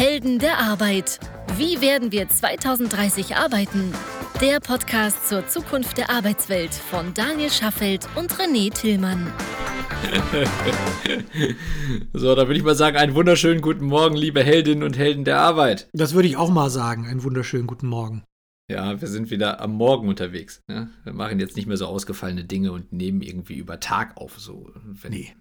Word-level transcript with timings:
Helden 0.00 0.38
der 0.38 0.56
Arbeit. 0.56 1.20
Wie 1.58 1.82
werden 1.82 2.10
wir 2.10 2.26
2030 2.26 3.36
arbeiten? 3.36 3.92
Der 4.40 4.58
Podcast 4.58 5.28
zur 5.28 5.46
Zukunft 5.46 5.98
der 5.98 6.08
Arbeitswelt 6.08 6.72
von 6.72 7.12
Daniel 7.12 7.50
Schaffelt 7.50 8.08
und 8.16 8.32
René 8.32 8.72
Tillmann. 8.72 9.30
so, 12.14 12.34
da 12.34 12.46
würde 12.46 12.56
ich 12.56 12.62
mal 12.62 12.74
sagen, 12.74 12.96
einen 12.96 13.14
wunderschönen 13.14 13.60
guten 13.60 13.84
Morgen, 13.84 14.16
liebe 14.16 14.42
Heldinnen 14.42 14.84
und 14.84 14.96
Helden 14.96 15.26
der 15.26 15.38
Arbeit. 15.38 15.90
Das 15.92 16.14
würde 16.14 16.28
ich 16.28 16.38
auch 16.38 16.48
mal 16.48 16.70
sagen, 16.70 17.06
einen 17.06 17.22
wunderschönen 17.22 17.66
guten 17.66 17.88
Morgen. 17.88 18.24
Ja, 18.70 19.02
wir 19.02 19.08
sind 19.08 19.30
wieder 19.30 19.60
am 19.60 19.74
Morgen 19.74 20.08
unterwegs. 20.08 20.62
Ne? 20.66 20.88
Wir 21.04 21.12
machen 21.12 21.38
jetzt 21.40 21.56
nicht 21.56 21.66
mehr 21.66 21.76
so 21.76 21.84
ausgefallene 21.84 22.44
Dinge 22.44 22.72
und 22.72 22.90
nehmen 22.90 23.20
irgendwie 23.20 23.56
über 23.56 23.80
Tag 23.80 24.16
auf. 24.16 24.40
So, 24.40 24.72
wenn, 24.82 25.12
nee. 25.12 25.36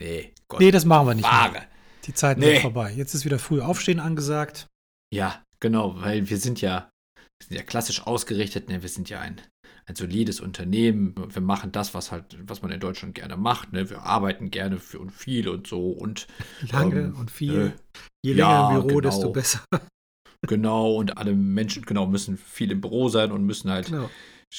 Nee, 0.00 0.32
Gott. 0.48 0.60
Nee, 0.60 0.70
das 0.70 0.86
machen 0.86 1.06
wir 1.06 1.14
nicht. 1.16 1.30
Wahre. 1.30 1.64
Die 2.04 2.14
Zeit 2.14 2.38
nee. 2.38 2.52
sind 2.52 2.62
vorbei. 2.62 2.92
Jetzt 2.92 3.14
ist 3.14 3.24
wieder 3.24 3.38
früh 3.38 3.60
aufstehen 3.60 4.00
angesagt. 4.00 4.68
Ja, 5.12 5.42
genau, 5.60 6.00
weil 6.00 6.28
wir 6.28 6.38
sind 6.38 6.60
ja, 6.60 6.90
wir 7.16 7.46
sind 7.48 7.56
ja 7.56 7.62
klassisch 7.62 8.06
ausgerichtet. 8.06 8.68
Ne? 8.68 8.82
Wir 8.82 8.88
sind 8.88 9.08
ja 9.08 9.20
ein, 9.20 9.40
ein 9.86 9.94
solides 9.94 10.40
Unternehmen. 10.40 11.14
Wir 11.32 11.42
machen 11.42 11.72
das, 11.72 11.94
was 11.94 12.12
halt, 12.12 12.36
was 12.48 12.62
man 12.62 12.70
in 12.72 12.80
Deutschland 12.80 13.14
gerne 13.14 13.36
macht. 13.36 13.72
Ne? 13.72 13.88
Wir 13.88 14.02
arbeiten 14.02 14.50
gerne 14.50 14.78
für 14.78 14.98
und 14.98 15.10
viel 15.10 15.48
und 15.48 15.66
so 15.66 15.90
und 15.90 16.26
lange 16.70 17.00
ähm, 17.00 17.16
und 17.16 17.30
viel. 17.30 17.54
Äh, 17.54 17.98
Je 18.22 18.32
länger 18.32 18.48
ja, 18.48 18.68
im 18.68 18.74
Büro, 18.74 18.98
genau. 18.98 19.00
desto 19.00 19.30
besser. 19.30 19.64
Genau, 20.46 20.96
und 20.96 21.16
alle 21.16 21.32
Menschen 21.34 21.86
genau 21.86 22.06
müssen 22.06 22.36
viel 22.36 22.70
im 22.70 22.82
Büro 22.82 23.08
sein 23.08 23.32
und 23.32 23.44
müssen 23.44 23.70
halt 23.70 23.86
genau. 23.86 24.10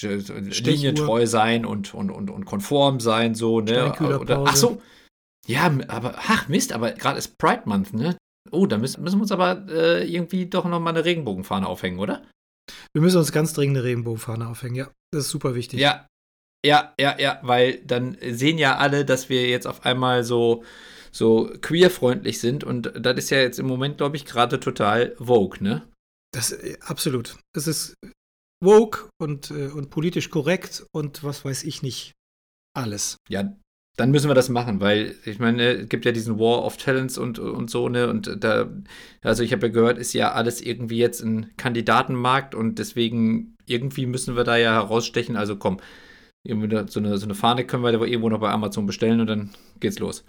linientreu 0.02 1.28
sein 1.28 1.64
und, 1.64 1.94
und, 1.94 2.10
und, 2.10 2.32
und 2.32 2.46
konform 2.46 3.00
sein, 3.00 3.36
so, 3.36 3.62
ne? 3.62 3.94
Oder, 4.20 4.44
ach 4.48 4.56
so, 4.56 4.82
ja, 5.46 5.72
aber, 5.88 6.16
ach 6.18 6.48
Mist, 6.48 6.74
aber 6.74 6.92
gerade 6.92 7.18
ist 7.18 7.38
Pride 7.38 7.64
Month, 7.66 7.94
ne? 7.94 8.18
Oh, 8.52 8.66
da 8.66 8.78
müssen, 8.78 9.04
müssen 9.04 9.18
wir 9.18 9.24
uns 9.24 9.32
aber 9.32 9.66
äh, 9.70 10.08
irgendwie 10.08 10.46
doch 10.46 10.66
noch 10.66 10.80
mal 10.80 10.92
eine 10.92 11.06
Regenbogenfahne 11.06 11.68
aufhängen, 11.68 12.00
oder? 12.00 12.24
Wir 12.94 13.02
müssen 13.02 13.18
uns 13.18 13.32
ganz 13.32 13.54
dringend 13.54 13.78
eine 13.78 13.86
Regenbogenfahne 13.86 14.48
aufhängen, 14.48 14.76
ja. 14.76 14.92
Das 15.12 15.26
ist 15.26 15.32
super 15.32 15.56
wichtig. 15.56 15.80
Ja, 15.80 16.08
ja, 16.66 16.94
ja, 17.00 17.20
ja, 17.20 17.40
weil 17.44 17.78
dann 17.86 18.18
sehen 18.22 18.58
ja 18.58 18.78
alle, 18.78 19.06
dass 19.06 19.30
wir 19.30 19.48
jetzt 19.48 19.68
auf 19.68 19.86
einmal 19.86 20.24
so, 20.24 20.64
so 21.12 21.52
queerfreundlich 21.62 22.40
sind 22.40 22.64
und 22.64 22.92
das 22.96 23.18
ist 23.18 23.30
ja 23.30 23.40
jetzt 23.40 23.60
im 23.60 23.68
Moment, 23.68 23.98
glaube 23.98 24.16
ich, 24.16 24.26
gerade 24.26 24.60
total 24.60 25.16
Vogue, 25.18 25.62
ne? 25.62 25.88
Das, 26.32 26.52
äh, 26.52 26.78
absolut. 26.82 27.38
Es 27.56 27.68
ist 27.68 27.96
woke 28.64 29.10
und, 29.20 29.52
äh, 29.52 29.68
und 29.68 29.90
politisch 29.90 30.30
korrekt 30.30 30.86
und 30.92 31.24
was 31.24 31.46
weiß 31.46 31.64
ich 31.64 31.82
nicht. 31.82 32.14
Alles. 32.76 33.18
Ja, 33.30 33.56
dann 33.98 34.12
müssen 34.12 34.30
wir 34.30 34.36
das 34.36 34.50
machen, 34.50 34.82
weil 34.82 35.16
ich 35.26 35.40
meine, 35.40 35.64
es 35.64 35.90
gibt 35.90 36.06
ja 36.06 36.12
diesen 36.12 36.38
War 36.38 36.66
of 36.66 36.78
Talents 36.78 37.18
und, 37.18 37.40
und 37.40 37.70
so, 37.70 37.88
ne? 37.88 38.10
Und 38.10 38.44
da, 38.44 38.70
also 39.22 39.42
ich 39.42 39.54
habe 39.54 39.68
ja 39.68 39.74
gehört, 39.74 39.98
ist 39.98 40.14
ja 40.14 40.34
alles 40.34 40.62
irgendwie 40.62 40.98
jetzt 40.98 41.22
ein 41.22 41.56
Kandidatenmarkt 41.56 42.56
und 42.56 42.78
deswegen 42.78 43.56
irgendwie 43.66 44.06
müssen 44.06 44.36
wir 44.36 44.44
da 44.44 44.58
ja 44.58 44.74
herausstechen. 44.74 45.38
Also 45.38 45.56
komm, 45.56 45.78
irgendwie 46.46 46.70
so 46.90 47.00
eine, 47.00 47.18
so 47.18 47.26
eine 47.26 47.36
Fahne 47.36 47.66
können 47.66 47.84
wir 47.84 47.92
da 47.94 48.04
irgendwo 48.04 48.30
noch 48.30 48.40
bei 48.40 48.52
Amazon 48.52 48.86
bestellen 48.86 49.22
und 49.22 49.28
dann 49.28 49.52
geht's 49.80 50.00
los. 50.00 50.26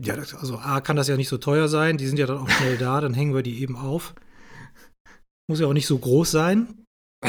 Ja, 0.00 0.14
das, 0.14 0.34
also 0.34 0.58
A 0.58 0.80
kann 0.80 0.96
das 0.96 1.08
ja 1.08 1.16
nicht 1.16 1.28
so 1.28 1.38
teuer 1.38 1.66
sein, 1.66 1.98
die 1.98 2.06
sind 2.06 2.18
ja 2.18 2.26
dann 2.26 2.38
auch 2.38 2.48
schnell 2.48 2.78
da, 2.78 3.00
dann 3.00 3.14
hängen 3.14 3.34
wir 3.34 3.42
die 3.42 3.60
eben 3.60 3.76
auf. 3.76 4.14
Muss 5.50 5.58
ja 5.58 5.66
auch 5.66 5.72
nicht 5.72 5.86
so 5.86 5.98
groß 5.98 6.30
sein. 6.30 6.84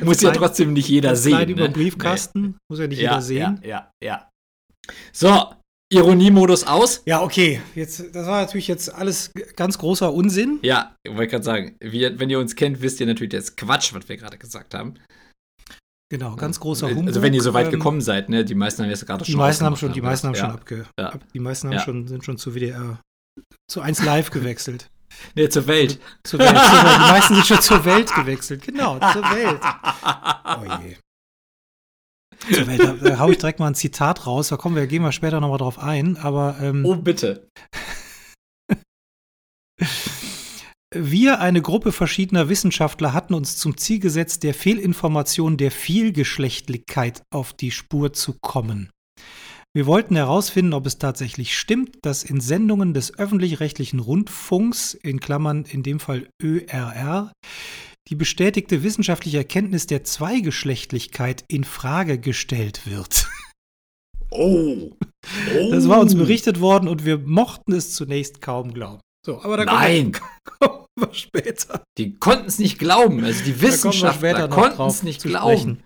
muss 0.04 0.20
ja 0.20 0.30
trotzdem 0.32 0.72
nicht 0.72 0.88
jeder 0.88 1.16
sehen. 1.16 1.32
Kleid 1.32 1.48
ne? 1.48 1.54
über 1.54 1.68
Briefkasten, 1.68 2.42
nee. 2.42 2.54
muss 2.70 2.80
ja 2.80 2.86
nicht 2.86 3.00
ja, 3.00 3.10
jeder 3.10 3.22
sehen. 3.22 3.60
Ja, 3.62 3.68
ja, 3.68 3.90
ja. 4.04 4.28
So, 5.12 5.52
Ironiemodus 5.90 6.64
aus. 6.64 7.02
Ja, 7.06 7.22
okay. 7.22 7.60
Jetzt, 7.74 8.14
das 8.14 8.26
war 8.26 8.42
natürlich 8.42 8.68
jetzt 8.68 8.94
alles 8.94 9.32
ganz 9.56 9.78
großer 9.78 10.12
Unsinn. 10.12 10.58
Ja, 10.62 10.94
ich 11.02 11.12
wollte 11.12 11.28
gerade 11.28 11.44
sagen, 11.44 11.76
wir, 11.80 12.18
wenn 12.20 12.28
ihr 12.28 12.38
uns 12.38 12.56
kennt, 12.56 12.82
wisst 12.82 13.00
ihr 13.00 13.06
natürlich 13.06 13.32
das 13.32 13.56
Quatsch, 13.56 13.94
was 13.94 14.08
wir 14.08 14.16
gerade 14.16 14.36
gesagt 14.36 14.74
haben. 14.74 14.94
Genau, 16.10 16.36
ganz 16.36 16.58
großer 16.60 16.88
Humbug. 16.88 17.08
Also 17.08 17.22
wenn 17.22 17.34
ihr 17.34 17.42
so 17.42 17.52
weit 17.52 17.66
ähm, 17.66 17.72
gekommen 17.72 18.00
seid, 18.00 18.28
ne, 18.30 18.44
die 18.44 18.54
meisten 18.54 18.82
haben 18.82 18.90
jetzt 18.90 19.06
gerade 19.06 19.24
schon. 19.24 19.32
Die 19.32 19.36
meisten 19.36 19.64
haben 19.64 19.76
schon, 19.76 19.92
die 19.92 20.00
meisten 20.00 20.26
haben 20.26 20.34
ja. 20.34 20.40
schon 20.40 20.50
abge, 20.50 20.86
ja. 20.98 21.10
ab, 21.10 21.24
die 21.34 21.38
meisten 21.38 21.68
haben 21.68 21.74
ja. 21.74 21.80
schon, 21.80 22.08
sind 22.08 22.24
schon 22.24 22.38
zu 22.38 22.54
WDR, 22.54 23.00
zu 23.70 23.82
1 23.82 24.04
Live 24.04 24.30
gewechselt. 24.30 24.90
Nee, 25.34 25.48
zur 25.48 25.66
Welt. 25.66 26.00
Zur 26.22 26.38
Welt. 26.40 26.50
Zur 26.50 26.58
Welt. 26.58 26.96
Die 26.96 27.10
meisten 27.12 27.34
sind 27.34 27.46
schon 27.46 27.60
zur 27.62 27.84
Welt 27.84 28.14
gewechselt. 28.14 28.62
Genau, 28.62 28.98
zur 29.12 29.22
Welt. 29.22 29.60
Oh 30.50 30.64
je. 30.82 30.96
Zur 32.54 32.66
Welt. 32.66 32.80
Da, 32.80 32.92
da 32.94 33.18
hau 33.18 33.30
ich 33.30 33.38
direkt 33.38 33.60
mal 33.60 33.66
ein 33.66 33.74
Zitat 33.74 34.26
raus. 34.26 34.48
Da 34.48 34.56
kommen 34.56 34.76
wir, 34.76 34.86
gehen 34.86 35.02
wir 35.02 35.12
später 35.12 35.40
nochmal 35.40 35.58
drauf 35.58 35.78
ein. 35.78 36.16
Aber. 36.16 36.56
Ähm, 36.60 36.84
oh, 36.86 36.96
bitte. 36.96 37.48
Wir, 40.94 41.40
eine 41.40 41.60
Gruppe 41.60 41.92
verschiedener 41.92 42.48
Wissenschaftler, 42.48 43.12
hatten 43.12 43.34
uns 43.34 43.58
zum 43.58 43.76
Ziel 43.76 43.98
gesetzt, 43.98 44.42
der 44.42 44.54
Fehlinformation 44.54 45.58
der 45.58 45.70
Vielgeschlechtlichkeit 45.70 47.22
auf 47.30 47.52
die 47.52 47.72
Spur 47.72 48.14
zu 48.14 48.38
kommen. 48.40 48.88
Wir 49.74 49.86
wollten 49.86 50.16
herausfinden, 50.16 50.72
ob 50.72 50.86
es 50.86 50.98
tatsächlich 50.98 51.56
stimmt, 51.56 51.98
dass 52.02 52.24
in 52.24 52.40
Sendungen 52.40 52.94
des 52.94 53.18
öffentlich-rechtlichen 53.18 54.00
Rundfunks, 54.00 54.94
in 54.94 55.20
Klammern 55.20 55.64
in 55.64 55.82
dem 55.82 56.00
Fall 56.00 56.28
ÖRR, 56.42 57.32
die 58.08 58.14
bestätigte 58.14 58.82
wissenschaftliche 58.82 59.36
Erkenntnis 59.36 59.86
der 59.86 60.04
Zweigeschlechtlichkeit 60.04 61.44
in 61.48 61.64
Frage 61.64 62.18
gestellt 62.18 62.86
wird. 62.86 63.28
Oh. 64.30 64.90
oh. 64.90 64.96
Das 65.70 65.88
war 65.88 66.00
uns 66.00 66.14
berichtet 66.14 66.60
worden 66.60 66.88
und 66.88 67.04
wir 67.04 67.18
mochten 67.18 67.72
es 67.72 67.92
zunächst 67.92 68.40
kaum 68.40 68.72
glauben. 68.72 69.00
So, 69.26 69.42
aber 69.42 69.58
da 69.58 69.64
Nein. 69.64 70.12
kommen 70.44 70.86
wir 70.96 71.12
später. 71.12 71.82
Die 71.98 72.14
konnten 72.14 72.46
es 72.46 72.58
nicht 72.58 72.78
glauben. 72.78 73.22
Also 73.24 73.44
die 73.44 73.60
Wissenschaftler 73.60 74.48
konnten 74.48 74.82
es 74.82 75.02
nicht 75.02 75.22
glauben. 75.22 75.82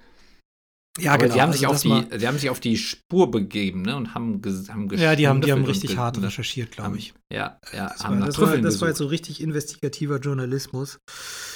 Ja, 0.98 1.14
Aber 1.14 1.22
genau. 1.22 1.34
Sie 1.34 1.40
haben, 1.40 1.52
sich 1.52 1.66
also 1.66 1.94
auf 1.94 2.06
die, 2.08 2.18
sie 2.18 2.28
haben 2.28 2.38
sich 2.38 2.50
auf 2.50 2.60
die 2.60 2.76
Spur 2.76 3.30
begeben 3.30 3.82
ne, 3.82 3.96
und 3.96 4.14
haben, 4.14 4.42
haben 4.68 4.90
Ja, 4.94 5.16
die 5.16 5.26
haben, 5.26 5.40
die 5.40 5.50
haben 5.50 5.64
richtig 5.64 5.96
hart 5.96 6.20
recherchiert, 6.20 6.72
glaube 6.72 6.98
ich. 6.98 7.14
Ja, 7.32 7.58
ja. 7.72 7.88
Das, 7.88 8.04
war, 8.04 8.16
das, 8.16 8.38
war, 8.38 8.58
das 8.58 8.80
war, 8.82 8.88
jetzt 8.88 8.98
so 8.98 9.06
richtig 9.06 9.40
investigativer 9.40 10.18
Journalismus. 10.18 10.98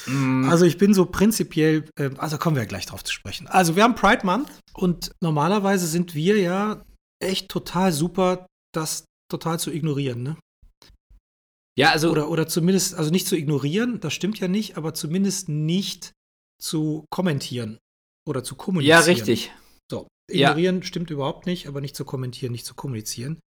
Mm. 0.07 0.49
Also 0.49 0.65
ich 0.65 0.79
bin 0.79 0.95
so 0.95 1.05
prinzipiell, 1.05 1.87
äh, 1.99 2.09
also 2.17 2.39
kommen 2.39 2.55
wir 2.55 2.63
ja 2.63 2.67
gleich 2.67 2.87
drauf 2.87 3.03
zu 3.03 3.13
sprechen. 3.13 3.45
Also 3.45 3.75
wir 3.75 3.83
haben 3.83 3.93
Pride 3.93 4.25
Month 4.25 4.49
und 4.73 5.11
normalerweise 5.21 5.85
sind 5.85 6.15
wir 6.15 6.39
ja 6.39 6.83
echt 7.19 7.49
total 7.49 7.93
super, 7.93 8.47
das 8.73 9.05
total 9.29 9.59
zu 9.59 9.71
ignorieren, 9.71 10.23
ne? 10.23 10.37
Ja, 11.77 11.91
also. 11.91 12.09
Oder, 12.09 12.29
oder 12.29 12.47
zumindest, 12.47 12.95
also 12.95 13.11
nicht 13.11 13.27
zu 13.27 13.37
ignorieren, 13.37 13.99
das 13.99 14.15
stimmt 14.15 14.39
ja 14.39 14.47
nicht, 14.47 14.77
aber 14.77 14.95
zumindest 14.95 15.47
nicht 15.47 16.13
zu 16.59 17.05
kommentieren 17.11 17.77
oder 18.27 18.43
zu 18.43 18.55
kommunizieren. 18.55 18.99
Ja, 18.99 19.05
richtig. 19.05 19.51
So, 19.89 20.07
ignorieren 20.29 20.77
ja. 20.77 20.83
stimmt 20.83 21.09
überhaupt 21.09 21.45
nicht, 21.45 21.67
aber 21.67 21.81
nicht 21.81 21.95
zu 21.95 22.05
kommentieren, 22.05 22.51
nicht 22.51 22.65
zu 22.65 22.75
kommunizieren. 22.75 23.39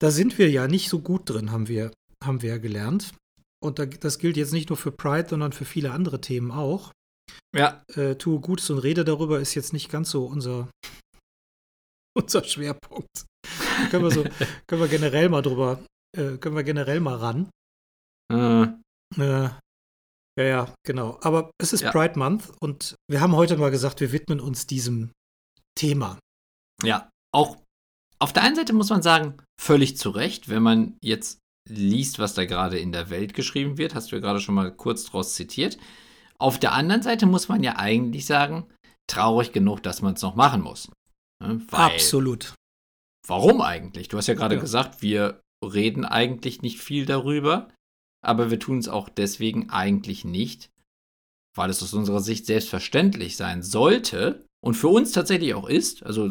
Da 0.00 0.10
sind 0.10 0.38
wir 0.38 0.50
ja 0.50 0.68
nicht 0.68 0.88
so 0.88 1.00
gut 1.00 1.28
drin, 1.28 1.50
haben 1.50 1.68
wir, 1.68 1.92
haben 2.22 2.42
wir 2.42 2.50
ja 2.50 2.58
gelernt. 2.58 3.14
Und 3.62 3.78
da, 3.78 3.86
das 3.86 4.18
gilt 4.18 4.36
jetzt 4.36 4.52
nicht 4.52 4.70
nur 4.70 4.76
für 4.76 4.90
Pride, 4.90 5.28
sondern 5.28 5.52
für 5.52 5.64
viele 5.64 5.92
andere 5.92 6.20
Themen 6.20 6.50
auch. 6.50 6.92
Ja. 7.54 7.82
Äh, 7.94 8.16
tue 8.16 8.40
Gutes 8.40 8.70
und 8.70 8.78
rede 8.78 9.04
darüber 9.04 9.40
ist 9.40 9.54
jetzt 9.54 9.72
nicht 9.72 9.90
ganz 9.90 10.10
so 10.10 10.26
unser, 10.26 10.68
unser 12.16 12.42
Schwerpunkt. 12.44 13.26
können, 13.90 14.04
wir 14.04 14.10
so, 14.10 14.24
können 14.66 14.82
wir 14.82 14.88
generell 14.88 15.28
mal 15.28 15.42
drüber, 15.42 15.84
äh, 16.16 16.36
können 16.38 16.56
wir 16.56 16.64
generell 16.64 17.00
mal 17.00 17.16
ran. 17.16 17.50
Mhm. 18.32 18.82
Äh, 19.18 19.50
ja, 20.38 20.44
ja, 20.44 20.74
genau. 20.84 21.18
Aber 21.22 21.50
es 21.60 21.72
ist 21.72 21.82
ja. 21.82 21.90
Pride 21.90 22.18
Month 22.18 22.52
und 22.60 22.94
wir 23.10 23.20
haben 23.20 23.36
heute 23.36 23.56
mal 23.56 23.70
gesagt, 23.70 24.00
wir 24.00 24.12
widmen 24.12 24.40
uns 24.40 24.66
diesem 24.66 25.10
Thema. 25.78 26.18
Ja, 26.82 27.10
auch 27.34 27.58
auf 28.18 28.32
der 28.32 28.42
einen 28.44 28.56
Seite 28.56 28.72
muss 28.72 28.90
man 28.90 29.02
sagen, 29.02 29.42
völlig 29.60 29.96
zu 29.96 30.10
Recht, 30.10 30.48
wenn 30.48 30.62
man 30.62 30.96
jetzt 31.02 31.38
liest, 31.68 32.18
was 32.18 32.34
da 32.34 32.44
gerade 32.44 32.78
in 32.78 32.92
der 32.92 33.10
Welt 33.10 33.34
geschrieben 33.34 33.78
wird, 33.78 33.94
hast 33.94 34.10
du 34.10 34.16
ja 34.16 34.20
gerade 34.20 34.40
schon 34.40 34.54
mal 34.54 34.74
kurz 34.74 35.04
draus 35.04 35.34
zitiert. 35.34 35.78
Auf 36.38 36.58
der 36.58 36.72
anderen 36.72 37.02
Seite 37.02 37.26
muss 37.26 37.48
man 37.48 37.62
ja 37.62 37.76
eigentlich 37.76 38.26
sagen, 38.26 38.68
traurig 39.08 39.52
genug, 39.52 39.82
dass 39.82 40.02
man 40.02 40.14
es 40.14 40.22
noch 40.22 40.34
machen 40.34 40.62
muss. 40.62 40.88
Ne? 41.42 41.60
Weil, 41.68 41.80
Absolut. 41.80 42.54
Warum 43.26 43.60
eigentlich? 43.60 44.08
Du 44.08 44.16
hast 44.16 44.26
ja 44.26 44.34
gerade 44.34 44.56
ja. 44.56 44.60
gesagt, 44.60 45.02
wir 45.02 45.40
reden 45.64 46.04
eigentlich 46.04 46.62
nicht 46.62 46.80
viel 46.80 47.06
darüber 47.06 47.68
aber 48.24 48.50
wir 48.50 48.58
tun 48.58 48.78
es 48.78 48.88
auch 48.88 49.08
deswegen 49.08 49.70
eigentlich 49.70 50.24
nicht, 50.24 50.70
weil 51.56 51.70
es 51.70 51.82
aus 51.82 51.92
unserer 51.94 52.20
Sicht 52.20 52.46
selbstverständlich 52.46 53.36
sein 53.36 53.62
sollte 53.62 54.46
und 54.64 54.74
für 54.74 54.88
uns 54.88 55.12
tatsächlich 55.12 55.54
auch 55.54 55.68
ist. 55.68 56.02
Also 56.04 56.30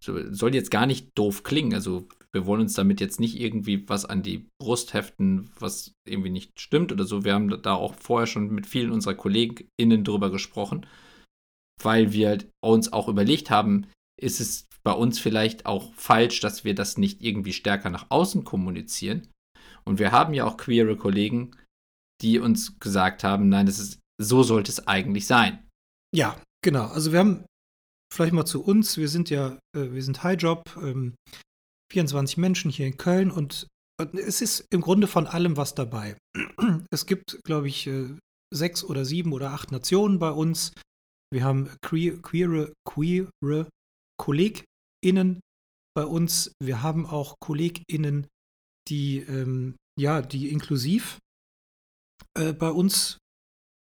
soll 0.00 0.54
jetzt 0.54 0.70
gar 0.70 0.86
nicht 0.86 1.16
doof 1.16 1.44
klingen. 1.44 1.74
Also 1.74 2.08
wir 2.32 2.44
wollen 2.44 2.62
uns 2.62 2.74
damit 2.74 3.00
jetzt 3.00 3.20
nicht 3.20 3.40
irgendwie 3.40 3.88
was 3.88 4.04
an 4.04 4.22
die 4.22 4.48
Brust 4.60 4.92
heften, 4.92 5.50
was 5.58 5.92
irgendwie 6.06 6.30
nicht 6.30 6.60
stimmt 6.60 6.92
oder 6.92 7.04
so. 7.04 7.24
Wir 7.24 7.34
haben 7.34 7.62
da 7.62 7.74
auch 7.74 7.94
vorher 7.94 8.26
schon 8.26 8.50
mit 8.50 8.66
vielen 8.66 8.90
unserer 8.90 9.14
KollegInnen 9.14 10.04
drüber 10.04 10.30
gesprochen, 10.30 10.86
weil 11.82 12.12
wir 12.12 12.38
uns 12.60 12.92
auch 12.92 13.08
überlegt 13.08 13.50
haben, 13.50 13.86
ist 14.20 14.40
es 14.40 14.66
bei 14.82 14.92
uns 14.92 15.18
vielleicht 15.18 15.66
auch 15.66 15.92
falsch, 15.94 16.40
dass 16.40 16.64
wir 16.64 16.74
das 16.74 16.98
nicht 16.98 17.22
irgendwie 17.22 17.52
stärker 17.52 17.90
nach 17.90 18.06
außen 18.10 18.44
kommunizieren. 18.44 19.28
Und 19.88 19.98
wir 19.98 20.12
haben 20.12 20.34
ja 20.34 20.44
auch 20.44 20.58
queere 20.58 20.96
Kollegen, 20.96 21.56
die 22.20 22.38
uns 22.38 22.78
gesagt 22.78 23.24
haben, 23.24 23.48
nein, 23.48 23.64
das 23.64 23.78
ist, 23.78 24.00
so 24.20 24.42
sollte 24.42 24.70
es 24.70 24.86
eigentlich 24.86 25.26
sein. 25.26 25.66
Ja, 26.14 26.40
genau. 26.62 26.88
Also 26.88 27.12
wir 27.12 27.20
haben 27.20 27.46
vielleicht 28.12 28.34
mal 28.34 28.44
zu 28.44 28.62
uns, 28.62 28.98
wir 28.98 29.08
sind 29.08 29.30
ja, 29.30 29.58
äh, 29.74 29.92
wir 29.92 30.02
sind 30.02 30.22
Highjob, 30.22 30.76
ähm, 30.82 31.14
24 31.90 32.36
Menschen 32.36 32.70
hier 32.70 32.86
in 32.86 32.98
Köln 32.98 33.30
und, 33.30 33.66
und, 33.98 34.14
es 34.14 34.42
ist 34.42 34.66
im 34.70 34.82
Grunde 34.82 35.06
von 35.06 35.26
allem 35.26 35.56
was 35.56 35.74
dabei. 35.74 36.16
Es 36.90 37.06
gibt, 37.06 37.42
glaube 37.44 37.68
ich, 37.68 37.86
äh, 37.86 38.14
sechs 38.52 38.84
oder 38.84 39.04
sieben 39.04 39.32
oder 39.32 39.52
acht 39.52 39.72
Nationen 39.72 40.18
bei 40.18 40.30
uns. 40.30 40.72
Wir 41.32 41.44
haben 41.44 41.70
queere, 41.82 42.20
queere, 42.20 42.72
queere 42.84 43.68
KollegInnen 44.20 45.40
bei 45.94 46.04
uns. 46.04 46.52
Wir 46.62 46.82
haben 46.82 47.06
auch 47.06 47.36
KollegInnen, 47.40 48.26
die, 48.88 49.18
ähm, 49.18 49.76
ja, 49.98 50.22
die 50.22 50.50
inklusiv 50.50 51.18
äh, 52.36 52.52
bei 52.52 52.70
uns 52.70 53.18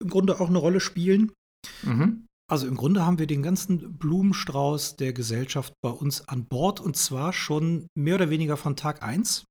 im 0.02 0.10
Grunde 0.10 0.40
auch 0.40 0.48
eine 0.48 0.58
Rolle 0.58 0.80
spielen. 0.80 1.32
Mhm. 1.82 2.26
Also 2.48 2.68
im 2.68 2.76
Grunde 2.76 3.04
haben 3.04 3.18
wir 3.18 3.26
den 3.26 3.42
ganzen 3.42 3.98
Blumenstrauß 3.98 4.96
der 4.96 5.12
Gesellschaft 5.12 5.72
bei 5.82 5.90
uns 5.90 6.28
an 6.28 6.46
Bord 6.46 6.78
und 6.80 6.96
zwar 6.96 7.32
schon 7.32 7.88
mehr 7.96 8.14
oder 8.14 8.30
weniger 8.30 8.56
von 8.56 8.76
Tag 8.76 9.02
1. 9.02 9.44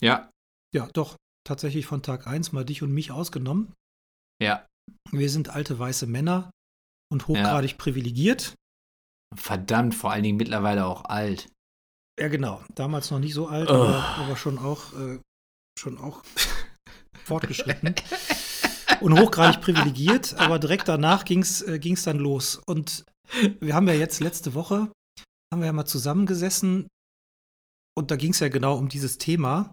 Ja. 0.00 0.30
Ja, 0.74 0.88
doch, 0.92 1.16
tatsächlich 1.46 1.86
von 1.86 2.02
Tag 2.02 2.26
1, 2.26 2.52
mal 2.52 2.64
dich 2.64 2.82
und 2.82 2.92
mich 2.92 3.10
ausgenommen. 3.10 3.72
Ja. 4.42 4.66
Wir 5.12 5.30
sind 5.30 5.48
alte 5.48 5.78
weiße 5.78 6.06
Männer 6.06 6.50
und 7.10 7.26
hochgradig 7.28 7.70
ja. 7.70 7.76
privilegiert. 7.78 8.54
Verdammt, 9.34 9.94
vor 9.94 10.12
allen 10.12 10.24
Dingen 10.24 10.36
mittlerweile 10.36 10.84
auch 10.84 11.04
alt. 11.06 11.48
Ja, 12.18 12.28
genau. 12.28 12.62
Damals 12.74 13.10
noch 13.10 13.18
nicht 13.18 13.34
so 13.34 13.48
alt, 13.48 13.68
oh. 13.68 13.74
aber, 13.74 14.04
aber, 14.18 14.36
schon 14.36 14.58
auch, 14.58 14.92
äh, 14.94 15.18
schon 15.78 15.98
auch 15.98 16.22
fortgeschritten. 17.24 17.94
und 19.00 19.18
hochgradig 19.18 19.60
privilegiert, 19.60 20.34
aber 20.34 20.58
direkt 20.58 20.88
danach 20.88 21.24
ging 21.24 21.40
es 21.40 21.62
äh, 21.62 21.78
dann 22.04 22.18
los. 22.18 22.60
Und 22.66 23.04
wir 23.60 23.74
haben 23.74 23.88
ja 23.88 23.94
jetzt 23.94 24.20
letzte 24.20 24.54
Woche, 24.54 24.92
haben 25.52 25.60
wir 25.60 25.66
ja 25.66 25.72
mal 25.72 25.86
zusammengesessen 25.86 26.88
und 27.96 28.10
da 28.10 28.16
ging 28.16 28.32
es 28.32 28.40
ja 28.40 28.48
genau 28.48 28.76
um 28.76 28.88
dieses 28.88 29.18
Thema. 29.18 29.72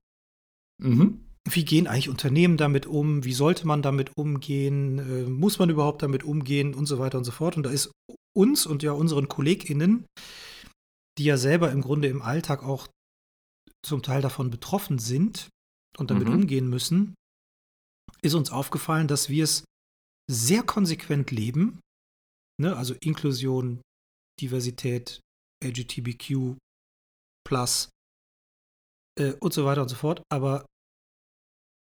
Mhm. 0.82 1.26
Wie 1.50 1.66
gehen 1.66 1.88
eigentlich 1.88 2.10
Unternehmen 2.10 2.58
damit 2.58 2.86
um? 2.86 3.24
Wie 3.24 3.34
sollte 3.34 3.66
man 3.66 3.82
damit 3.82 4.16
umgehen? 4.16 5.00
Äh, 5.00 5.30
muss 5.30 5.58
man 5.58 5.70
überhaupt 5.70 6.04
damit 6.04 6.24
umgehen? 6.24 6.76
Und 6.76 6.86
so 6.86 7.00
weiter 7.00 7.18
und 7.18 7.24
so 7.24 7.32
fort. 7.32 7.58
Und 7.58 7.64
da 7.64 7.72
ist 7.72 7.92
uns 8.34 8.66
und 8.66 8.84
ja 8.84 8.92
unseren 8.92 9.28
KollegInnen, 9.28 10.06
die 11.22 11.26
ja 11.26 11.38
selber 11.38 11.72
im 11.72 11.82
Grunde 11.82 12.08
im 12.08 12.24
Alltag 12.24 12.64
auch 12.64 12.88
zum 13.86 14.02
Teil 14.02 14.24
davon 14.24 14.50
betroffen 14.50 14.98
sind 14.98 15.50
und 16.00 16.10
damit 16.10 16.28
mhm. 16.28 16.34
umgehen 16.34 16.68
müssen, 16.68 17.14
ist 18.24 18.34
uns 18.34 18.50
aufgefallen, 18.50 19.08
dass 19.08 19.30
wir 19.30 19.44
es 19.44 19.64
sehr 20.28 20.64
konsequent 20.64 21.30
leben. 21.30 21.80
Ne? 22.60 22.76
Also 22.76 22.96
Inklusion, 23.02 23.82
Diversität, 24.40 25.22
LGBTQ, 25.64 26.58
Plus 27.48 27.90
äh, 29.20 29.34
und 29.34 29.54
so 29.54 29.64
weiter 29.66 29.84
und 29.84 29.90
so 29.90 29.96
fort. 29.96 30.24
Aber 30.32 30.66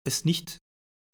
es 0.06 0.26
nicht 0.26 0.58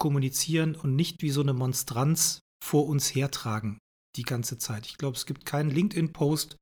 kommunizieren 0.01 0.75
und 0.75 0.97
nicht 0.97 1.23
wie 1.23 1.31
so 1.31 1.43
eine 1.43 1.53
Monstranz 1.53 2.41
vor 2.61 2.89
uns 2.89 3.15
hertragen 3.15 3.79
die 4.17 4.25
ganze 4.25 4.59
Zeit. 4.59 4.87
Ich 4.87 4.99
glaube, 4.99 5.17
es 5.17 5.27
gibt 5.27 5.47
keinen 5.47 5.71
LinkedIn-Post 5.71 6.57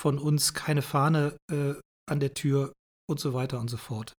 von 0.00 0.18
uns, 0.18 0.54
keine 0.54 0.82
Fahne 0.82 1.36
äh, 1.52 1.74
an 2.08 2.20
der 2.20 2.32
Tür 2.32 2.72
und 3.08 3.20
so 3.20 3.34
weiter 3.34 3.60
und 3.60 3.68
so 3.68 3.76
fort. 3.76 4.14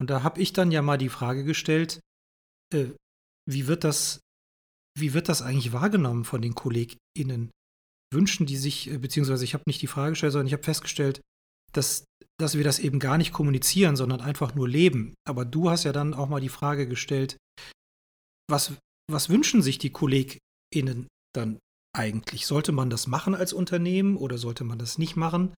Und 0.00 0.10
da 0.10 0.22
habe 0.22 0.40
ich 0.40 0.52
dann 0.52 0.70
ja 0.70 0.80
mal 0.80 0.96
die 0.96 1.08
Frage 1.08 1.42
gestellt, 1.42 1.98
äh, 2.72 2.90
wie 3.48 3.66
wird 3.66 3.82
das, 3.82 4.20
wie 4.96 5.14
wird 5.14 5.28
das 5.28 5.42
eigentlich 5.42 5.72
wahrgenommen 5.72 6.24
von 6.24 6.40
den 6.40 6.54
KollegInnen? 6.54 7.50
Wünschen 8.14 8.46
die 8.46 8.56
sich, 8.56 8.90
äh, 8.90 8.98
beziehungsweise 8.98 9.44
ich 9.44 9.54
habe 9.54 9.64
nicht 9.66 9.82
die 9.82 9.88
Frage 9.88 10.12
gestellt, 10.12 10.32
sondern 10.32 10.46
ich 10.46 10.52
habe 10.52 10.62
festgestellt, 10.62 11.20
dass, 11.72 12.04
dass 12.38 12.54
wir 12.54 12.64
das 12.64 12.78
eben 12.78 13.00
gar 13.00 13.18
nicht 13.18 13.32
kommunizieren, 13.32 13.96
sondern 13.96 14.20
einfach 14.20 14.54
nur 14.54 14.68
leben. 14.68 15.14
Aber 15.26 15.44
du 15.44 15.68
hast 15.68 15.84
ja 15.84 15.92
dann 15.92 16.14
auch 16.14 16.28
mal 16.28 16.40
die 16.40 16.48
Frage 16.48 16.86
gestellt, 16.86 17.36
was, 18.48 18.72
was 19.10 19.28
wünschen 19.28 19.62
sich 19.62 19.78
die 19.78 19.90
KollegInnen 19.90 21.08
dann 21.34 21.58
eigentlich? 21.98 22.46
Sollte 22.46 22.72
man 22.72 22.88
das 22.88 23.06
machen 23.06 23.34
als 23.34 23.52
Unternehmen 23.52 24.16
oder 24.16 24.38
sollte 24.38 24.64
man 24.64 24.78
das 24.78 24.98
nicht 24.98 25.16
machen? 25.16 25.52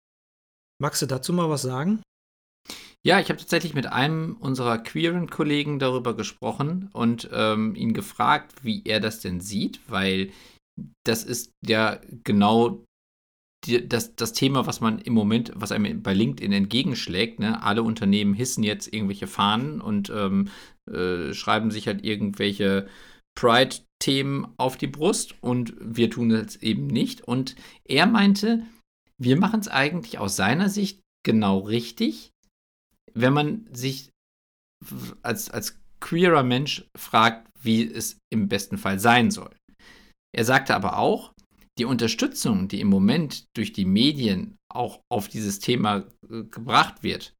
Magst 0.80 1.02
du 1.02 1.06
dazu 1.06 1.32
mal 1.32 1.50
was 1.50 1.62
sagen? 1.62 2.02
Ja, 3.02 3.20
ich 3.20 3.28
habe 3.28 3.38
tatsächlich 3.38 3.74
mit 3.74 3.86
einem 3.86 4.36
unserer 4.40 4.78
queeren 4.78 5.30
Kollegen 5.30 5.78
darüber 5.78 6.14
gesprochen 6.14 6.90
und 6.92 7.30
ähm, 7.32 7.74
ihn 7.74 7.94
gefragt, 7.94 8.62
wie 8.62 8.82
er 8.84 9.00
das 9.00 9.20
denn 9.20 9.40
sieht, 9.40 9.80
weil 9.88 10.32
das 11.04 11.24
ist 11.24 11.52
ja 11.66 12.00
genau 12.24 12.84
die, 13.64 13.86
das, 13.86 14.16
das 14.16 14.32
Thema, 14.32 14.66
was 14.66 14.80
man 14.80 14.98
im 14.98 15.12
Moment, 15.12 15.52
was 15.54 15.72
einem 15.72 16.02
bei 16.02 16.14
LinkedIn 16.14 16.52
entgegenschlägt. 16.52 17.40
Ne? 17.40 17.62
Alle 17.62 17.82
Unternehmen 17.82 18.34
hissen 18.34 18.64
jetzt 18.64 18.92
irgendwelche 18.92 19.26
Fahnen 19.26 19.80
und 19.80 20.10
ähm, 20.10 20.48
äh, 20.90 21.32
schreiben 21.34 21.70
sich 21.70 21.86
halt 21.86 22.04
irgendwelche 22.04 22.88
Pride-Themen 24.00 24.52
auf 24.56 24.76
die 24.76 24.86
Brust 24.86 25.34
und 25.42 25.74
wir 25.80 26.10
tun 26.10 26.30
das 26.30 26.56
eben 26.56 26.86
nicht. 26.86 27.22
Und 27.22 27.54
er 27.84 28.06
meinte, 28.06 28.66
wir 29.18 29.38
machen 29.38 29.60
es 29.60 29.68
eigentlich 29.68 30.18
aus 30.18 30.36
seiner 30.36 30.68
Sicht 30.68 31.00
genau 31.24 31.58
richtig, 31.58 32.30
wenn 33.12 33.32
man 33.32 33.68
sich 33.72 34.10
als, 35.22 35.50
als 35.50 35.78
queerer 36.00 36.42
Mensch 36.42 36.86
fragt, 36.96 37.48
wie 37.62 37.84
es 37.84 38.18
im 38.32 38.48
besten 38.48 38.78
Fall 38.78 38.98
sein 38.98 39.30
soll. 39.30 39.54
Er 40.34 40.44
sagte 40.44 40.74
aber 40.74 40.98
auch, 40.98 41.32
die 41.78 41.84
Unterstützung, 41.84 42.68
die 42.68 42.80
im 42.80 42.88
Moment 42.88 43.44
durch 43.54 43.72
die 43.72 43.84
Medien 43.84 44.56
auch 44.72 45.00
auf 45.10 45.28
dieses 45.28 45.58
Thema 45.58 46.06
äh, 46.28 46.44
gebracht 46.44 47.02
wird, 47.02 47.34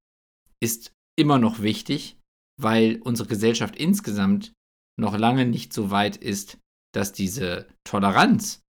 ist 0.62 0.92
immer 1.18 1.38
noch 1.38 1.62
wichtig, 1.62 2.16
weil 2.60 3.00
unsere 3.02 3.28
Gesellschaft 3.28 3.76
insgesamt 3.76 4.52
noch 5.00 5.16
lange 5.18 5.46
nicht 5.46 5.72
so 5.72 5.90
weit 5.90 6.16
ist, 6.16 6.58
dass 6.94 7.12
diese 7.12 7.66
Toleranz, 7.84 8.62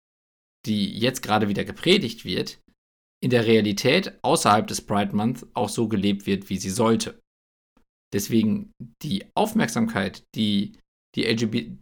die 0.66 0.96
jetzt 0.98 1.22
gerade 1.22 1.48
wieder 1.48 1.64
gepredigt 1.64 2.24
wird, 2.24 2.60
in 3.22 3.30
der 3.30 3.46
Realität 3.46 4.18
außerhalb 4.22 4.66
des 4.66 4.80
Pride 4.80 5.14
Month 5.14 5.46
auch 5.54 5.68
so 5.68 5.88
gelebt 5.88 6.26
wird, 6.26 6.48
wie 6.48 6.56
sie 6.56 6.70
sollte. 6.70 7.20
Deswegen 8.12 8.72
die 9.02 9.26
Aufmerksamkeit, 9.34 10.24
die 10.34 10.78
die 11.14 11.24
LGB 11.24 11.76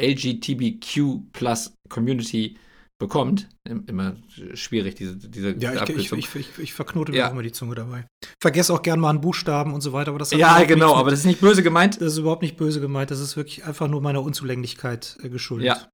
LGBTQ 0.00 1.30
Plus 1.32 1.74
Community 1.90 2.56
bekommt, 3.00 3.48
immer 3.64 4.16
schwierig, 4.54 4.94
diese, 4.94 5.16
diese 5.16 5.56
Ja, 5.58 5.82
ich, 5.88 6.12
ich, 6.12 6.34
ich, 6.34 6.58
ich, 6.58 6.74
verknote 6.74 7.12
mir 7.12 7.18
ja. 7.18 7.28
auch 7.28 7.32
immer 7.32 7.42
die 7.42 7.52
Zunge 7.52 7.74
dabei. 7.74 8.06
Vergesse 8.40 8.72
auch 8.72 8.82
gern 8.82 9.00
mal 9.00 9.10
einen 9.10 9.20
Buchstaben 9.20 9.74
und 9.74 9.80
so 9.80 9.92
weiter, 9.92 10.10
aber 10.10 10.18
das 10.18 10.30
Ja, 10.30 10.62
genau, 10.64 10.94
aber 10.94 11.10
das 11.10 11.20
ist 11.20 11.26
nicht 11.26 11.40
böse 11.40 11.62
gemeint. 11.62 12.00
Das 12.00 12.12
ist 12.12 12.18
überhaupt 12.18 12.42
nicht 12.42 12.56
böse 12.56 12.80
gemeint, 12.80 13.10
das 13.10 13.20
ist 13.20 13.36
wirklich 13.36 13.64
einfach 13.64 13.88
nur 13.88 14.00
meiner 14.00 14.22
Unzulänglichkeit 14.22 15.18
äh, 15.22 15.28
geschuldet. 15.28 15.66
Ja. 15.66 15.88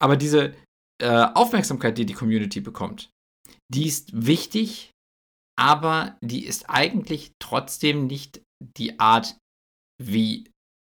Aber 0.00 0.16
diese 0.16 0.54
äh, 1.02 1.26
Aufmerksamkeit, 1.34 1.98
die 1.98 2.06
die 2.06 2.14
Community 2.14 2.60
bekommt, 2.60 3.10
die 3.72 3.86
ist 3.86 4.10
wichtig, 4.12 4.92
aber 5.58 6.16
die 6.22 6.46
ist 6.46 6.70
eigentlich 6.70 7.32
trotzdem 7.38 8.06
nicht 8.06 8.40
die 8.78 9.00
Art, 9.00 9.36
wie, 10.02 10.50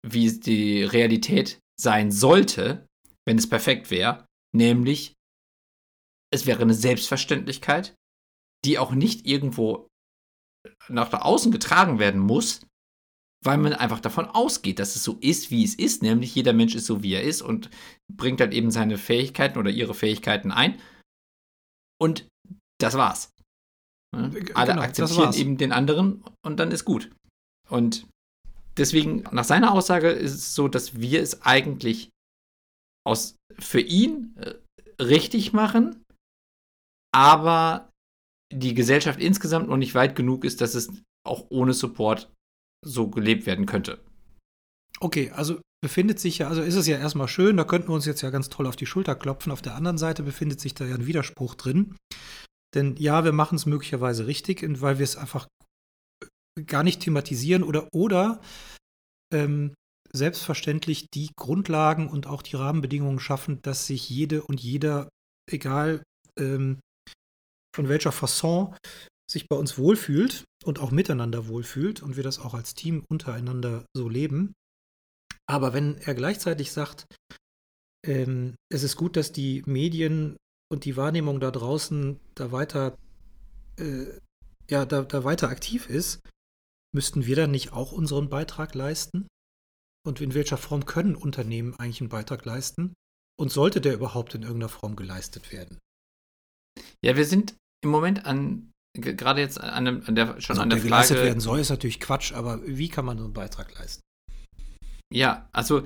wie 0.07 0.27
es 0.27 0.41
die 0.41 0.83
Realität 0.83 1.59
sein 1.81 2.11
sollte, 2.11 2.87
wenn 3.27 3.39
es 3.39 3.49
perfekt 3.49 3.91
wäre, 3.91 4.25
nämlich 4.55 5.16
es 6.37 6.47
wäre 6.47 6.63
eine 6.63 6.75
Selbstverständlichkeit, 6.75 7.95
die 8.65 8.79
auch 8.79 8.93
nicht 8.93 9.27
irgendwo 9.27 9.89
nach 10.89 11.13
außen 11.13 11.51
getragen 11.53 11.99
werden 11.99 12.21
muss, 12.21 12.67
weil 13.45 13.59
man 13.59 13.73
einfach 13.73 14.01
davon 14.01 14.27
ausgeht, 14.27 14.79
dass 14.79 14.97
es 14.97 15.05
so 15.05 15.19
ist, 15.21 15.51
wie 15.51 15.65
es 15.65 15.75
ist, 15.75 16.03
nämlich 16.03 16.35
jeder 16.35 16.53
Mensch 16.53 16.75
ist 16.75 16.87
so, 16.87 17.03
wie 17.03 17.15
er 17.15 17.23
ist 17.23 17.43
und 17.43 17.71
bringt 18.13 18.41
dann 18.41 18.53
eben 18.53 18.71
seine 18.71 18.99
Fähigkeiten 18.99 19.59
oder 19.59 19.71
ihre 19.71 19.95
Fähigkeiten 19.95 20.51
ein. 20.51 20.81
Und 22.01 22.29
das 22.81 22.95
war's. 22.95 23.33
Ne? 24.15 24.31
Alle 24.55 24.73
genau, 24.73 24.83
akzeptieren 24.83 25.33
eben 25.35 25.57
den 25.57 25.73
anderen 25.73 26.25
und 26.45 26.59
dann 26.59 26.73
ist 26.73 26.85
gut. 26.85 27.11
Und 27.69 28.07
deswegen, 28.77 29.25
nach 29.33 29.45
seiner 29.45 29.73
Aussage 29.73 30.11
ist 30.11 30.35
es 30.35 30.55
so, 30.55 30.69
dass 30.69 31.01
wir 31.01 31.23
es 31.23 31.43
eigentlich 31.43 32.11
aus, 33.05 33.37
für 33.59 33.81
ihn 33.81 34.37
äh, 34.37 34.55
richtig 35.03 35.53
machen, 35.53 36.03
aber 37.17 37.91
die 38.53 38.75
Gesellschaft 38.75 39.19
insgesamt 39.19 39.69
noch 39.71 39.79
nicht 39.79 39.95
weit 39.95 40.15
genug 40.15 40.45
ist, 40.45 40.61
dass 40.61 40.75
es 40.75 40.93
auch 41.27 41.47
ohne 41.49 41.73
Support 41.73 42.31
so 42.85 43.09
gelebt 43.09 43.47
werden 43.47 43.65
könnte. 43.65 44.05
Okay, 45.01 45.31
also 45.31 45.59
befindet 45.83 46.21
sich 46.21 46.39
ja, 46.39 46.49
also 46.49 46.61
ist 46.61 46.75
es 46.75 46.87
ja 46.87 46.99
erstmal 46.99 47.27
schön, 47.27 47.57
da 47.57 47.65
könnten 47.65 47.89
wir 47.89 47.95
uns 47.95 48.05
jetzt 48.05 48.21
ja 48.21 48.29
ganz 48.29 48.51
toll 48.51 48.67
auf 48.67 48.77
die 48.77 48.85
Schulter 48.85 49.15
klopfen. 49.15 49.51
Auf 49.51 49.63
der 49.63 49.75
anderen 49.75 49.97
Seite 49.97 50.23
befindet 50.25 50.61
sich 50.61 50.75
da 50.75 50.85
ja 50.85 50.95
ein 50.95 51.07
Widerspruch 51.07 51.55
drin. 51.55 51.97
Denn 52.75 52.97
ja, 52.97 53.25
wir 53.25 53.33
machen 53.33 53.57
es 53.57 53.65
möglicherweise 53.65 54.27
richtig, 54.27 54.63
weil 54.83 54.99
wir 54.99 55.05
es 55.05 55.17
einfach 55.17 55.49
gar 56.67 56.83
nicht 56.83 57.01
thematisieren 57.01 57.63
oder, 57.63 57.89
oder 57.95 58.43
ähm, 59.33 59.73
selbstverständlich 60.13 61.07
die 61.15 61.31
Grundlagen 61.35 62.09
und 62.11 62.27
auch 62.27 62.43
die 62.43 62.57
Rahmenbedingungen 62.57 63.21
schaffen, 63.21 63.63
dass 63.63 63.87
sich 63.87 64.11
jede 64.11 64.43
und 64.43 64.61
jeder, 64.61 65.09
egal 65.51 66.03
ähm, 66.39 66.81
von 67.77 67.89
welcher 67.91 68.11
Fasson, 68.11 68.75
sich 69.31 69.49
bei 69.49 69.57
uns 69.57 69.77
wohlfühlt 69.77 70.45
und 70.65 70.79
auch 70.79 70.91
miteinander 70.91 71.47
wohlfühlt 71.47 72.03
und 72.03 72.17
wir 72.17 72.23
das 72.23 72.39
auch 72.39 72.55
als 72.55 72.75
Team 72.75 73.05
untereinander 73.09 73.85
so 73.95 74.09
leben. 74.09 74.55
Aber 75.47 75.75
wenn 75.75 75.99
er 75.99 76.15
gleichzeitig 76.15 76.73
sagt, 76.73 77.07
ähm, 78.05 78.57
es 78.73 78.83
ist 78.83 78.97
gut, 78.97 79.17
dass 79.17 79.31
die 79.33 79.63
Medien 79.67 80.37
und 80.73 80.85
die 80.85 80.97
Wahrnehmung 80.97 81.39
da 81.39 81.51
draußen 81.51 82.19
da 82.35 82.51
weiter, 82.51 82.97
äh, 83.79 84.07
ja, 84.71 84.87
da, 84.87 85.03
da 85.03 85.23
weiter 85.25 85.49
aktiv 85.51 85.89
ist, 85.91 86.21
müssten 86.95 87.27
wir 87.27 87.37
dann 87.37 87.51
nicht 87.51 87.73
auch 87.73 87.93
unseren 87.93 88.31
Beitrag 88.31 88.75
leisten? 88.75 89.29
Und 90.05 90.21
in 90.21 90.35
welcher 90.35 90.57
Form 90.57 90.87
können 90.87 91.15
Unternehmen 91.15 91.75
eigentlich 91.79 92.01
einen 92.01 92.09
Beitrag 92.09 92.45
leisten? 92.45 92.95
Und 93.39 93.53
sollte 93.53 93.81
der 93.83 93.95
überhaupt 93.95 94.35
in 94.35 94.43
irgendeiner 94.43 94.71
Form 94.71 94.97
geleistet 94.97 95.53
werden? 95.53 95.79
Ja, 97.05 97.17
wir 97.17 97.27
sind 97.27 97.57
im 97.83 97.91
Moment 97.91 98.27
an, 98.27 98.73
gerade 98.95 99.41
jetzt 99.41 99.61
an, 99.61 99.87
an 99.87 100.15
der, 100.15 100.41
schon 100.41 100.55
also, 100.55 100.63
an 100.63 100.71
der, 100.71 100.79
der 100.79 100.79
Frage. 100.79 100.83
geleistet 100.83 101.19
werden 101.19 101.41
soll, 101.41 101.59
ist 101.61 101.71
natürlich 101.71 102.01
Quatsch, 102.01 102.33
aber 102.33 102.61
wie 102.67 102.89
kann 102.89 103.05
man 103.05 103.19
so 103.19 103.25
einen 103.25 103.35
Beitrag 103.35 103.75
leisten? 103.79 104.03
Ja, 105.15 105.49
also 105.53 105.85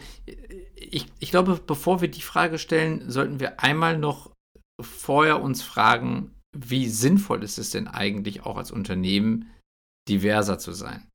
ich, 0.75 1.07
ich 1.19 1.31
glaube, 1.31 1.61
bevor 1.67 2.01
wir 2.01 2.09
die 2.09 2.23
Frage 2.23 2.59
stellen, 2.59 3.11
sollten 3.11 3.39
wir 3.39 3.61
einmal 3.61 3.99
noch 3.99 4.33
vorher 4.81 5.43
uns 5.43 5.63
fragen, 5.63 6.35
wie 6.57 6.89
sinnvoll 6.89 7.45
ist 7.45 7.59
es 7.59 7.71
denn 7.71 7.87
eigentlich 7.87 8.45
auch 8.45 8.57
als 8.57 8.71
Unternehmen 8.71 9.51
diverser 10.09 10.59
zu 10.59 10.73
sein? 10.73 11.07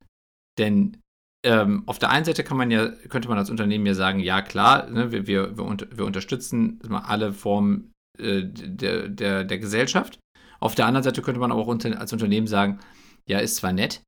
Denn 0.58 0.98
ähm, 1.44 1.82
auf 1.86 1.98
der 1.98 2.10
einen 2.10 2.24
Seite 2.24 2.44
kann 2.44 2.56
man 2.56 2.70
ja, 2.70 2.88
könnte 3.08 3.28
man 3.28 3.38
als 3.38 3.50
Unternehmen 3.50 3.86
ja 3.86 3.94
sagen, 3.94 4.20
ja 4.20 4.40
klar, 4.40 4.88
ne, 4.88 5.12
wir, 5.12 5.26
wir, 5.26 5.56
wir, 5.56 5.64
unter, 5.64 5.86
wir, 5.96 6.04
unterstützen 6.04 6.80
alle 6.90 7.32
Formen 7.32 7.92
äh, 8.18 8.42
der, 8.44 9.08
der, 9.08 9.44
der 9.44 9.58
Gesellschaft. 9.58 10.18
Auf 10.60 10.74
der 10.74 10.86
anderen 10.86 11.04
Seite 11.04 11.22
könnte 11.22 11.40
man 11.40 11.52
aber 11.52 11.62
auch 11.62 11.66
unter, 11.66 11.98
als 12.00 12.12
Unternehmen 12.12 12.46
sagen, 12.46 12.80
ja, 13.28 13.38
ist 13.38 13.56
zwar 13.56 13.72
nett, 13.72 14.02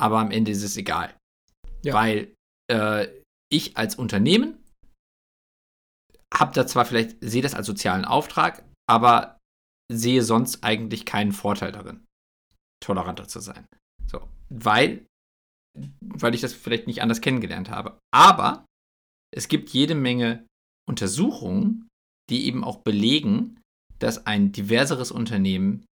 aber 0.00 0.18
am 0.18 0.30
Ende 0.30 0.50
ist 0.50 0.62
es 0.62 0.76
egal. 0.76 1.16
Ja. 1.84 1.94
Weil 1.94 2.34
äh, 2.70 3.08
ich 3.50 3.76
als 3.76 3.94
Unternehmen 3.94 4.62
habe 6.34 6.52
da 6.54 6.66
zwar 6.66 6.84
vielleicht, 6.84 7.16
sehe 7.20 7.42
das 7.42 7.54
als 7.54 7.66
sozialen 7.66 8.04
Auftrag, 8.04 8.64
aber 8.88 9.38
sehe 9.90 10.22
sonst 10.22 10.62
eigentlich 10.62 11.06
keinen 11.06 11.32
Vorteil 11.32 11.72
darin, 11.72 12.04
toleranter 12.84 13.26
zu 13.28 13.40
sein. 13.40 13.66
So, 14.06 14.28
weil 14.50 15.06
weil 16.00 16.34
ich 16.34 16.40
das 16.40 16.54
vielleicht 16.54 16.86
nicht 16.86 17.02
anders 17.02 17.20
kennengelernt 17.20 17.70
habe. 17.70 17.98
Aber 18.12 18.66
es 19.34 19.48
gibt 19.48 19.70
jede 19.70 19.94
Menge 19.94 20.46
Untersuchungen, 20.88 21.88
die 22.30 22.46
eben 22.46 22.64
auch 22.64 22.78
belegen, 22.78 23.60
dass 23.98 24.26
ein 24.26 24.52
diverseres 24.52 25.10
Unternehmen 25.10 25.84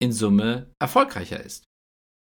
in 0.00 0.12
Summe 0.12 0.72
erfolgreicher 0.80 1.42
ist. 1.42 1.64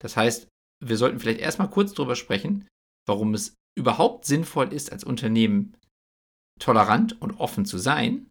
Das 0.00 0.16
heißt, 0.16 0.48
wir 0.84 0.96
sollten 0.96 1.20
vielleicht 1.20 1.40
erstmal 1.40 1.70
kurz 1.70 1.94
darüber 1.94 2.16
sprechen, 2.16 2.68
warum 3.06 3.34
es 3.34 3.54
überhaupt 3.78 4.24
sinnvoll 4.24 4.72
ist, 4.72 4.92
als 4.92 5.04
Unternehmen 5.04 5.76
tolerant 6.60 7.20
und 7.20 7.38
offen 7.38 7.64
zu 7.66 7.78
sein. 7.78 8.28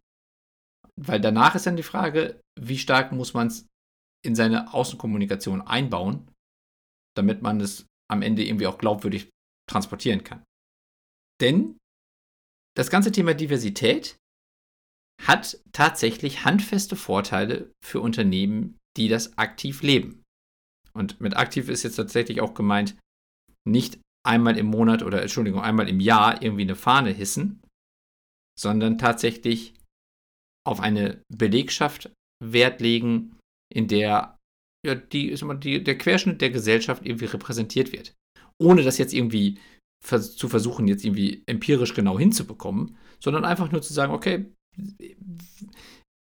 Weil 0.96 1.20
danach 1.20 1.54
ist 1.54 1.66
dann 1.66 1.76
die 1.76 1.82
Frage, 1.82 2.40
wie 2.58 2.78
stark 2.78 3.12
muss 3.12 3.34
man 3.34 3.48
es 3.48 3.66
in 4.24 4.34
seine 4.34 4.72
Außenkommunikation 4.72 5.62
einbauen, 5.62 6.30
damit 7.16 7.42
man 7.42 7.60
es 7.60 7.86
am 8.10 8.22
Ende 8.22 8.44
irgendwie 8.44 8.66
auch 8.66 8.78
glaubwürdig 8.78 9.30
transportieren 9.68 10.24
kann. 10.24 10.44
Denn 11.40 11.78
das 12.76 12.90
ganze 12.90 13.12
Thema 13.12 13.34
Diversität 13.34 14.16
hat 15.22 15.58
tatsächlich 15.72 16.44
handfeste 16.44 16.96
Vorteile 16.96 17.72
für 17.84 18.00
Unternehmen, 18.00 18.76
die 18.96 19.08
das 19.08 19.38
aktiv 19.38 19.82
leben. 19.82 20.22
Und 20.92 21.20
mit 21.20 21.36
aktiv 21.36 21.68
ist 21.68 21.82
jetzt 21.82 21.96
tatsächlich 21.96 22.40
auch 22.40 22.54
gemeint, 22.54 22.96
nicht 23.66 23.98
einmal 24.26 24.56
im 24.56 24.66
Monat 24.66 25.02
oder 25.02 25.22
Entschuldigung, 25.22 25.60
einmal 25.60 25.88
im 25.88 26.00
Jahr 26.00 26.42
irgendwie 26.42 26.62
eine 26.62 26.76
Fahne 26.76 27.10
hissen, 27.10 27.60
sondern 28.58 28.98
tatsächlich 28.98 29.74
auf 30.66 30.80
eine 30.80 31.22
Belegschaft 31.28 32.10
Wert 32.42 32.80
legen, 32.80 33.36
in 33.72 33.88
der 33.88 34.36
ja, 34.84 34.94
die, 34.94 35.28
ist 35.28 35.42
immer 35.42 35.54
die, 35.54 35.82
der 35.82 35.98
Querschnitt 35.98 36.40
der 36.40 36.50
Gesellschaft 36.50 37.04
irgendwie 37.04 37.24
repräsentiert 37.26 37.92
wird. 37.92 38.14
Ohne 38.58 38.82
das 38.82 38.98
jetzt 38.98 39.12
irgendwie 39.12 39.58
zu 40.02 40.48
versuchen, 40.48 40.86
jetzt 40.86 41.04
irgendwie 41.04 41.42
empirisch 41.46 41.94
genau 41.94 42.18
hinzubekommen, 42.18 42.96
sondern 43.18 43.44
einfach 43.44 43.72
nur 43.72 43.82
zu 43.82 43.92
sagen, 43.92 44.12
okay, 44.12 44.46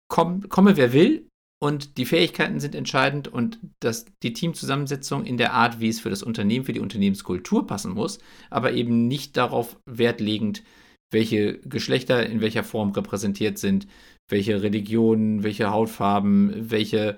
komm, 0.09 0.49
komme 0.49 0.77
wer 0.77 0.93
will 0.93 1.29
und 1.63 1.97
die 1.97 2.05
Fähigkeiten 2.05 2.61
sind 2.61 2.75
entscheidend 2.75 3.29
und 3.29 3.59
dass 3.81 4.07
die 4.23 4.33
Teamzusammensetzung 4.33 5.25
in 5.25 5.37
der 5.37 5.55
Art, 5.55 5.81
wie 5.81 5.89
es 5.89 6.01
für 6.01 6.11
das 6.11 6.23
Unternehmen, 6.23 6.65
für 6.65 6.73
die 6.73 6.81
Unternehmenskultur 6.81 7.67
passen 7.67 7.93
muss, 7.93 8.19
aber 8.51 8.73
eben 8.73 9.09
nicht 9.09 9.37
darauf 9.37 9.79
wertlegend, 9.87 10.63
welche 11.11 11.59
Geschlechter 11.61 12.27
in 12.27 12.41
welcher 12.41 12.65
Form 12.65 12.91
repräsentiert 12.91 13.59
sind, 13.59 13.87
welche 14.29 14.63
Religionen, 14.63 15.43
welche 15.43 15.71
Hautfarben, 15.71 16.71
welche 16.71 17.17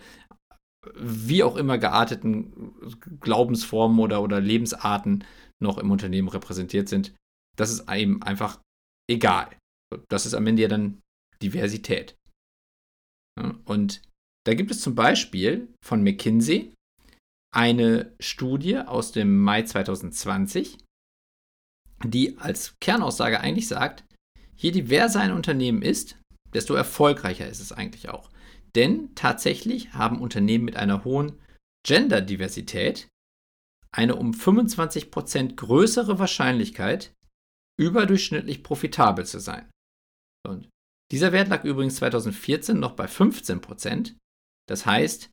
wie 0.94 1.42
auch 1.42 1.56
immer 1.56 1.78
gearteten 1.78 2.72
Glaubensformen 3.20 3.98
oder, 3.98 4.22
oder 4.22 4.40
Lebensarten 4.40 5.24
noch 5.60 5.78
im 5.78 5.90
Unternehmen 5.90 6.28
repräsentiert 6.28 6.88
sind. 6.88 7.14
Das 7.56 7.70
ist 7.70 7.88
einem 7.88 8.22
einfach 8.22 8.60
egal. 9.10 9.48
Das 10.08 10.26
ist 10.26 10.34
am 10.34 10.46
Ende 10.46 10.62
ja 10.62 10.68
dann 10.68 11.00
Diversität. 11.42 12.16
Und 13.64 14.02
da 14.44 14.54
gibt 14.54 14.70
es 14.70 14.80
zum 14.80 14.94
Beispiel 14.94 15.68
von 15.84 16.02
McKinsey 16.02 16.72
eine 17.54 18.14
Studie 18.20 18.78
aus 18.78 19.12
dem 19.12 19.40
Mai 19.40 19.62
2020, 19.62 20.78
die 22.04 22.38
als 22.38 22.76
Kernaussage 22.80 23.40
eigentlich 23.40 23.68
sagt, 23.68 24.04
je 24.56 24.70
diverser 24.70 25.20
ein 25.20 25.32
Unternehmen 25.32 25.82
ist, 25.82 26.18
desto 26.54 26.74
erfolgreicher 26.74 27.48
ist 27.48 27.60
es 27.60 27.72
eigentlich 27.72 28.08
auch. 28.08 28.30
Denn 28.74 29.14
tatsächlich 29.14 29.94
haben 29.94 30.20
Unternehmen 30.20 30.64
mit 30.64 30.76
einer 30.76 31.04
hohen 31.04 31.40
Genderdiversität 31.86 33.08
eine 33.90 34.16
um 34.16 34.32
25% 34.32 35.56
größere 35.56 36.18
Wahrscheinlichkeit, 36.18 37.14
überdurchschnittlich 37.78 38.62
profitabel 38.62 39.24
zu 39.24 39.40
sein. 39.40 39.68
Und 40.46 40.68
dieser 41.12 41.32
Wert 41.32 41.48
lag 41.48 41.64
übrigens 41.64 41.96
2014 41.96 42.78
noch 42.78 42.92
bei 42.92 43.06
15%. 43.06 44.16
Das 44.68 44.86
heißt, 44.86 45.30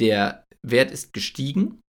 der 0.00 0.46
Wert 0.66 0.90
ist 0.90 1.12
gestiegen, 1.12 1.80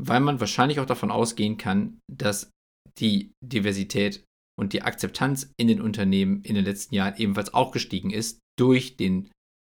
weil 0.00 0.20
man 0.20 0.40
wahrscheinlich 0.40 0.80
auch 0.80 0.86
davon 0.86 1.10
ausgehen 1.10 1.56
kann, 1.56 2.00
dass 2.10 2.50
die 2.98 3.32
Diversität 3.42 4.24
und 4.58 4.72
die 4.72 4.82
Akzeptanz 4.82 5.52
in 5.56 5.68
den 5.68 5.80
Unternehmen 5.80 6.42
in 6.42 6.54
den 6.54 6.64
letzten 6.64 6.94
Jahren 6.94 7.16
ebenfalls 7.16 7.54
auch 7.54 7.72
gestiegen 7.72 8.10
ist 8.10 8.38
durch 8.58 8.96
den 8.96 9.30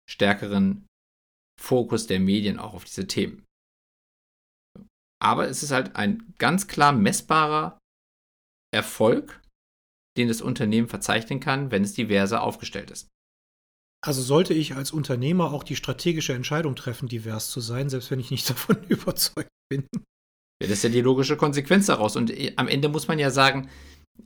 stärkeren 0.10 0.86
Fokus 1.60 2.06
der 2.06 2.20
Medien 2.20 2.60
auch 2.60 2.74
auf 2.74 2.84
diese 2.86 3.08
Themen. 3.08 3.44
Aber 5.20 5.48
es 5.48 5.64
ist 5.64 5.72
halt 5.72 5.96
ein 5.96 6.34
ganz 6.38 6.68
klar 6.68 6.92
messbarer 6.92 7.80
Erfolg, 8.72 9.42
den 10.18 10.28
das 10.28 10.42
Unternehmen 10.42 10.88
verzeichnen 10.88 11.40
kann, 11.40 11.72
wenn 11.72 11.84
es 11.84 11.94
diverser 11.94 12.42
aufgestellt 12.42 12.92
ist. 12.92 13.08
Also 14.06 14.22
sollte 14.22 14.54
ich 14.54 14.76
als 14.76 14.92
Unternehmer 14.92 15.52
auch 15.52 15.64
die 15.64 15.76
strategische 15.76 16.34
Entscheidung 16.34 16.76
treffen, 16.76 17.08
divers 17.08 17.50
zu 17.50 17.62
sein, 17.62 17.90
selbst 17.90 18.12
wenn 18.12 18.20
ich 18.20 18.32
nicht 18.32 18.50
davon 18.50 18.78
überzeugt 18.88 19.50
bin. 19.70 19.88
Ja, 20.62 20.68
das 20.68 20.80
ist 20.80 20.84
ja 20.84 20.90
die 20.90 21.02
logische 21.02 21.38
Konsequenz 21.38 21.88
daraus. 21.88 22.16
Und 22.16 22.32
äh, 22.32 22.54
am 22.56 22.68
Ende 22.68 22.90
muss 22.90 23.08
man 23.08 23.20
ja 23.20 23.32
sagen, 23.32 23.70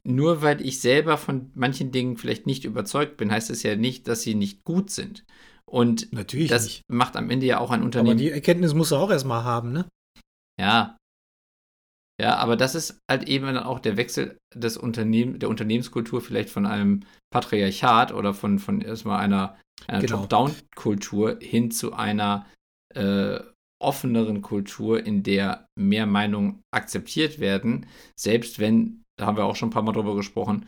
nur 0.04 0.42
weil 0.42 0.62
ich 0.66 0.80
selber 0.80 1.18
von 1.18 1.52
manchen 1.54 1.92
Dingen 1.92 2.18
vielleicht 2.18 2.46
nicht 2.46 2.64
überzeugt 2.64 3.18
bin, 3.18 3.32
heißt 3.32 3.50
es 3.50 3.64
ja 3.64 3.76
nicht, 3.76 4.08
dass 4.08 4.22
sie 4.22 4.36
nicht 4.36 4.64
gut 4.64 4.90
sind. 4.90 5.26
Und 5.66 6.12
Natürlich 6.12 6.50
das 6.50 6.66
nicht. 6.66 6.82
macht 6.90 7.16
am 7.16 7.30
Ende 7.30 7.46
ja 7.46 7.60
auch 7.60 7.72
ein 7.72 7.84
Unternehmen. 7.84 8.18
Aber 8.18 8.20
die 8.20 8.32
Erkenntnis 8.32 8.74
muss 8.74 8.92
er 8.92 9.00
auch 9.00 9.10
erstmal 9.10 9.44
haben, 9.44 9.72
ne? 9.72 9.88
Ja. 10.60 10.98
Ja, 12.22 12.36
aber 12.36 12.56
das 12.56 12.76
ist 12.76 13.00
halt 13.10 13.28
eben 13.28 13.48
dann 13.48 13.58
auch 13.58 13.80
der 13.80 13.98
Wechsel 13.98 14.38
des 14.54 14.78
Unternehmen, 14.78 15.40
der 15.40 15.50
Unternehmenskultur 15.50 16.22
vielleicht 16.22 16.52
von 16.52 16.68
einem 16.68 17.00
Patriarchat 17.34 18.14
oder 18.14 18.36
von, 18.36 18.60
von 18.60 18.80
erstmal 18.80 19.22
einer, 19.22 19.58
einer 19.88 20.02
genau. 20.02 20.18
Top-Down-Kultur 20.18 21.40
hin 21.42 21.72
zu 21.72 21.94
einer 21.94 22.46
äh, 22.94 23.40
offeneren 23.82 24.44
Kultur, 24.44 25.04
in 25.04 25.24
der 25.24 25.66
mehr 25.76 26.06
Meinungen 26.06 26.62
akzeptiert 26.72 27.40
werden, 27.40 27.88
selbst 28.16 28.60
wenn, 28.60 29.02
da 29.20 29.26
haben 29.26 29.38
wir 29.38 29.46
auch 29.46 29.56
schon 29.56 29.70
ein 29.70 29.74
paar 29.74 29.82
Mal 29.82 29.94
drüber 29.94 30.16
gesprochen, 30.16 30.68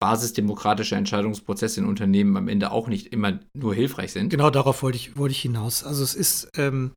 basisdemokratische 0.00 0.96
Entscheidungsprozesse 0.96 1.78
in 1.78 1.86
Unternehmen 1.86 2.36
am 2.36 2.48
Ende 2.48 2.72
auch 2.72 2.88
nicht 2.88 3.12
immer 3.12 3.38
nur 3.56 3.72
hilfreich 3.72 4.10
sind. 4.10 4.30
Genau 4.30 4.50
darauf 4.50 4.82
wollte 4.82 4.96
ich, 4.96 5.16
wollte 5.16 5.30
ich 5.30 5.42
hinaus. 5.42 5.84
Also 5.84 6.02
es 6.02 6.16
ist, 6.16 6.50
ähm, 6.56 6.92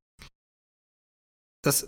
das 1.63 1.87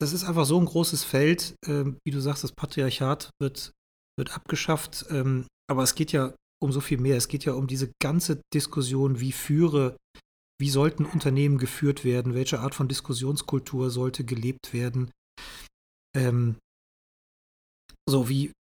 das 0.00 0.12
ist 0.12 0.24
einfach 0.24 0.46
so 0.46 0.58
ein 0.58 0.66
großes 0.66 1.04
Feld, 1.04 1.54
äh, 1.66 1.84
wie 2.04 2.10
du 2.10 2.20
sagst, 2.20 2.44
das 2.44 2.52
Patriarchat 2.52 3.30
wird, 3.40 3.72
wird 4.18 4.34
abgeschafft. 4.34 5.06
Ähm, 5.10 5.46
aber 5.68 5.82
es 5.82 5.94
geht 5.94 6.12
ja 6.12 6.34
um 6.62 6.72
so 6.72 6.80
viel 6.80 6.98
mehr. 6.98 7.16
Es 7.16 7.28
geht 7.28 7.44
ja 7.44 7.52
um 7.52 7.66
diese 7.66 7.90
ganze 8.00 8.40
Diskussion, 8.54 9.20
wie 9.20 9.32
führe, 9.32 9.96
wie 10.60 10.70
sollten 10.70 11.04
Unternehmen 11.04 11.58
geführt 11.58 12.04
werden, 12.04 12.34
welche 12.34 12.60
Art 12.60 12.74
von 12.74 12.88
Diskussionskultur 12.88 13.90
sollte 13.90 14.24
gelebt 14.24 14.72
werden. 14.72 15.10
Ähm, 16.16 16.56
so 18.08 18.28
wie, 18.28 18.52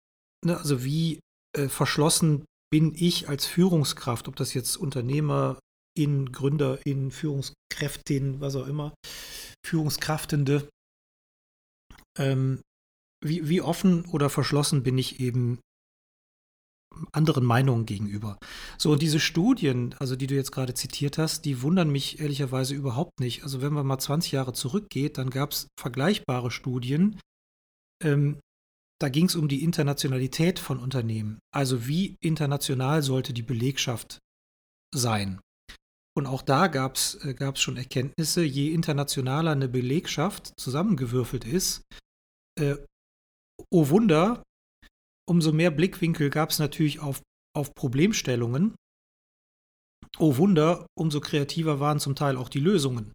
ne, 0.45 0.57
also 0.57 0.83
wie 0.83 1.19
äh, 1.55 1.69
verschlossen 1.69 2.45
bin 2.71 2.93
ich 2.95 3.29
als 3.29 3.45
Führungskraft, 3.45 4.27
ob 4.27 4.35
das 4.35 4.53
jetzt 4.53 4.75
Unternehmer, 4.75 5.59
in 5.97 6.31
Gründer, 6.31 6.85
in 6.85 7.09
Führungskräftin, 7.09 8.39
was 8.39 8.55
auch 8.55 8.67
immer, 8.67 8.93
Führungskraftende, 9.65 10.69
ähm, 12.17 12.61
wie, 13.23 13.47
wie 13.49 13.61
offen 13.61 14.05
oder 14.05 14.29
verschlossen 14.29 14.83
bin 14.83 14.97
ich 14.97 15.19
eben 15.19 15.59
anderen 17.11 17.45
Meinungen 17.45 17.85
gegenüber. 17.85 18.37
So, 18.77 18.91
und 18.91 19.01
diese 19.01 19.19
Studien, 19.19 19.95
also 19.99 20.15
die 20.15 20.27
du 20.27 20.35
jetzt 20.35 20.51
gerade 20.51 20.73
zitiert 20.73 21.17
hast, 21.17 21.45
die 21.45 21.61
wundern 21.61 21.91
mich 21.91 22.19
ehrlicherweise 22.19 22.73
überhaupt 22.73 23.19
nicht. 23.19 23.43
Also 23.43 23.61
wenn 23.61 23.73
man 23.73 23.85
mal 23.85 23.99
20 23.99 24.31
Jahre 24.31 24.53
zurückgeht, 24.53 25.17
dann 25.17 25.29
gab 25.29 25.51
es 25.51 25.67
vergleichbare 25.79 26.51
Studien. 26.51 27.19
Ähm, 28.03 28.39
da 28.99 29.09
ging 29.09 29.25
es 29.25 29.35
um 29.35 29.47
die 29.47 29.63
Internationalität 29.63 30.59
von 30.59 30.79
Unternehmen. 30.79 31.39
Also 31.53 31.87
wie 31.87 32.15
international 32.19 33.03
sollte 33.03 33.33
die 33.33 33.43
Belegschaft 33.43 34.17
sein? 34.93 35.39
Und 36.15 36.25
auch 36.25 36.41
da 36.41 36.65
gab 36.65 36.95
es 36.95 37.15
äh, 37.15 37.55
schon 37.55 37.77
Erkenntnisse, 37.77 38.43
je 38.43 38.73
internationaler 38.73 39.51
eine 39.51 39.69
Belegschaft 39.69 40.51
zusammengewürfelt 40.59 41.45
ist, 41.45 41.83
äh, 42.57 42.83
oh 43.71 43.89
Wunder, 43.89 44.43
umso 45.27 45.51
mehr 45.51 45.71
Blickwinkel 45.71 46.29
gab 46.29 46.49
es 46.49 46.59
natürlich 46.59 46.99
auf, 46.99 47.21
auf 47.55 47.73
Problemstellungen. 47.75 48.75
Oh 50.19 50.37
Wunder, 50.37 50.87
umso 50.97 51.19
kreativer 51.19 51.79
waren 51.79 51.99
zum 51.99 52.15
Teil 52.15 52.37
auch 52.37 52.49
die 52.49 52.59
Lösungen. 52.59 53.11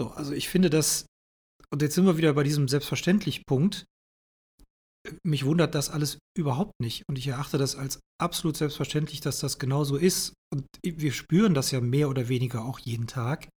So, 0.00 0.08
also 0.10 0.32
ich 0.32 0.48
finde 0.48 0.70
das, 0.70 1.06
und 1.72 1.82
jetzt 1.82 1.94
sind 1.94 2.06
wir 2.06 2.16
wieder 2.16 2.34
bei 2.34 2.42
diesem 2.42 2.68
selbstverständlich 2.68 3.46
Punkt, 3.46 3.84
mich 5.24 5.46
wundert 5.46 5.74
das 5.74 5.88
alles 5.88 6.18
überhaupt 6.36 6.78
nicht. 6.80 7.08
Und 7.08 7.16
ich 7.16 7.26
erachte 7.26 7.58
das 7.58 7.76
als 7.76 8.00
absolut 8.20 8.56
selbstverständlich, 8.56 9.20
dass 9.20 9.40
das 9.40 9.58
genauso 9.58 9.96
ist. 9.96 10.34
Und 10.52 10.66
wir 10.84 11.12
spüren 11.12 11.54
das 11.54 11.70
ja 11.70 11.80
mehr 11.80 12.08
oder 12.08 12.28
weniger 12.28 12.64
auch 12.64 12.78
jeden 12.78 13.06
Tag 13.06 13.48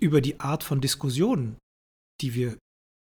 über 0.00 0.20
die 0.20 0.38
Art 0.38 0.62
von 0.62 0.80
Diskussionen, 0.80 1.58
die 2.20 2.34
wir 2.34 2.58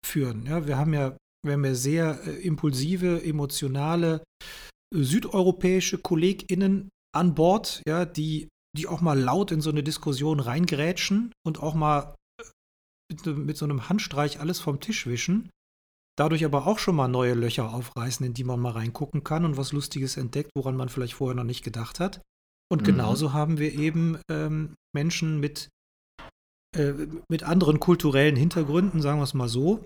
führen. 0.06 0.46
Ja, 0.46 0.68
wir 0.68 0.78
haben 0.78 0.94
ja, 0.94 1.18
wir 1.46 1.54
haben 1.54 1.66
ja 1.66 1.76
sehr 1.76 2.20
äh, 2.26 2.32
impulsive, 2.46 3.24
emotionale, 3.24 4.24
äh, 4.94 5.02
südeuropäische 5.02 5.98
KollegInnen 5.98 6.90
an 7.16 7.36
Bord, 7.36 7.82
ja, 7.88 8.06
die, 8.06 8.50
die 8.76 8.88
auch 8.88 9.02
mal 9.02 9.20
laut 9.20 9.52
in 9.52 9.62
so 9.62 9.70
eine 9.70 9.84
Diskussion 9.84 10.40
reingrätschen 10.40 11.32
und 11.46 11.62
auch 11.62 11.74
mal 11.74 12.16
äh, 12.40 12.46
mit, 13.12 13.38
mit 13.38 13.58
so 13.58 13.66
einem 13.66 13.90
Handstreich 13.90 14.40
alles 14.40 14.60
vom 14.60 14.80
Tisch 14.80 15.08
wischen 15.08 15.50
dadurch 16.16 16.46
aber 16.46 16.68
auch 16.68 16.80
schon 16.80 16.96
mal 16.96 17.08
neue 17.08 17.34
Löcher 17.34 17.74
aufreißen, 17.74 18.26
in 18.26 18.34
die 18.34 18.44
man 18.44 18.60
mal 18.60 18.72
reingucken 18.72 19.24
kann 19.24 19.46
und 19.46 19.58
was 19.58 19.72
Lustiges 19.72 20.18
entdeckt, 20.18 20.52
woran 20.56 20.76
man 20.76 20.90
vielleicht 20.90 21.16
vorher 21.16 21.36
noch 21.36 21.44
nicht 21.44 21.64
gedacht 21.64 22.00
hat. 22.00 22.22
Und 22.72 22.82
mhm. 22.82 22.86
genauso 22.86 23.34
haben 23.34 23.58
wir 23.58 23.74
eben 23.74 24.20
ähm, 24.30 24.76
Menschen 24.94 25.40
mit, 25.40 25.70
äh, 26.74 26.94
mit 27.30 27.44
anderen 27.44 27.80
kulturellen 27.80 28.36
Hintergründen, 28.36 29.02
sagen 29.02 29.20
wir 29.20 29.24
es 29.24 29.34
mal 29.34 29.50
so, 29.50 29.84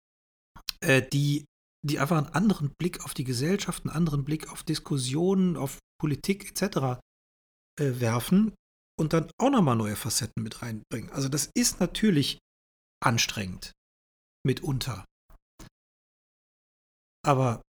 äh, 0.80 1.02
die, 1.02 1.44
die 1.86 1.98
einfach 1.98 2.18
einen 2.18 2.34
anderen 2.34 2.70
Blick 2.78 3.04
auf 3.04 3.14
die 3.14 3.24
Gesellschaft, 3.24 3.84
einen 3.84 3.94
anderen 3.94 4.24
Blick 4.24 4.50
auf 4.50 4.62
Diskussionen, 4.62 5.56
auf 5.56 5.78
Politik 6.00 6.50
etc. 6.50 7.00
Äh, 7.80 8.00
werfen 8.00 8.54
und 8.98 9.12
dann 9.12 9.30
auch 9.38 9.50
nochmal 9.50 9.76
neue 9.76 9.96
Facetten 9.96 10.42
mit 10.42 10.62
reinbringen. 10.62 11.10
Also 11.10 11.28
das 11.28 11.50
ist 11.54 11.80
natürlich 11.80 12.38
anstrengend 13.04 13.72
mitunter 14.44 15.04
aber 17.28 17.62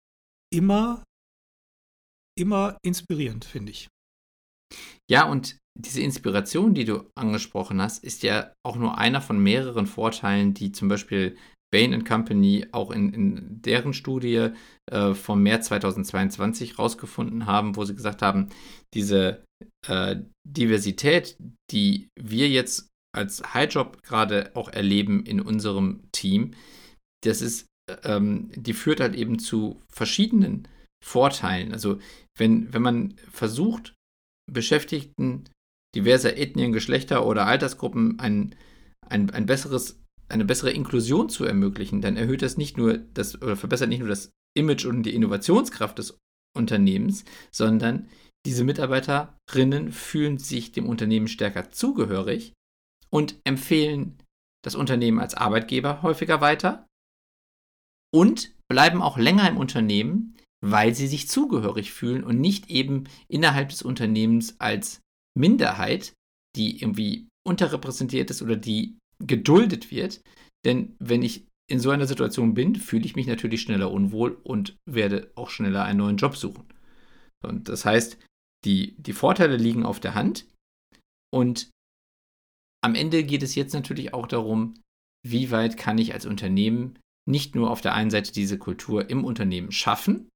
immer, 0.54 1.04
immer 2.38 2.78
inspirierend, 2.84 3.44
finde 3.44 3.72
ich. 3.72 3.88
Ja, 5.10 5.30
und 5.30 5.58
diese 5.80 6.02
Inspiration, 6.02 6.74
die 6.74 6.86
du 6.86 7.10
angesprochen 7.16 7.82
hast, 7.82 8.04
ist 8.04 8.24
ja 8.24 8.52
auch 8.66 8.76
nur 8.76 8.98
einer 8.98 9.22
von 9.22 9.42
mehreren 9.42 9.86
Vorteilen, 9.86 10.54
die 10.54 10.72
zum 10.72 10.88
Beispiel 10.88 11.38
Bain 11.72 12.04
Company 12.04 12.66
auch 12.72 12.92
in, 12.92 13.14
in 13.14 13.62
deren 13.62 13.94
Studie 13.94 14.52
äh, 14.92 15.14
vom 15.14 15.44
März 15.44 15.68
2022 15.68 16.80
rausgefunden 16.80 17.46
haben, 17.46 17.76
wo 17.76 17.84
sie 17.84 17.96
gesagt 17.96 18.22
haben, 18.22 18.50
diese 18.94 19.44
äh, 19.88 20.18
Diversität, 20.48 21.38
die 21.72 22.08
wir 22.20 22.50
jetzt 22.50 22.90
als 23.16 23.54
Highjob 23.54 24.02
gerade 24.04 24.52
auch 24.56 24.70
erleben 24.70 25.26
in 25.26 25.42
unserem 25.42 26.04
Team, 26.12 26.54
das 27.24 27.42
ist 27.42 27.68
ähm, 28.04 28.52
die 28.56 28.74
führt 28.74 29.00
halt 29.00 29.16
eben 29.16 29.40
zu 29.40 29.82
verschiedenen 29.90 30.68
Vorteilen. 31.04 31.72
Also 31.72 32.00
wenn, 32.38 32.74
wenn 32.74 32.82
man 32.82 33.16
versucht, 33.32 33.94
Beschäftigten 34.52 35.46
diverser 35.96 36.38
Ethnien, 36.38 36.74
Geschlechter 36.74 37.26
oder 37.26 37.46
Altersgruppen 37.46 38.20
ein, 38.20 38.56
ein, 39.08 39.30
ein 39.32 39.46
besseres, 39.46 40.02
eine 40.30 40.46
bessere 40.46 40.72
Inklusion 40.72 41.30
zu 41.30 41.46
ermöglichen, 41.46 42.02
dann 42.02 42.18
erhöht 42.18 42.42
das 42.42 42.58
nicht 42.58 42.78
nur 42.78 42.98
das 42.98 43.42
oder 43.42 43.56
verbessert 43.56 43.90
nicht 43.90 44.00
nur 44.00 44.10
das 44.10 44.32
Image 44.58 44.86
und 44.86 45.04
die 45.04 45.16
Innovationskraft 45.16 45.98
des 45.98 46.18
Unternehmens, 46.56 47.26
sondern 47.52 48.08
diese 48.46 48.64
Mitarbeiterinnen 48.64 49.92
fühlen 49.92 50.38
sich 50.38 50.72
dem 50.72 50.88
Unternehmen 50.88 51.28
stärker 51.28 51.72
zugehörig 51.72 52.54
und 53.10 53.40
empfehlen 53.44 54.22
das 54.64 54.76
Unternehmen 54.76 55.20
als 55.20 55.36
Arbeitgeber 55.36 56.02
häufiger 56.02 56.42
weiter 56.42 56.88
und 58.14 58.54
bleiben 58.70 59.02
auch 59.02 59.18
länger 59.18 59.48
im 59.50 59.58
Unternehmen, 59.58 60.37
weil 60.72 60.94
sie 60.96 61.08
sich 61.08 61.28
zugehörig 61.28 61.92
fühlen 61.92 62.24
und 62.24 62.40
nicht 62.40 62.70
eben 62.70 63.06
innerhalb 63.28 63.70
des 63.70 63.82
Unternehmens 63.82 64.60
als 64.60 65.02
Minderheit, 65.38 66.14
die 66.56 66.82
irgendwie 66.82 67.28
unterrepräsentiert 67.46 68.30
ist 68.30 68.42
oder 68.42 68.56
die 68.56 68.98
geduldet 69.20 69.92
wird. 69.92 70.22
Denn 70.66 70.96
wenn 71.00 71.22
ich 71.22 71.48
in 71.70 71.80
so 71.80 71.90
einer 71.90 72.08
Situation 72.08 72.54
bin, 72.54 72.76
fühle 72.76 73.06
ich 73.06 73.16
mich 73.16 73.28
natürlich 73.28 73.62
schneller 73.62 73.92
unwohl 73.92 74.40
und 74.44 74.78
werde 74.90 75.32
auch 75.36 75.50
schneller 75.50 75.84
einen 75.84 76.00
neuen 76.00 76.18
Job 76.18 76.36
suchen. 76.36 76.66
Und 77.46 77.70
das 77.70 77.86
heißt, 77.86 78.18
die, 78.66 78.96
die 78.98 79.14
Vorteile 79.14 79.58
liegen 79.58 79.86
auf 79.86 80.00
der 80.00 80.16
Hand. 80.16 80.48
Und 81.34 81.70
am 82.84 82.96
Ende 82.96 83.24
geht 83.24 83.44
es 83.44 83.56
jetzt 83.56 83.74
natürlich 83.74 84.14
auch 84.14 84.28
darum, 84.28 84.76
wie 85.26 85.52
weit 85.52 85.78
kann 85.78 85.98
ich 85.98 86.14
als 86.14 86.26
Unternehmen 86.26 87.00
nicht 87.28 87.56
nur 87.56 87.70
auf 87.70 87.82
der 87.82 87.94
einen 87.94 88.10
Seite 88.10 88.32
diese 88.32 88.58
Kultur 88.58 89.10
im 89.10 89.26
Unternehmen 89.26 89.72
schaffen. 89.72 90.30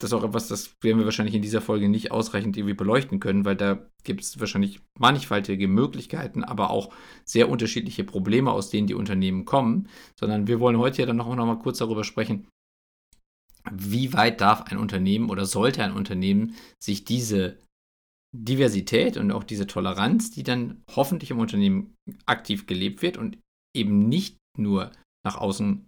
Das 0.00 0.10
ist 0.10 0.14
auch 0.14 0.24
etwas, 0.24 0.48
das 0.48 0.74
werden 0.82 0.98
wir 0.98 1.04
wahrscheinlich 1.04 1.36
in 1.36 1.42
dieser 1.42 1.60
Folge 1.60 1.88
nicht 1.88 2.10
ausreichend 2.10 2.56
irgendwie 2.56 2.74
beleuchten 2.74 3.20
können, 3.20 3.44
weil 3.44 3.56
da 3.56 3.86
gibt 4.02 4.22
es 4.22 4.40
wahrscheinlich 4.40 4.80
mannigfaltige 4.98 5.68
Möglichkeiten, 5.68 6.42
aber 6.42 6.70
auch 6.70 6.92
sehr 7.24 7.48
unterschiedliche 7.48 8.04
Probleme, 8.04 8.50
aus 8.50 8.70
denen 8.70 8.88
die 8.88 8.94
Unternehmen 8.94 9.44
kommen, 9.44 9.88
sondern 10.18 10.46
wir 10.48 10.58
wollen 10.58 10.78
heute 10.78 11.02
ja 11.02 11.06
dann 11.06 11.16
noch, 11.16 11.34
noch 11.34 11.46
mal 11.46 11.58
kurz 11.58 11.78
darüber 11.78 12.02
sprechen, 12.02 12.48
wie 13.70 14.12
weit 14.12 14.40
darf 14.40 14.62
ein 14.62 14.78
Unternehmen 14.78 15.30
oder 15.30 15.46
sollte 15.46 15.82
ein 15.82 15.92
Unternehmen 15.92 16.54
sich 16.82 17.04
diese 17.04 17.58
Diversität 18.36 19.16
und 19.16 19.30
auch 19.30 19.44
diese 19.44 19.66
Toleranz, 19.66 20.30
die 20.32 20.42
dann 20.42 20.82
hoffentlich 20.94 21.30
im 21.30 21.38
Unternehmen 21.38 21.94
aktiv 22.26 22.66
gelebt 22.66 23.00
wird 23.00 23.16
und 23.16 23.38
eben 23.74 24.08
nicht 24.08 24.36
nur 24.58 24.90
nach 25.24 25.36
außen 25.36 25.86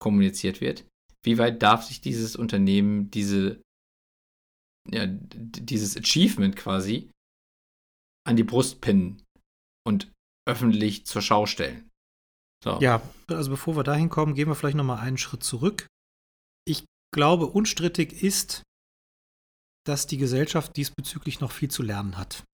kommuniziert 0.00 0.60
wird. 0.60 0.87
Wie 1.24 1.38
weit 1.38 1.62
darf 1.62 1.84
sich 1.84 2.00
dieses 2.00 2.36
Unternehmen 2.36 3.10
diese, 3.10 3.60
ja, 4.90 5.06
dieses 5.06 5.96
Achievement 5.96 6.56
quasi 6.56 7.10
an 8.26 8.36
die 8.36 8.44
Brust 8.44 8.80
pinnen 8.80 9.22
und 9.86 10.12
öffentlich 10.48 11.06
zur 11.06 11.22
Schau 11.22 11.46
stellen? 11.46 11.88
So. 12.64 12.78
Ja, 12.80 13.02
also 13.28 13.50
bevor 13.50 13.76
wir 13.76 13.84
dahin 13.84 14.08
kommen, 14.08 14.34
gehen 14.34 14.48
wir 14.48 14.54
vielleicht 14.54 14.76
noch 14.76 14.84
mal 14.84 14.98
einen 14.98 15.18
Schritt 15.18 15.44
zurück. 15.44 15.86
Ich 16.66 16.84
glaube, 17.14 17.46
unstrittig 17.46 18.22
ist, 18.22 18.62
dass 19.86 20.06
die 20.06 20.18
Gesellschaft 20.18 20.76
diesbezüglich 20.76 21.40
noch 21.40 21.52
viel 21.52 21.70
zu 21.70 21.82
lernen 21.82 22.18
hat. 22.18 22.44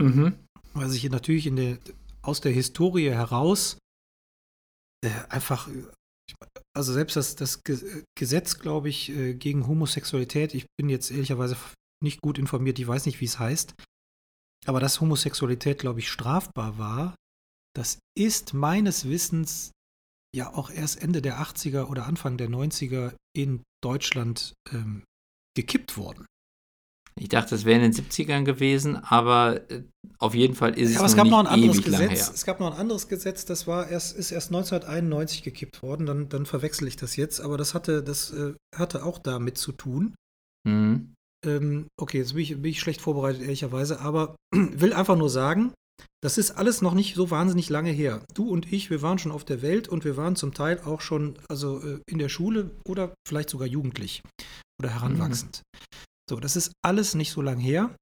Mhm. 0.00 0.38
Weil 0.74 0.88
sich 0.88 1.08
natürlich 1.10 1.46
in 1.46 1.56
der, 1.56 1.78
aus 2.22 2.40
der 2.40 2.52
Historie 2.52 3.10
heraus 3.10 3.78
äh, 5.04 5.10
einfach, 5.28 5.68
also 6.74 6.92
selbst 6.92 7.16
das, 7.16 7.36
das 7.36 7.62
Gesetz, 8.16 8.58
glaube 8.58 8.88
ich, 8.88 9.10
äh, 9.10 9.34
gegen 9.34 9.66
Homosexualität, 9.66 10.54
ich 10.54 10.66
bin 10.78 10.88
jetzt 10.88 11.10
ehrlicherweise 11.10 11.56
nicht 12.02 12.20
gut 12.20 12.38
informiert, 12.38 12.78
ich 12.78 12.86
weiß 12.86 13.06
nicht, 13.06 13.20
wie 13.20 13.26
es 13.26 13.38
heißt, 13.38 13.74
aber 14.66 14.80
dass 14.80 15.00
Homosexualität, 15.00 15.78
glaube 15.78 16.00
ich, 16.00 16.10
strafbar 16.10 16.78
war, 16.78 17.14
das 17.74 17.98
ist 18.16 18.54
meines 18.54 19.08
Wissens 19.08 19.72
ja 20.34 20.52
auch 20.52 20.70
erst 20.70 21.02
Ende 21.02 21.22
der 21.22 21.40
80er 21.40 21.84
oder 21.86 22.06
Anfang 22.06 22.36
der 22.36 22.48
90er 22.48 23.14
in 23.36 23.62
Deutschland 23.82 24.54
ähm, 24.70 25.04
gekippt 25.56 25.96
worden. 25.96 26.26
Ich 27.20 27.28
dachte, 27.28 27.54
es 27.54 27.64
wäre 27.64 27.84
in 27.84 27.92
den 27.92 28.04
70ern 28.04 28.44
gewesen, 28.44 28.96
aber 28.96 29.70
äh, 29.70 29.82
auf 30.18 30.34
jeden 30.34 30.54
Fall 30.54 30.78
ist 30.78 30.90
ja, 30.90 30.96
es 30.96 30.96
aber 30.96 31.06
es 31.06 31.16
gab 31.16 31.24
nicht 31.24 31.30
noch 31.32 31.40
ein 31.40 31.46
anderes 31.46 31.82
Gesetz. 31.82 32.30
Es 32.34 32.44
gab 32.44 32.60
noch 32.60 32.72
ein 32.72 32.78
anderes 32.78 33.08
Gesetz, 33.08 33.44
das 33.44 33.66
war 33.66 33.88
erst, 33.88 34.16
ist 34.16 34.30
erst 34.30 34.48
1991 34.48 35.42
gekippt 35.42 35.82
worden. 35.82 36.06
Dann, 36.06 36.28
dann 36.28 36.46
verwechsel 36.46 36.88
ich 36.88 36.96
das 36.96 37.16
jetzt, 37.16 37.40
aber 37.40 37.58
das 37.58 37.74
hatte, 37.74 38.02
das 38.02 38.32
äh, 38.32 38.54
hatte 38.74 39.04
auch 39.04 39.18
damit 39.18 39.58
zu 39.58 39.72
tun. 39.72 40.14
Mhm. 40.66 41.14
Ähm, 41.44 41.86
okay, 42.00 42.18
jetzt 42.18 42.34
bin 42.34 42.42
ich, 42.42 42.50
bin 42.50 42.70
ich 42.70 42.80
schlecht 42.80 43.00
vorbereitet, 43.00 43.42
ehrlicherweise, 43.42 44.00
aber 44.00 44.36
will 44.54 44.92
einfach 44.92 45.16
nur 45.16 45.30
sagen, 45.30 45.72
das 46.22 46.38
ist 46.38 46.52
alles 46.52 46.82
noch 46.82 46.94
nicht 46.94 47.16
so 47.16 47.30
wahnsinnig 47.30 47.68
lange 47.68 47.90
her. 47.90 48.24
Du 48.32 48.48
und 48.48 48.72
ich, 48.72 48.90
wir 48.90 49.02
waren 49.02 49.18
schon 49.18 49.32
auf 49.32 49.44
der 49.44 49.60
Welt 49.60 49.88
und 49.88 50.04
wir 50.04 50.16
waren 50.16 50.36
zum 50.36 50.54
Teil 50.54 50.80
auch 50.80 51.00
schon 51.00 51.34
also 51.48 51.80
äh, 51.80 51.98
in 52.06 52.18
der 52.18 52.28
Schule 52.28 52.70
oder 52.86 53.12
vielleicht 53.26 53.50
sogar 53.50 53.66
jugendlich 53.66 54.22
oder 54.80 54.90
heranwachsend. 54.90 55.62
So, 56.28 56.40
das 56.40 56.56
ist 56.56 56.72
alles 56.82 57.14
nicht 57.14 57.30
so 57.32 57.42
lang 57.42 57.58
her. 57.58 57.96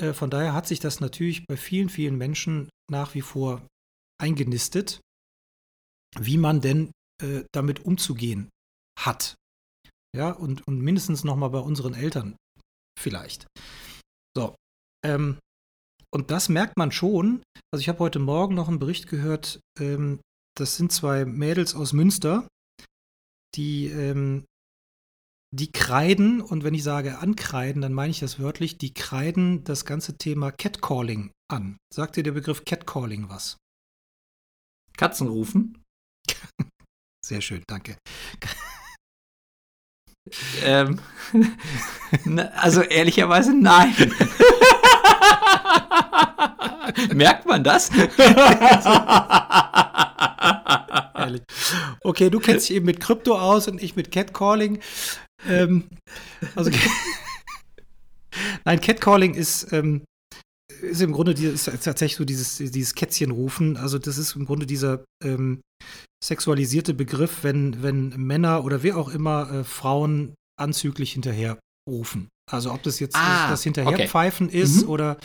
Äh, 0.00 0.12
von 0.12 0.30
daher 0.30 0.52
hat 0.52 0.66
sich 0.66 0.80
das 0.80 1.00
natürlich 1.00 1.46
bei 1.46 1.56
vielen, 1.56 1.88
vielen 1.88 2.16
Menschen 2.16 2.68
nach 2.90 3.14
wie 3.14 3.22
vor 3.22 3.66
eingenistet, 4.20 5.00
wie 6.18 6.38
man 6.38 6.60
denn 6.60 6.90
äh, 7.22 7.44
damit 7.52 7.84
umzugehen 7.84 8.50
hat. 8.98 9.34
Ja, 10.16 10.30
und, 10.30 10.66
und 10.66 10.80
mindestens 10.80 11.24
noch 11.24 11.36
mal 11.36 11.48
bei 11.48 11.58
unseren 11.58 11.94
Eltern 11.94 12.36
vielleicht. 12.98 13.46
So, 14.36 14.54
ähm, 15.04 15.38
und 16.12 16.30
das 16.30 16.48
merkt 16.48 16.76
man 16.78 16.92
schon. 16.92 17.42
Also 17.72 17.80
ich 17.80 17.88
habe 17.88 17.98
heute 17.98 18.18
Morgen 18.18 18.54
noch 18.54 18.68
einen 18.68 18.78
Bericht 18.78 19.08
gehört, 19.08 19.60
ähm, 19.78 20.20
das 20.56 20.76
sind 20.76 20.90
zwei 20.90 21.26
Mädels 21.26 21.74
aus 21.74 21.92
Münster, 21.92 22.48
die, 23.54 23.88
ähm, 23.88 24.46
die 25.54 25.70
kreiden, 25.70 26.40
und 26.40 26.64
wenn 26.64 26.74
ich 26.74 26.82
sage 26.82 27.18
ankreiden, 27.18 27.82
dann 27.82 27.92
meine 27.92 28.10
ich 28.10 28.20
das 28.20 28.38
wörtlich, 28.38 28.78
die 28.78 28.92
kreiden 28.92 29.64
das 29.64 29.84
ganze 29.84 30.16
Thema 30.18 30.50
Catcalling 30.52 31.30
an. 31.48 31.76
Sagt 31.92 32.16
dir 32.16 32.22
der 32.22 32.32
Begriff 32.32 32.64
Catcalling 32.64 33.28
was? 33.28 33.56
Katzen 34.96 35.28
rufen? 35.28 35.82
Sehr 37.24 37.40
schön, 37.40 37.62
danke. 37.66 37.96
Ähm, 40.64 40.98
also 42.56 42.82
ehrlicherweise 42.82 43.54
nein. 43.54 43.94
Merkt 47.14 47.46
man 47.46 47.62
das? 47.62 47.90
Ehrlich. 51.14 51.42
Okay, 52.02 52.30
du 52.30 52.40
kennst 52.40 52.68
dich 52.68 52.76
eben 52.76 52.86
mit 52.86 53.00
Krypto 53.00 53.38
aus 53.38 53.68
und 53.68 53.82
ich 53.82 53.96
mit 53.96 54.10
Catcalling. 54.10 54.80
Ähm, 55.46 55.84
also, 56.54 56.70
Nein, 58.64 58.80
Catcalling 58.80 59.34
ist, 59.34 59.72
ähm, 59.72 60.02
ist 60.82 61.00
im 61.00 61.12
Grunde 61.12 61.34
die, 61.34 61.46
ist 61.46 61.64
tatsächlich 61.64 62.16
so 62.16 62.24
dieses, 62.24 62.58
dieses 62.58 62.94
Kätzchenrufen. 62.94 63.76
Also, 63.76 63.98
das 63.98 64.18
ist 64.18 64.36
im 64.36 64.44
Grunde 64.44 64.66
dieser 64.66 65.04
ähm, 65.24 65.60
sexualisierte 66.22 66.94
Begriff, 66.94 67.42
wenn, 67.42 67.82
wenn 67.82 68.08
Männer 68.10 68.64
oder 68.64 68.82
wer 68.82 68.96
auch 68.96 69.08
immer 69.08 69.50
äh, 69.50 69.64
Frauen 69.64 70.34
anzüglich 70.60 71.12
hinterher 71.12 71.58
rufen. 71.88 72.28
Also, 72.50 72.72
ob 72.72 72.82
das 72.82 72.98
jetzt 73.00 73.16
Ah, 73.16 73.48
das 73.48 73.62
Hinterherpfeifen 73.62 74.48
ist 74.48 74.82
Mhm. 74.82 74.88
oder 74.88 75.16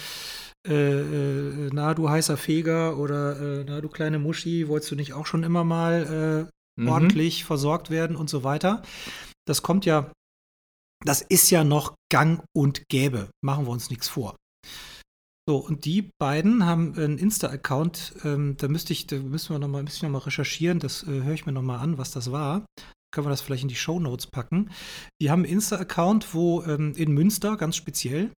äh, 0.68 0.74
äh, 0.74 1.70
na, 1.74 1.94
du 1.96 2.10
heißer 2.10 2.38
Feger 2.38 2.98
oder 2.98 3.62
äh, 3.62 3.66
na, 3.68 3.82
du 3.82 3.90
kleine 3.90 4.20
Muschi, 4.20 4.68
wolltest 4.68 4.92
du 4.92 4.96
nicht 4.96 5.14
auch 5.14 5.26
schon 5.26 5.44
immer 5.44 5.64
mal 5.64 6.48
äh, 6.48 6.52
Mhm. 6.82 6.88
ordentlich 6.88 7.44
versorgt 7.44 7.90
werden 7.90 8.16
und 8.16 8.30
so 8.30 8.44
weiter. 8.46 8.82
Das 9.48 9.62
kommt 9.62 9.86
ja, 9.86 10.12
das 11.06 11.22
ist 11.22 11.50
ja 11.50 11.64
noch 11.64 11.96
gang 12.12 12.44
und 12.56 12.88
gäbe. 12.90 13.32
Machen 13.44 13.66
wir 13.66 13.72
uns 13.72 13.90
nichts 13.90 14.08
vor. 14.08 14.36
So, 15.50 15.58
und 15.58 15.86
die 15.86 16.12
beiden 16.20 16.66
haben 16.66 16.96
einen 16.96 17.18
Insta-Account, 17.18 18.14
ähm, 18.24 18.56
da 18.58 18.68
müsste 18.68 18.94
ich, 18.94 19.08
da 19.08 19.18
müssen 19.18 19.54
wir 19.54 19.60
noch 19.60 19.68
mal 19.68 19.80
ein 19.80 19.86
bisschen 19.86 20.12
noch 20.12 20.20
mal 20.20 20.24
recherchieren, 20.24 20.80
das 20.80 21.04
äh, 21.04 21.24
höre 21.24 21.34
ich 21.34 21.46
mir 21.46 21.52
noch 21.52 21.64
mal 21.64 21.80
an, 21.80 21.98
was 21.98 22.12
das 22.12 22.32
war. 22.32 22.66
Können 23.12 23.26
wir 23.26 23.32
das 23.32 23.42
vielleicht 23.42 23.64
in 23.64 23.70
die 23.70 23.76
Show 23.76 24.00
Notes 24.00 24.28
packen. 24.28 24.70
Die 25.22 25.32
haben 25.32 25.44
einen 25.44 25.52
Insta-Account, 25.54 26.34
wo 26.34 26.64
ähm, 26.64 26.94
in 26.96 27.12
Münster 27.12 27.58
ganz 27.58 27.76
speziell, 27.76 28.32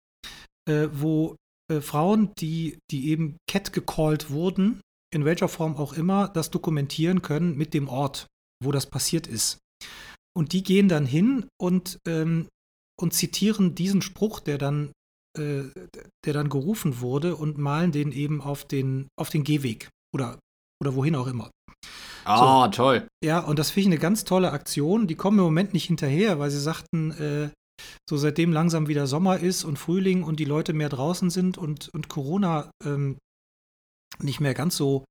äh, 0.67 0.87
wo 0.93 1.35
äh, 1.69 1.81
Frauen, 1.81 2.33
die, 2.39 2.79
die 2.89 3.09
eben 3.09 3.37
Cat 3.47 3.73
gecallt 3.73 4.31
wurden, 4.31 4.81
in 5.13 5.25
welcher 5.25 5.49
Form 5.49 5.75
auch 5.75 5.93
immer, 5.93 6.29
das 6.29 6.49
dokumentieren 6.49 7.21
können 7.21 7.55
mit 7.55 7.73
dem 7.73 7.89
Ort, 7.89 8.27
wo 8.63 8.71
das 8.71 8.89
passiert 8.89 9.27
ist. 9.27 9.59
Und 10.35 10.53
die 10.53 10.63
gehen 10.63 10.89
dann 10.89 11.05
hin 11.05 11.45
und, 11.59 11.99
ähm, 12.07 12.47
und 12.99 13.13
zitieren 13.13 13.75
diesen 13.75 14.01
Spruch, 14.01 14.39
der 14.39 14.57
dann, 14.57 14.91
äh, 15.37 15.63
der 16.25 16.33
dann 16.33 16.49
gerufen 16.49 17.01
wurde 17.01 17.35
und 17.35 17.57
malen 17.57 17.91
den 17.91 18.11
eben 18.11 18.41
auf 18.41 18.65
den, 18.65 19.07
auf 19.19 19.29
den 19.29 19.43
Gehweg 19.43 19.89
oder, 20.13 20.39
oder 20.81 20.95
wohin 20.95 21.15
auch 21.15 21.27
immer. 21.27 21.51
Oh, 22.25 22.67
toll. 22.71 23.07
Ja, 23.23 23.39
und 23.39 23.59
das 23.59 23.69
finde 23.69 23.81
ich 23.81 23.87
eine 23.87 23.99
ganz 23.99 24.23
tolle 24.23 24.51
Aktion. 24.51 25.07
Die 25.07 25.15
kommen 25.15 25.37
im 25.39 25.43
Moment 25.43 25.73
nicht 25.73 25.87
hinterher, 25.87 26.39
weil 26.39 26.51
sie 26.51 26.59
sagten, 26.59 27.11
äh, 27.11 27.49
so 28.09 28.17
seitdem 28.17 28.53
langsam 28.53 28.87
wieder 28.87 29.07
Sommer 29.07 29.39
ist 29.39 29.63
und 29.63 29.77
Frühling 29.77 30.23
und 30.23 30.39
die 30.39 30.45
Leute 30.45 30.73
mehr 30.73 30.89
draußen 30.89 31.29
sind 31.29 31.57
und, 31.57 31.89
und 31.89 32.07
Corona 32.07 32.71
ähm, 32.85 33.17
nicht 34.19 34.39
mehr 34.39 34.53
ganz 34.53 34.77
so 34.77 35.05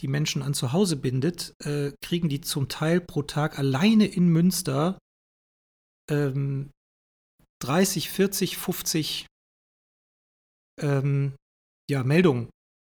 die 0.00 0.08
Menschen 0.08 0.42
an 0.42 0.54
zu 0.54 0.72
Hause 0.72 0.96
bindet, 0.96 1.54
äh, 1.64 1.92
kriegen 2.02 2.28
die 2.28 2.40
zum 2.40 2.68
Teil 2.68 3.00
pro 3.00 3.22
Tag 3.22 3.58
alleine 3.58 4.06
in 4.06 4.28
Münster 4.28 4.98
ähm, 6.10 6.70
30, 7.62 8.10
40, 8.10 8.56
50 8.56 9.26
ähm, 10.80 11.34
ja, 11.90 12.04
Meldungen 12.04 12.50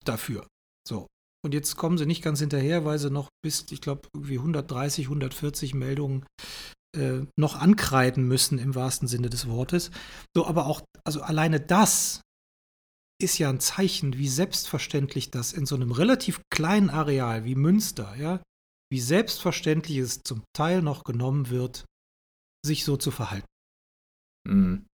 dafür. 0.06 0.48
So. 0.88 1.08
Und 1.46 1.54
jetzt 1.54 1.76
kommen 1.76 1.98
sie 1.98 2.06
nicht 2.06 2.24
ganz 2.24 2.40
hinterher, 2.40 2.86
weil 2.86 3.00
sie 3.00 3.10
noch 3.10 3.28
bis, 3.44 3.66
ich 3.72 3.82
glaube, 3.82 4.08
irgendwie 4.14 4.38
130, 4.38 5.06
140 5.08 5.74
Meldungen 5.74 6.26
äh, 6.96 7.26
noch 7.38 7.60
ankreiden 7.60 8.26
müssen 8.28 8.60
im 8.60 8.76
wahrsten 8.76 9.10
Sinne 9.10 9.30
des 9.30 9.50
Wortes. 9.50 9.92
So, 10.36 10.48
aber 10.48 10.68
auch, 10.68 10.82
also 11.04 11.22
alleine 11.22 11.60
das 11.60 12.22
ist 13.22 13.38
ja 13.38 13.50
ein 13.50 13.60
Zeichen, 13.60 14.18
wie 14.18 14.28
selbstverständlich 14.28 15.32
das 15.32 15.54
in 15.54 15.66
so 15.66 15.76
einem 15.76 15.92
relativ 15.92 16.42
kleinen 16.50 16.90
Areal 16.90 17.46
wie 17.46 17.56
Münster, 17.56 18.16
ja, 18.16 18.42
wie 18.92 19.00
selbstverständlich 19.00 19.98
es 19.98 20.22
zum 20.24 20.44
Teil 20.56 20.82
noch 20.82 21.04
genommen 21.04 21.50
wird, 21.50 21.86
sich 22.66 22.84
so 22.84 22.98
zu 22.98 23.12
verhalten. 23.12 23.48
Mhm. 24.48 24.86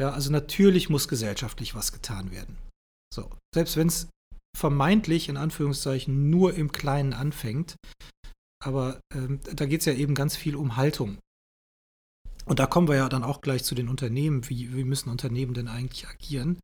Ja, 0.00 0.10
also 0.10 0.30
natürlich 0.30 0.88
muss 0.88 1.08
gesellschaftlich 1.08 1.74
was 1.74 1.92
getan 1.92 2.30
werden. 2.30 2.56
So, 3.12 3.30
selbst 3.54 3.76
wenn 3.76 3.88
es 3.88 4.08
vermeintlich 4.56 5.28
in 5.28 5.36
Anführungszeichen 5.36 6.30
nur 6.30 6.54
im 6.54 6.72
Kleinen 6.72 7.12
anfängt, 7.12 7.76
aber 8.64 9.00
ähm, 9.14 9.40
da 9.42 9.66
geht 9.66 9.80
es 9.80 9.86
ja 9.86 9.92
eben 9.92 10.14
ganz 10.14 10.36
viel 10.36 10.56
um 10.56 10.76
Haltung. 10.76 11.18
Und 12.44 12.58
da 12.58 12.66
kommen 12.66 12.88
wir 12.88 12.96
ja 12.96 13.08
dann 13.08 13.24
auch 13.24 13.40
gleich 13.40 13.62
zu 13.62 13.74
den 13.74 13.88
Unternehmen. 13.88 14.48
Wie, 14.48 14.74
wie 14.74 14.84
müssen 14.84 15.10
Unternehmen 15.10 15.52
denn 15.54 15.68
eigentlich 15.68 16.08
agieren? 16.08 16.58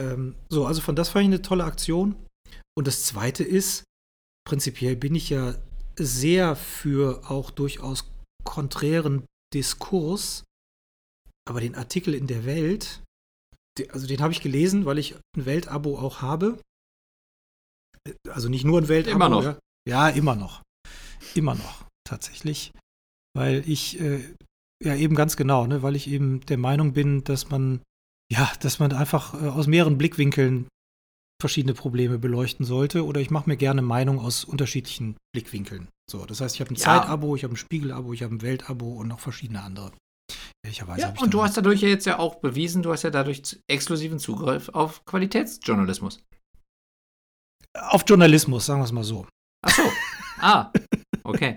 Ähm, 0.00 0.34
so, 0.48 0.66
also 0.66 0.80
von 0.80 0.96
das 0.96 1.10
fand 1.10 1.24
ich 1.24 1.28
eine 1.28 1.42
tolle 1.42 1.64
Aktion. 1.64 2.16
Und 2.76 2.86
das 2.86 3.04
Zweite 3.04 3.44
ist, 3.44 3.84
prinzipiell 4.46 4.96
bin 4.96 5.14
ich 5.14 5.30
ja 5.30 5.54
sehr 5.98 6.56
für 6.56 7.30
auch 7.30 7.50
durchaus 7.50 8.10
konträren 8.44 9.26
Diskurs, 9.52 10.44
aber 11.48 11.60
den 11.60 11.74
Artikel 11.74 12.14
in 12.14 12.26
der 12.26 12.44
Welt, 12.44 13.02
also 13.90 14.06
den 14.06 14.20
habe 14.20 14.32
ich 14.32 14.40
gelesen, 14.40 14.84
weil 14.86 14.98
ich 14.98 15.16
ein 15.36 15.46
Weltabo 15.46 15.98
auch 15.98 16.22
habe. 16.22 16.60
Also 18.28 18.48
nicht 18.48 18.64
nur 18.64 18.80
ein 18.80 18.88
Weltabo. 18.88 19.16
Immer 19.16 19.28
noch. 19.28 19.44
Ja, 19.44 19.58
ja 19.86 20.08
immer 20.08 20.34
noch. 20.34 20.62
Immer 21.34 21.54
noch, 21.54 21.84
tatsächlich. 22.04 22.72
Weil 23.34 23.68
ich, 23.68 24.00
äh, 24.00 24.34
ja 24.82 24.94
eben 24.94 25.14
ganz 25.14 25.36
genau, 25.36 25.66
ne, 25.66 25.82
weil 25.82 25.96
ich 25.96 26.08
eben 26.08 26.40
der 26.46 26.58
Meinung 26.58 26.92
bin, 26.92 27.24
dass 27.24 27.50
man, 27.50 27.82
ja, 28.32 28.50
dass 28.60 28.78
man 28.78 28.92
einfach 28.92 29.34
äh, 29.34 29.48
aus 29.48 29.66
mehreren 29.66 29.98
Blickwinkeln 29.98 30.68
verschiedene 31.40 31.74
Probleme 31.74 32.18
beleuchten 32.18 32.64
sollte. 32.64 33.04
Oder 33.04 33.20
ich 33.20 33.30
mache 33.30 33.48
mir 33.48 33.56
gerne 33.56 33.82
Meinung 33.82 34.20
aus 34.20 34.44
unterschiedlichen 34.44 35.16
Blickwinkeln. 35.34 35.88
So, 36.10 36.26
das 36.26 36.40
heißt, 36.40 36.54
ich 36.54 36.60
habe 36.60 36.72
ein 36.72 36.76
Ja. 36.76 36.82
Zeitabo, 36.82 37.34
ich 37.34 37.44
habe 37.44 37.54
ein 37.54 37.56
Spiegelabo, 37.56 38.12
ich 38.12 38.22
habe 38.22 38.34
ein 38.34 38.42
Weltabo 38.42 38.92
und 38.92 39.08
noch 39.08 39.20
verschiedene 39.20 39.62
andere. 39.62 39.92
Ehrlicherweise 40.62 41.00
Ja, 41.00 41.14
und 41.20 41.32
du 41.32 41.42
hast 41.42 41.56
dadurch 41.56 41.80
ja 41.80 41.88
jetzt 41.88 42.06
ja 42.06 42.18
auch 42.18 42.36
bewiesen, 42.36 42.82
du 42.82 42.92
hast 42.92 43.02
ja 43.02 43.10
dadurch 43.10 43.58
exklusiven 43.66 44.18
Zugriff 44.18 44.68
auf 44.68 45.04
Qualitätsjournalismus. 45.06 46.22
Auf 47.78 48.04
Journalismus, 48.06 48.66
sagen 48.66 48.80
wir 48.80 48.84
es 48.84 48.92
mal 48.92 49.04
so. 49.04 49.26
Ach 49.62 49.74
so. 49.74 49.82
ah, 50.38 50.72
okay. 51.24 51.54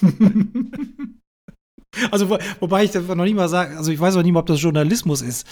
Also, 2.10 2.30
wo, 2.30 2.38
wobei 2.60 2.84
ich 2.84 2.90
das 2.90 3.06
noch 3.06 3.24
nicht 3.24 3.36
mal 3.36 3.48
sage, 3.48 3.76
also 3.76 3.90
ich 3.92 4.00
weiß 4.00 4.14
noch 4.14 4.22
nicht 4.22 4.32
mal, 4.32 4.40
ob 4.40 4.46
das 4.46 4.62
Journalismus 4.62 5.22
ist. 5.22 5.46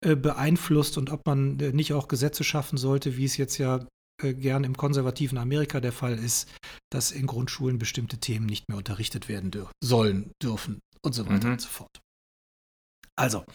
äh, 0.03 0.15
beeinflusst 0.15 0.97
und 0.97 1.11
ob 1.11 1.25
man 1.27 1.59
äh, 1.59 1.71
nicht 1.71 1.93
auch 1.93 2.07
Gesetze 2.07 2.43
schaffen 2.43 2.77
sollte, 2.77 3.17
wie 3.17 3.25
es 3.25 3.37
jetzt 3.37 3.57
ja 3.59 3.85
gern 4.21 4.63
im 4.63 4.77
konservativen 4.77 5.37
Amerika 5.37 5.79
der 5.79 5.91
Fall 5.91 6.17
ist, 6.17 6.47
dass 6.91 7.11
in 7.11 7.27
Grundschulen 7.27 7.77
bestimmte 7.77 8.19
Themen 8.19 8.45
nicht 8.45 8.69
mehr 8.69 8.77
unterrichtet 8.77 9.27
werden 9.27 9.51
dür 9.51 9.71
sollen, 9.83 10.31
dürfen 10.41 10.79
und 11.03 11.13
so 11.13 11.27
weiter 11.27 11.47
Mhm. 11.47 11.53
und 11.53 11.61
so 11.61 11.69
fort. 11.69 11.99
Also, 13.15 13.45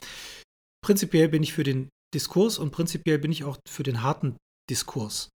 prinzipiell 0.85 1.29
bin 1.29 1.43
ich 1.43 1.53
für 1.53 1.65
den 1.65 1.89
Diskurs 2.15 2.59
und 2.59 2.71
prinzipiell 2.71 3.19
bin 3.19 3.33
ich 3.33 3.45
auch 3.45 3.59
für 3.69 3.83
den 3.83 4.03
harten 4.03 4.37
Diskurs. 4.71 5.29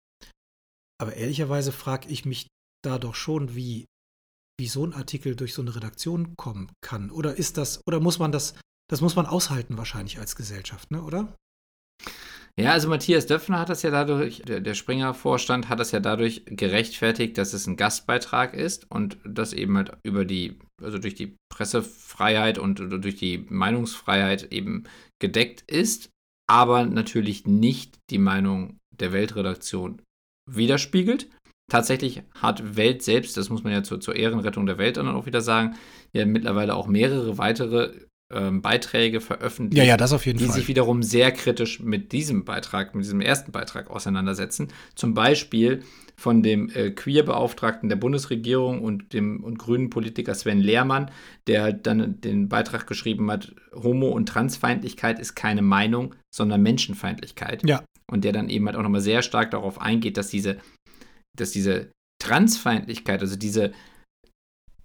Aber 1.02 1.16
ehrlicherweise 1.16 1.72
frage 1.72 2.10
ich 2.10 2.26
mich 2.26 2.48
da 2.84 2.98
doch 2.98 3.16
schon, 3.16 3.56
wie, 3.56 3.86
wie 4.60 4.68
so 4.68 4.86
ein 4.86 4.94
Artikel 4.94 5.36
durch 5.36 5.54
so 5.54 5.62
eine 5.62 5.76
Redaktion 5.76 6.36
kommen 6.38 6.72
kann. 6.82 7.12
Oder 7.12 7.36
ist 7.36 7.58
das, 7.58 7.82
oder 7.88 8.00
muss 8.00 8.20
man 8.20 8.32
das, 8.32 8.56
das 8.90 9.02
muss 9.02 9.16
man 9.16 9.26
aushalten 9.26 9.78
wahrscheinlich 9.78 10.20
als 10.20 10.36
Gesellschaft, 10.36 10.92
ne, 10.92 11.04
oder? 11.04 11.36
Ja, 12.60 12.72
also 12.72 12.88
Matthias 12.88 13.26
Döpfner 13.26 13.60
hat 13.60 13.70
das 13.70 13.82
ja 13.82 13.90
dadurch, 13.90 14.44
der, 14.46 14.74
Springer-Vorstand 14.76 15.70
hat 15.70 15.80
das 15.80 15.92
ja 15.92 16.00
dadurch 16.00 16.44
gerechtfertigt, 16.46 17.38
dass 17.40 17.54
es 17.54 17.66
ein 17.66 17.78
Gastbeitrag 17.78 18.54
ist 18.54 18.90
und 18.92 19.18
das 19.26 19.54
eben 19.54 19.76
halt 19.76 19.98
über 20.04 20.24
die, 20.24 20.60
also 20.80 21.00
durch 21.00 21.16
die 21.16 21.36
Pressefreiheit 21.52 22.60
und 22.60 22.78
durch 22.78 23.16
die 23.16 23.44
Meinungsfreiheit 23.50 24.54
eben 24.54 24.84
gedeckt 25.20 25.64
ist, 25.66 26.12
aber 26.48 26.86
natürlich 26.86 27.48
nicht 27.48 27.98
die 28.12 28.20
Meinung 28.20 28.78
der 29.00 29.14
Weltredaktion 29.14 30.04
widerspiegelt. 30.48 31.30
Tatsächlich 31.72 32.22
hat 32.36 32.76
Welt 32.76 33.02
selbst, 33.02 33.36
das 33.36 33.50
muss 33.50 33.64
man 33.64 33.74
ja 33.74 33.82
zur, 33.82 34.00
zur 34.00 34.16
Ehrenrettung 34.16 34.68
der 34.68 34.78
Welt 34.78 34.98
dann 34.98 35.08
auch 35.08 35.26
wieder 35.26 35.42
sagen, 35.42 35.76
ja 36.14 36.28
mittlerweile 36.28 36.76
auch 36.76 36.86
mehrere 36.86 37.40
weitere 37.40 37.94
ähm, 38.32 38.62
Beiträge 38.62 39.22
veröffentlicht 39.22 39.78
Ja, 39.78 39.84
ja, 39.88 39.98
das 39.98 40.14
auf 40.14 40.26
jeden 40.26 40.40
die 40.40 40.46
Fall. 40.46 40.56
sich 40.56 40.68
wiederum 40.68 41.04
sehr 41.04 41.32
kritisch 41.32 41.80
mit 41.80 42.12
diesem 42.12 42.46
Beitrag, 42.46 42.96
mit 42.96 43.06
diesem 43.06 43.22
ersten 43.22 43.52
Beitrag 43.52 43.90
auseinandersetzen. 43.90 44.70
Zum 44.96 45.14
Beispiel 45.14 45.84
von 46.16 46.44
dem 46.44 46.70
äh, 46.70 46.92
Queer-Beauftragten 46.92 47.90
der 47.90 47.96
Bundesregierung 47.96 48.82
und 48.82 49.14
dem 49.14 49.44
und 49.44 49.58
grünen 49.58 49.90
Politiker 49.90 50.36
Sven 50.36 50.60
Lehrmann, 50.60 51.12
der 51.48 51.64
halt 51.64 51.88
dann 51.88 52.22
den 52.22 52.50
Beitrag 52.50 52.88
geschrieben 52.88 53.30
hat, 53.32 53.54
Homo- 53.74 54.12
und 54.12 54.28
Transfeindlichkeit 54.28 55.20
ist 55.20 55.36
keine 55.36 55.62
Meinung, 55.62 56.16
sondern 56.34 56.62
Menschenfeindlichkeit. 56.62 57.68
Ja. 57.68 57.84
Und 58.10 58.24
der 58.24 58.32
dann 58.32 58.50
eben 58.50 58.66
halt 58.68 58.78
auch 58.78 58.84
nochmal 58.84 59.02
sehr 59.02 59.22
stark 59.22 59.52
darauf 59.52 59.82
eingeht, 59.82 60.18
dass 60.18 60.30
diese, 60.30 60.58
dass 61.36 61.52
diese 61.52 61.92
Transfeindlichkeit, 62.22 63.22
also 63.22 63.36
diese, 63.36 63.72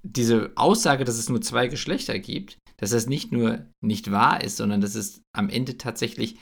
diese 0.02 0.52
Aussage, 0.56 1.04
dass 1.04 1.18
es 1.18 1.28
nur 1.28 1.40
zwei 1.40 1.68
Geschlechter 1.68 2.18
gibt, 2.18 2.58
dass 2.76 2.90
das 2.90 3.06
nicht 3.06 3.32
nur 3.32 3.66
nicht 3.82 4.10
wahr 4.10 4.42
ist, 4.42 4.56
sondern 4.56 4.80
dass 4.80 4.94
es 4.94 5.22
am 5.34 5.48
Ende 5.48 5.78
tatsächlich 5.78 6.38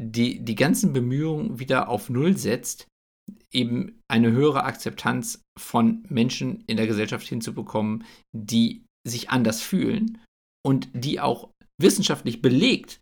die, 0.00 0.44
die 0.44 0.54
ganzen 0.54 0.92
Bemühungen 0.92 1.58
wieder 1.58 1.88
auf 1.88 2.10
Null 2.10 2.36
setzt, 2.36 2.86
eben 3.52 4.00
eine 4.08 4.30
höhere 4.30 4.64
Akzeptanz 4.64 5.42
von 5.58 6.04
Menschen 6.08 6.62
in 6.66 6.76
der 6.76 6.86
Gesellschaft 6.86 7.26
hinzubekommen, 7.26 8.04
die 8.32 8.84
sich 9.06 9.30
anders 9.30 9.62
fühlen 9.62 10.22
und 10.64 10.88
die 10.92 11.20
auch 11.20 11.50
wissenschaftlich 11.80 12.42
belegt 12.42 13.00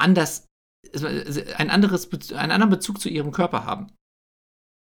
anders, 0.00 0.46
ein 1.56 1.70
anderes, 1.70 2.12
einen 2.32 2.52
anderen 2.52 2.70
Bezug 2.70 3.00
zu 3.00 3.08
ihrem 3.08 3.32
Körper 3.32 3.64
haben. 3.64 3.92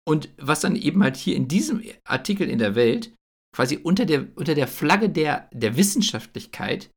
Und 0.08 0.30
was 0.36 0.60
dann 0.60 0.76
eben 0.76 1.02
halt 1.02 1.16
hier 1.16 1.36
in 1.36 1.48
diesem 1.48 1.82
Artikel 2.04 2.48
in 2.48 2.58
der 2.58 2.74
Welt 2.74 3.14
quasi 3.54 3.78
unter 3.78 4.06
der, 4.06 4.28
unter 4.36 4.54
der 4.54 4.68
Flagge 4.68 5.10
der, 5.10 5.48
der 5.52 5.76
Wissenschaftlichkeit 5.76 6.90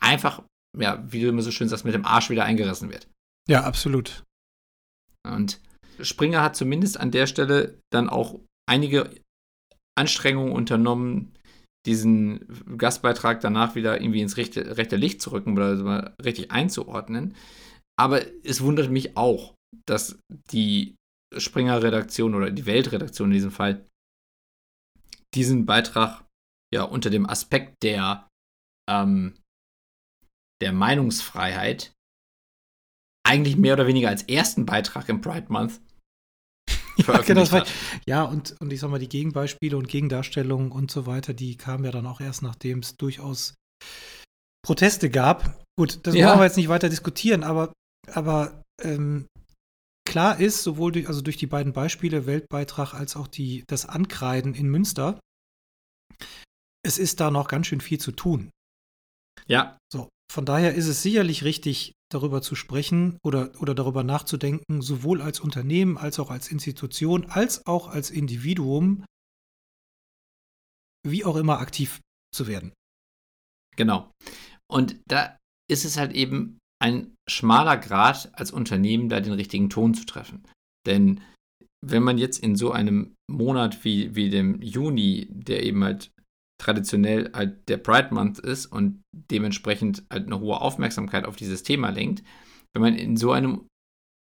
einfach, 0.00 0.42
ja, 0.78 1.02
wie 1.10 1.20
du 1.20 1.28
immer 1.28 1.42
so 1.42 1.50
schön 1.50 1.68
sagst, 1.68 1.84
mit 1.84 1.94
dem 1.94 2.04
Arsch 2.04 2.30
wieder 2.30 2.44
eingerissen 2.44 2.90
wird. 2.90 3.08
Ja, 3.48 3.64
absolut. 3.64 4.22
Und 5.26 5.60
Springer 6.00 6.42
hat 6.42 6.56
zumindest 6.56 6.98
an 6.98 7.10
der 7.10 7.26
Stelle 7.26 7.78
dann 7.90 8.08
auch 8.08 8.40
einige 8.68 9.10
Anstrengungen 9.96 10.52
unternommen, 10.52 11.34
diesen 11.86 12.46
Gastbeitrag 12.78 13.40
danach 13.40 13.74
wieder 13.74 14.00
irgendwie 14.00 14.20
ins 14.20 14.36
rechte, 14.36 14.76
rechte 14.76 14.96
Licht 14.96 15.20
zu 15.20 15.32
rücken 15.32 15.52
oder 15.52 15.76
so 15.76 15.84
mal 15.84 16.14
richtig 16.22 16.50
einzuordnen. 16.50 17.34
Aber 17.98 18.22
es 18.44 18.60
wundert 18.62 18.90
mich 18.90 19.16
auch, 19.16 19.54
dass 19.86 20.18
die 20.52 20.94
Springer-Redaktion 21.36 22.34
oder 22.34 22.50
die 22.50 22.66
Weltredaktion 22.66 23.28
in 23.28 23.34
diesem 23.34 23.50
Fall 23.50 23.86
diesen 25.34 25.66
Beitrag 25.66 26.24
ja 26.72 26.82
unter 26.82 27.10
dem 27.10 27.28
Aspekt 27.28 27.82
der, 27.82 28.28
ähm, 28.88 29.38
der 30.62 30.72
Meinungsfreiheit 30.72 31.92
eigentlich 33.26 33.56
mehr 33.56 33.74
oder 33.74 33.86
weniger 33.86 34.08
als 34.08 34.22
ersten 34.24 34.66
Beitrag 34.66 35.08
im 35.08 35.20
Pride 35.20 35.46
Month 35.52 35.80
Ja, 37.06 37.20
genau, 37.22 37.50
war, 37.50 37.66
ja 38.06 38.22
und, 38.24 38.54
und 38.60 38.72
ich 38.72 38.80
sag 38.80 38.90
mal, 38.90 38.98
die 38.98 39.08
Gegenbeispiele 39.08 39.76
und 39.76 39.88
Gegendarstellungen 39.88 40.70
und 40.70 40.90
so 40.90 41.06
weiter, 41.06 41.32
die 41.32 41.56
kamen 41.56 41.84
ja 41.84 41.90
dann 41.90 42.06
auch 42.06 42.20
erst, 42.20 42.42
nachdem 42.42 42.80
es 42.80 42.96
durchaus 42.96 43.54
Proteste 44.64 45.10
gab. 45.10 45.64
Gut, 45.78 46.00
das 46.06 46.14
Ja. 46.14 46.28
wollen 46.28 46.40
wir 46.40 46.44
jetzt 46.44 46.56
nicht 46.58 46.68
weiter 46.68 46.88
diskutieren, 46.88 47.42
aber, 47.42 47.72
aber 48.12 48.62
ähm, 48.82 49.26
klar 50.04 50.40
ist, 50.40 50.62
sowohl 50.62 50.92
durch, 50.92 51.08
also 51.08 51.22
durch 51.22 51.36
die 51.36 51.46
beiden 51.46 51.72
Beispiele, 51.72 52.26
Weltbeitrag 52.26 52.94
als 52.94 53.16
auch 53.16 53.28
die, 53.28 53.64
das 53.66 53.86
Ankreiden 53.86 54.54
in 54.54 54.68
Münster, 54.68 55.20
es 56.84 56.98
ist 56.98 57.20
da 57.20 57.30
noch 57.30 57.48
ganz 57.48 57.68
schön 57.68 57.80
viel 57.80 57.98
zu 57.98 58.12
tun. 58.12 58.50
Ja, 59.46 59.78
So, 59.92 60.08
von 60.30 60.44
daher 60.44 60.74
ist 60.74 60.86
es 60.86 61.02
sicherlich 61.02 61.44
richtig, 61.44 61.92
darüber 62.12 62.42
zu 62.42 62.54
sprechen 62.54 63.18
oder, 63.24 63.52
oder 63.60 63.74
darüber 63.74 64.04
nachzudenken, 64.04 64.82
sowohl 64.82 65.22
als 65.22 65.40
Unternehmen 65.40 65.96
als 65.96 66.18
auch 66.18 66.30
als 66.30 66.48
Institution, 66.48 67.26
als 67.26 67.66
auch 67.66 67.88
als 67.88 68.10
Individuum, 68.10 69.04
wie 71.06 71.24
auch 71.24 71.36
immer 71.36 71.58
aktiv 71.58 72.00
zu 72.34 72.46
werden. 72.46 72.72
genau. 73.76 74.12
Und 74.70 75.00
da 75.06 75.36
ist 75.70 75.84
es 75.84 75.96
halt 75.96 76.12
eben 76.12 76.58
ein 76.82 77.14
schmaler 77.28 77.76
Grad 77.76 78.30
als 78.34 78.50
Unternehmen, 78.50 79.08
da 79.08 79.20
den 79.20 79.32
richtigen 79.32 79.70
Ton 79.70 79.94
zu 79.94 80.04
treffen. 80.04 80.42
Denn 80.86 81.20
wenn 81.84 82.02
man 82.02 82.18
jetzt 82.18 82.38
in 82.38 82.56
so 82.56 82.72
einem 82.72 83.14
Monat 83.30 83.84
wie, 83.84 84.14
wie 84.16 84.30
dem 84.30 84.60
Juni, 84.60 85.28
der 85.30 85.62
eben 85.62 85.82
halt 85.84 86.10
traditionell 86.60 87.30
halt 87.32 87.68
der 87.68 87.78
Pride 87.78 88.12
Month 88.12 88.38
ist 88.38 88.66
und 88.66 89.02
dementsprechend 89.12 90.04
halt 90.12 90.26
eine 90.26 90.40
hohe 90.40 90.60
Aufmerksamkeit 90.60 91.24
auf 91.24 91.36
dieses 91.36 91.62
Thema 91.62 91.90
lenkt, 91.90 92.22
wenn 92.72 92.82
man 92.82 92.94
in 92.94 93.16
so 93.16 93.32
einem 93.32 93.66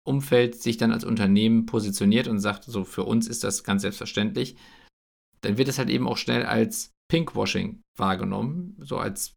Umfeld 0.07 0.55
sich 0.55 0.77
dann 0.77 0.91
als 0.91 1.03
Unternehmen 1.03 1.65
positioniert 1.65 2.27
und 2.27 2.39
sagt, 2.39 2.63
so 2.63 2.85
für 2.85 3.03
uns 3.03 3.27
ist 3.27 3.43
das 3.43 3.63
ganz 3.63 3.81
selbstverständlich, 3.81 4.55
dann 5.41 5.57
wird 5.57 5.67
es 5.67 5.77
halt 5.77 5.89
eben 5.89 6.07
auch 6.07 6.17
schnell 6.17 6.45
als 6.45 6.91
Pinkwashing 7.11 7.81
wahrgenommen, 7.97 8.75
so 8.79 8.97
als 8.97 9.36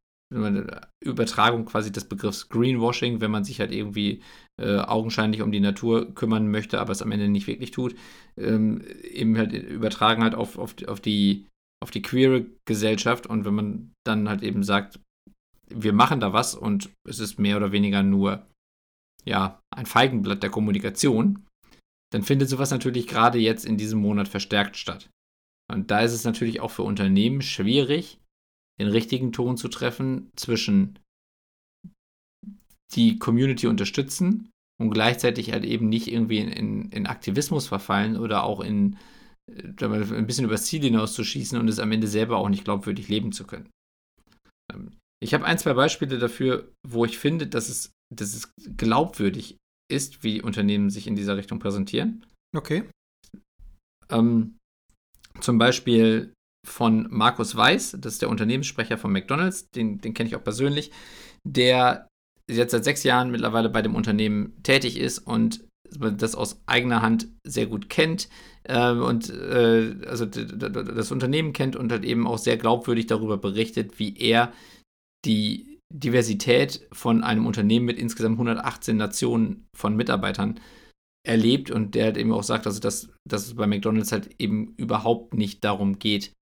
Übertragung 1.02 1.64
quasi 1.64 1.90
des 1.90 2.04
Begriffs 2.04 2.48
Greenwashing, 2.48 3.20
wenn 3.20 3.32
man 3.32 3.44
sich 3.44 3.58
halt 3.58 3.72
irgendwie 3.72 4.22
äh, 4.60 4.78
augenscheinlich 4.78 5.42
um 5.42 5.50
die 5.50 5.60
Natur 5.60 6.14
kümmern 6.14 6.50
möchte, 6.50 6.80
aber 6.80 6.92
es 6.92 7.02
am 7.02 7.10
Ende 7.10 7.28
nicht 7.28 7.48
wirklich 7.48 7.72
tut, 7.72 7.96
ähm, 8.36 8.82
eben 9.02 9.36
halt 9.36 9.52
übertragen 9.52 10.22
halt 10.22 10.34
auf, 10.34 10.56
auf, 10.56 10.74
auf 10.86 11.00
die 11.00 11.46
auf 11.82 11.90
die 11.90 12.02
queere 12.02 12.44
Gesellschaft 12.66 13.26
und 13.26 13.44
wenn 13.44 13.54
man 13.54 13.92
dann 14.06 14.28
halt 14.28 14.42
eben 14.42 14.62
sagt, 14.62 15.00
wir 15.74 15.94
machen 15.94 16.20
da 16.20 16.32
was 16.32 16.54
und 16.54 16.90
es 17.08 17.20
ist 17.20 17.38
mehr 17.38 17.56
oder 17.56 17.72
weniger 17.72 18.02
nur 18.02 18.46
ja, 19.24 19.60
ein 19.74 19.86
Feigenblatt 19.86 20.42
der 20.42 20.50
Kommunikation, 20.50 21.46
dann 22.12 22.22
findet 22.22 22.48
sowas 22.48 22.70
natürlich 22.70 23.06
gerade 23.06 23.38
jetzt 23.38 23.64
in 23.64 23.76
diesem 23.76 24.00
Monat 24.00 24.28
verstärkt 24.28 24.76
statt. 24.76 25.08
Und 25.72 25.90
da 25.90 26.00
ist 26.00 26.12
es 26.12 26.24
natürlich 26.24 26.60
auch 26.60 26.70
für 26.70 26.82
Unternehmen 26.82 27.42
schwierig, 27.42 28.19
den 28.80 28.88
richtigen 28.88 29.32
Ton 29.32 29.56
zu 29.56 29.68
treffen 29.68 30.30
zwischen 30.36 30.98
die 32.94 33.18
Community 33.18 33.66
unterstützen 33.66 34.50
und 34.80 34.90
gleichzeitig 34.90 35.52
halt 35.52 35.64
eben 35.64 35.88
nicht 35.88 36.10
irgendwie 36.10 36.38
in, 36.38 36.48
in, 36.48 36.90
in 36.90 37.06
Aktivismus 37.06 37.68
verfallen 37.68 38.16
oder 38.16 38.42
auch 38.44 38.60
in 38.60 38.96
äh, 39.52 39.84
ein 39.84 40.26
bisschen 40.26 40.46
übers 40.46 40.64
Ziel 40.64 40.82
hinauszuschießen 40.82 41.58
und 41.58 41.68
es 41.68 41.78
am 41.78 41.92
Ende 41.92 42.08
selber 42.08 42.38
auch 42.38 42.48
nicht 42.48 42.64
glaubwürdig 42.64 43.08
leben 43.08 43.32
zu 43.32 43.46
können. 43.46 43.68
Ähm, 44.72 44.96
ich 45.22 45.34
habe 45.34 45.44
ein, 45.44 45.58
zwei 45.58 45.74
Beispiele 45.74 46.18
dafür, 46.18 46.72
wo 46.86 47.04
ich 47.04 47.18
finde, 47.18 47.46
dass 47.46 47.68
es, 47.68 47.92
dass 48.12 48.34
es 48.34 48.50
glaubwürdig 48.78 49.58
ist, 49.92 50.24
wie 50.24 50.40
Unternehmen 50.40 50.88
sich 50.88 51.06
in 51.06 51.16
dieser 51.16 51.36
Richtung 51.36 51.58
präsentieren. 51.58 52.24
Okay. 52.56 52.84
Ähm, 54.08 54.56
zum 55.40 55.58
Beispiel 55.58 56.32
von 56.66 57.06
Markus 57.10 57.56
Weiß, 57.56 57.96
das 57.98 58.14
ist 58.14 58.22
der 58.22 58.28
Unternehmenssprecher 58.28 58.98
von 58.98 59.12
McDonalds, 59.12 59.70
den, 59.70 59.98
den 60.00 60.14
kenne 60.14 60.28
ich 60.28 60.36
auch 60.36 60.44
persönlich, 60.44 60.90
der 61.46 62.08
jetzt 62.50 62.72
seit 62.72 62.84
sechs 62.84 63.02
Jahren 63.02 63.30
mittlerweile 63.30 63.70
bei 63.70 63.82
dem 63.82 63.94
Unternehmen 63.94 64.60
tätig 64.62 64.98
ist 64.98 65.18
und 65.18 65.64
das 65.98 66.34
aus 66.34 66.60
eigener 66.66 67.02
Hand 67.02 67.28
sehr 67.44 67.66
gut 67.66 67.88
kennt 67.88 68.28
äh, 68.64 68.92
und 68.92 69.28
äh, 69.30 69.96
also 70.06 70.24
das 70.26 71.10
Unternehmen 71.10 71.52
kennt 71.52 71.74
und 71.74 71.90
halt 71.90 72.04
eben 72.04 72.26
auch 72.26 72.38
sehr 72.38 72.56
glaubwürdig 72.56 73.06
darüber 73.06 73.38
berichtet, 73.38 73.98
wie 73.98 74.16
er 74.16 74.52
die 75.24 75.78
Diversität 75.92 76.86
von 76.92 77.24
einem 77.24 77.46
Unternehmen 77.46 77.86
mit 77.86 77.98
insgesamt 77.98 78.34
118 78.34 78.96
Nationen 78.96 79.66
von 79.76 79.96
Mitarbeitern 79.96 80.60
erlebt 81.26 81.70
und 81.70 81.94
der 81.94 82.04
halt 82.06 82.16
eben 82.16 82.32
auch 82.32 82.44
sagt, 82.44 82.66
also 82.66 82.80
dass, 82.80 83.10
dass 83.28 83.46
es 83.46 83.54
bei 83.54 83.66
McDonalds 83.66 84.12
halt 84.12 84.30
eben 84.38 84.74
überhaupt 84.76 85.34
nicht 85.34 85.64
darum 85.64 85.98
geht, 85.98 86.32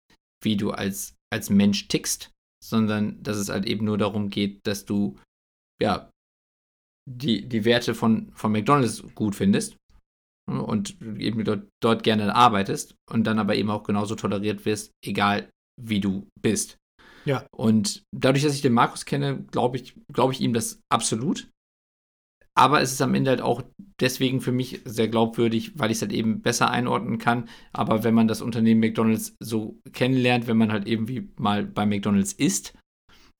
wie 0.42 0.56
du 0.56 0.70
als, 0.70 1.14
als 1.32 1.50
Mensch 1.50 1.88
tickst, 1.88 2.30
sondern 2.62 3.22
dass 3.22 3.36
es 3.36 3.48
halt 3.48 3.66
eben 3.66 3.84
nur 3.84 3.98
darum 3.98 4.30
geht, 4.30 4.66
dass 4.66 4.84
du 4.84 5.18
ja 5.80 6.10
die, 7.08 7.48
die 7.48 7.64
Werte 7.64 7.94
von, 7.94 8.30
von 8.34 8.52
McDonalds 8.52 9.02
gut 9.14 9.34
findest 9.34 9.76
und 10.48 11.00
eben 11.18 11.44
dort, 11.44 11.68
dort 11.82 12.02
gerne 12.02 12.34
arbeitest 12.34 12.94
und 13.10 13.24
dann 13.24 13.38
aber 13.38 13.56
eben 13.56 13.70
auch 13.70 13.82
genauso 13.82 14.14
toleriert 14.14 14.64
wirst, 14.64 14.92
egal 15.04 15.50
wie 15.80 16.00
du 16.00 16.26
bist. 16.40 16.76
Ja. 17.24 17.46
Und 17.54 18.02
dadurch, 18.14 18.44
dass 18.44 18.54
ich 18.54 18.62
den 18.62 18.72
Markus 18.72 19.04
kenne, 19.04 19.44
glaube 19.50 19.76
ich, 19.76 19.94
glaube 20.12 20.32
ich 20.32 20.40
ihm 20.40 20.54
das 20.54 20.80
absolut. 20.90 21.50
Aber 22.58 22.82
es 22.82 22.92
ist 22.92 23.00
am 23.00 23.14
Ende 23.14 23.30
halt 23.30 23.40
auch 23.40 23.62
deswegen 24.00 24.40
für 24.40 24.50
mich 24.50 24.80
sehr 24.84 25.06
glaubwürdig, 25.06 25.78
weil 25.78 25.92
ich 25.92 25.98
es 25.98 26.02
halt 26.02 26.12
eben 26.12 26.42
besser 26.42 26.70
einordnen 26.70 27.18
kann. 27.18 27.48
Aber 27.72 28.02
wenn 28.02 28.14
man 28.14 28.26
das 28.26 28.42
Unternehmen 28.42 28.80
McDonalds 28.80 29.36
so 29.38 29.78
kennenlernt, 29.92 30.48
wenn 30.48 30.56
man 30.56 30.72
halt 30.72 30.88
irgendwie 30.88 31.30
mal 31.36 31.64
bei 31.64 31.86
McDonalds 31.86 32.32
ist, 32.32 32.76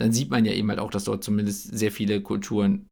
dann 0.00 0.12
sieht 0.12 0.30
man 0.30 0.44
ja 0.44 0.52
eben 0.52 0.68
halt 0.68 0.78
auch, 0.78 0.92
dass 0.92 1.02
dort 1.02 1.24
zumindest 1.24 1.76
sehr 1.76 1.90
viele 1.90 2.22
Kulturen 2.22 2.86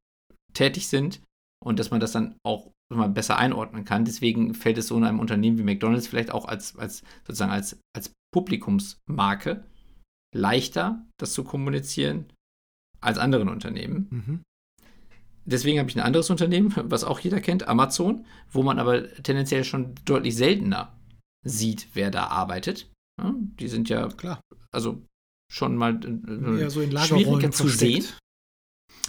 tätig 0.52 0.88
sind 0.88 1.20
und 1.64 1.78
dass 1.78 1.92
man 1.92 2.00
das 2.00 2.10
dann 2.10 2.34
auch 2.44 2.72
mal 2.92 3.08
besser 3.08 3.38
einordnen 3.38 3.84
kann. 3.84 4.04
Deswegen 4.04 4.52
fällt 4.54 4.78
es 4.78 4.88
so 4.88 4.96
in 4.96 5.04
einem 5.04 5.20
Unternehmen 5.20 5.58
wie 5.58 5.62
McDonalds 5.62 6.08
vielleicht 6.08 6.32
auch 6.32 6.46
als, 6.46 6.76
als 6.76 7.04
sozusagen 7.24 7.52
als, 7.52 7.78
als 7.96 8.12
Publikumsmarke 8.34 9.64
leichter, 10.34 11.06
das 11.20 11.32
zu 11.32 11.44
kommunizieren 11.44 12.26
als 13.00 13.18
anderen 13.18 13.48
Unternehmen. 13.48 14.08
Mhm. 14.10 14.40
Deswegen 15.46 15.78
habe 15.78 15.88
ich 15.88 15.96
ein 15.96 16.04
anderes 16.04 16.28
Unternehmen, 16.28 16.74
was 16.76 17.04
auch 17.04 17.20
jeder 17.20 17.40
kennt, 17.40 17.68
Amazon, 17.68 18.26
wo 18.50 18.62
man 18.62 18.78
aber 18.78 19.12
tendenziell 19.22 19.64
schon 19.64 19.94
deutlich 20.04 20.37
seltener 20.37 20.92
sieht, 21.44 21.88
wer 21.94 22.11
da 22.11 22.26
arbeitet. 22.26 22.90
Ja, 23.20 23.35
die 23.38 23.68
sind 23.68 23.88
ja 23.88 24.09
klar, 24.09 24.40
also 24.72 25.02
schon 25.50 25.76
mal 25.76 26.00
äh, 26.04 26.61
ja, 26.61 26.70
so 26.70 26.82
schwieriger 26.82 27.50
zu 27.50 27.68
sehen. 27.68 28.04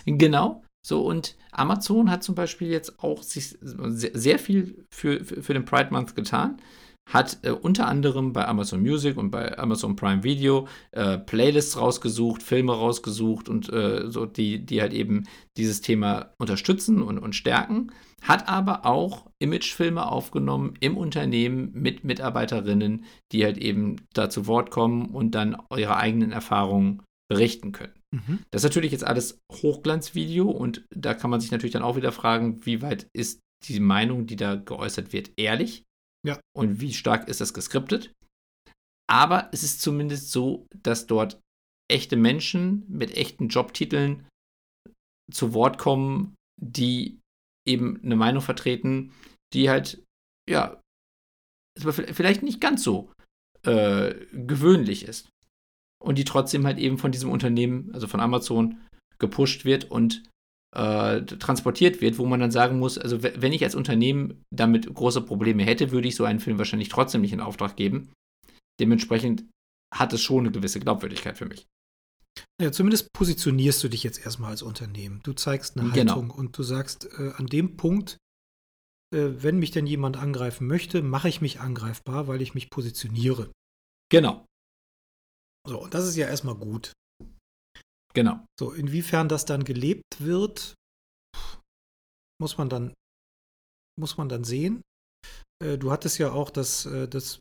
Genau. 0.05 0.63
So, 0.85 1.05
und 1.05 1.35
Amazon 1.51 2.09
hat 2.09 2.23
zum 2.23 2.35
Beispiel 2.35 2.69
jetzt 2.69 2.99
auch 2.99 3.23
sich 3.23 3.57
sehr 3.59 4.39
viel 4.39 4.85
für, 4.93 5.25
für, 5.25 5.43
für 5.43 5.53
den 5.53 5.65
Pride 5.65 5.91
Month 5.91 6.15
getan 6.15 6.61
hat 7.07 7.39
äh, 7.43 7.51
unter 7.51 7.87
anderem 7.87 8.33
bei 8.33 8.47
Amazon 8.47 8.81
Music 8.81 9.17
und 9.17 9.31
bei 9.31 9.57
Amazon 9.57 9.95
Prime 9.95 10.23
Video 10.23 10.67
äh, 10.91 11.17
Playlists 11.17 11.77
rausgesucht, 11.77 12.43
Filme 12.43 12.73
rausgesucht 12.73 13.49
und 13.49 13.71
äh, 13.71 14.11
so, 14.11 14.25
die, 14.25 14.65
die 14.65 14.81
halt 14.81 14.93
eben 14.93 15.23
dieses 15.55 15.81
Thema 15.81 16.33
unterstützen 16.37 17.01
und, 17.01 17.17
und 17.17 17.33
stärken. 17.33 17.91
Hat 18.21 18.49
aber 18.49 18.85
auch 18.85 19.27
Imagefilme 19.39 20.05
aufgenommen 20.05 20.73
im 20.79 20.97
Unternehmen 20.97 21.71
mit 21.73 22.03
Mitarbeiterinnen, 22.03 23.05
die 23.31 23.45
halt 23.45 23.57
eben 23.57 23.97
da 24.13 24.29
zu 24.29 24.47
Wort 24.47 24.71
kommen 24.71 25.05
und 25.05 25.31
dann 25.31 25.57
ihre 25.75 25.97
eigenen 25.97 26.31
Erfahrungen 26.31 27.03
berichten 27.29 27.71
können. 27.71 27.93
Mhm. 28.11 28.39
Das 28.51 28.63
ist 28.63 28.69
natürlich 28.69 28.91
jetzt 28.91 29.05
alles 29.05 29.39
Hochglanzvideo 29.51 30.49
und 30.49 30.85
da 30.89 31.13
kann 31.13 31.29
man 31.29 31.39
sich 31.39 31.51
natürlich 31.51 31.73
dann 31.73 31.83
auch 31.83 31.95
wieder 31.95 32.11
fragen, 32.11 32.65
wie 32.65 32.81
weit 32.81 33.07
ist 33.13 33.41
die 33.67 33.79
Meinung, 33.79 34.27
die 34.27 34.35
da 34.35 34.55
geäußert 34.55 35.13
wird, 35.13 35.31
ehrlich? 35.37 35.83
Ja. 36.27 36.41
Und 36.53 36.81
wie 36.81 36.93
stark 36.93 37.29
ist 37.29 37.39
das 37.39 37.53
geskriptet? 37.53 38.11
Aber 39.09 39.49
es 39.53 39.63
ist 39.63 39.81
zumindest 39.81 40.31
so, 40.31 40.67
dass 40.83 41.07
dort 41.07 41.39
echte 41.89 42.17
Menschen 42.17 42.83
mit 42.89 43.15
echten 43.15 43.47
Jobtiteln 43.47 44.27
zu 45.31 45.53
Wort 45.53 45.77
kommen, 45.77 46.35
die 46.61 47.19
eben 47.65 48.03
eine 48.03 48.17
Meinung 48.17 48.41
vertreten, 48.41 49.13
die 49.53 49.69
halt, 49.69 50.03
ja, 50.49 50.81
vielleicht 51.77 52.43
nicht 52.43 52.59
ganz 52.59 52.83
so 52.83 53.13
äh, 53.63 54.13
gewöhnlich 54.33 55.03
ist. 55.03 55.29
Und 56.03 56.17
die 56.17 56.25
trotzdem 56.25 56.65
halt 56.65 56.77
eben 56.77 56.97
von 56.97 57.13
diesem 57.13 57.31
Unternehmen, 57.31 57.93
also 57.93 58.07
von 58.07 58.19
Amazon, 58.19 58.81
gepusht 59.17 59.63
wird 59.63 59.85
und 59.89 60.23
äh, 60.75 61.21
transportiert 61.21 62.01
wird, 62.01 62.17
wo 62.17 62.25
man 62.25 62.39
dann 62.39 62.51
sagen 62.51 62.79
muss, 62.79 62.97
also 62.97 63.23
wenn 63.23 63.53
ich 63.53 63.63
als 63.63 63.75
Unternehmen 63.75 64.43
damit 64.53 64.93
große 64.93 65.21
Probleme 65.21 65.63
hätte, 65.63 65.91
würde 65.91 66.07
ich 66.07 66.15
so 66.15 66.25
einen 66.25 66.39
Film 66.39 66.57
wahrscheinlich 66.57 66.89
trotzdem 66.89 67.21
nicht 67.21 67.33
in 67.33 67.39
Auftrag 67.39 67.75
geben. 67.75 68.11
Dementsprechend 68.79 69.45
hat 69.93 70.13
es 70.13 70.21
schon 70.21 70.39
eine 70.39 70.51
gewisse 70.51 70.79
Glaubwürdigkeit 70.79 71.37
für 71.37 71.45
mich. 71.45 71.65
Ja, 72.61 72.71
zumindest 72.71 73.11
positionierst 73.13 73.83
du 73.83 73.87
dich 73.87 74.03
jetzt 74.03 74.23
erstmal 74.23 74.51
als 74.51 74.61
Unternehmen. 74.61 75.21
Du 75.23 75.33
zeigst 75.33 75.77
eine 75.77 75.89
genau. 75.89 76.13
Haltung 76.13 76.29
und 76.31 76.57
du 76.57 76.63
sagst, 76.63 77.07
äh, 77.17 77.31
an 77.35 77.47
dem 77.47 77.77
Punkt, 77.77 78.17
äh, 79.13 79.29
wenn 79.37 79.57
mich 79.57 79.71
denn 79.71 79.87
jemand 79.87 80.17
angreifen 80.17 80.67
möchte, 80.67 81.01
mache 81.01 81.29
ich 81.29 81.41
mich 81.41 81.59
angreifbar, 81.59 82.27
weil 82.27 82.41
ich 82.41 82.53
mich 82.53 82.69
positioniere. 82.69 83.51
Genau. 84.09 84.45
So, 85.67 85.81
und 85.83 85.93
das 85.93 86.07
ist 86.07 86.15
ja 86.15 86.27
erstmal 86.27 86.55
gut. 86.55 86.93
Genau. 88.17 88.43
So, 88.59 88.71
inwiefern 88.71 89.29
das 89.29 89.45
dann 89.45 89.63
gelebt 89.63 90.17
wird, 90.17 90.73
muss 92.41 92.57
man 92.57 92.67
dann, 92.67 92.95
muss 93.95 94.17
man 94.17 94.27
dann 94.27 94.43
sehen. 94.43 94.81
Äh, 95.63 95.77
du 95.77 95.91
hattest 95.91 96.17
ja 96.17 96.31
auch 96.31 96.49
das, 96.49 96.87
äh, 96.87 97.07
das 97.07 97.37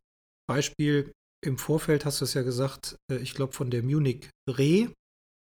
Beispiel 0.46 1.14
im 1.42 1.56
Vorfeld, 1.56 2.04
hast 2.04 2.20
du 2.20 2.26
es 2.26 2.34
ja 2.34 2.42
gesagt, 2.42 2.98
äh, 3.10 3.16
ich 3.16 3.32
glaube 3.32 3.54
von 3.54 3.70
der 3.70 3.82
Munich 3.82 4.28
Re, 4.50 4.92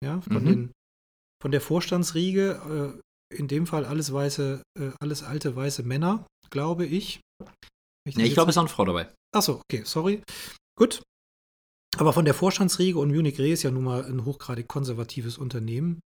ja, 0.03 0.21
von, 0.21 0.43
mhm. 0.43 0.45
den, 0.45 0.71
von 1.41 1.49
der 1.49 1.61
Vorstandsriege, 1.61 3.01
in 3.33 3.47
dem 3.47 3.65
Fall 3.65 3.85
alles 3.85 4.13
weiße, 4.13 4.61
alles 4.99 5.23
alte 5.23 5.55
weiße 5.55 5.81
Männer, 5.81 6.27
glaube 6.51 6.85
ich. 6.85 7.19
Ich, 8.07 8.15
nee, 8.15 8.25
ich 8.25 8.35
glaube, 8.35 8.51
es 8.51 8.53
ist 8.53 8.59
auch 8.59 8.65
eine 8.65 8.69
Frau 8.69 8.85
dabei. 8.85 9.11
Achso, 9.35 9.59
okay, 9.61 9.81
sorry. 9.85 10.21
Gut, 10.77 11.01
aber 11.97 12.13
von 12.13 12.25
der 12.25 12.33
Vorstandsriege 12.33 12.97
und 12.99 13.09
Munich 13.11 13.39
Re 13.39 13.49
ist 13.51 13.63
ja 13.63 13.71
nun 13.71 13.83
mal 13.83 14.05
ein 14.05 14.25
hochgradig 14.25 14.67
konservatives 14.67 15.37
Unternehmen 15.37 15.99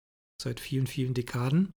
seit 0.41 0.59
vielen, 0.59 0.87
vielen 0.87 1.13
Dekaden. 1.13 1.71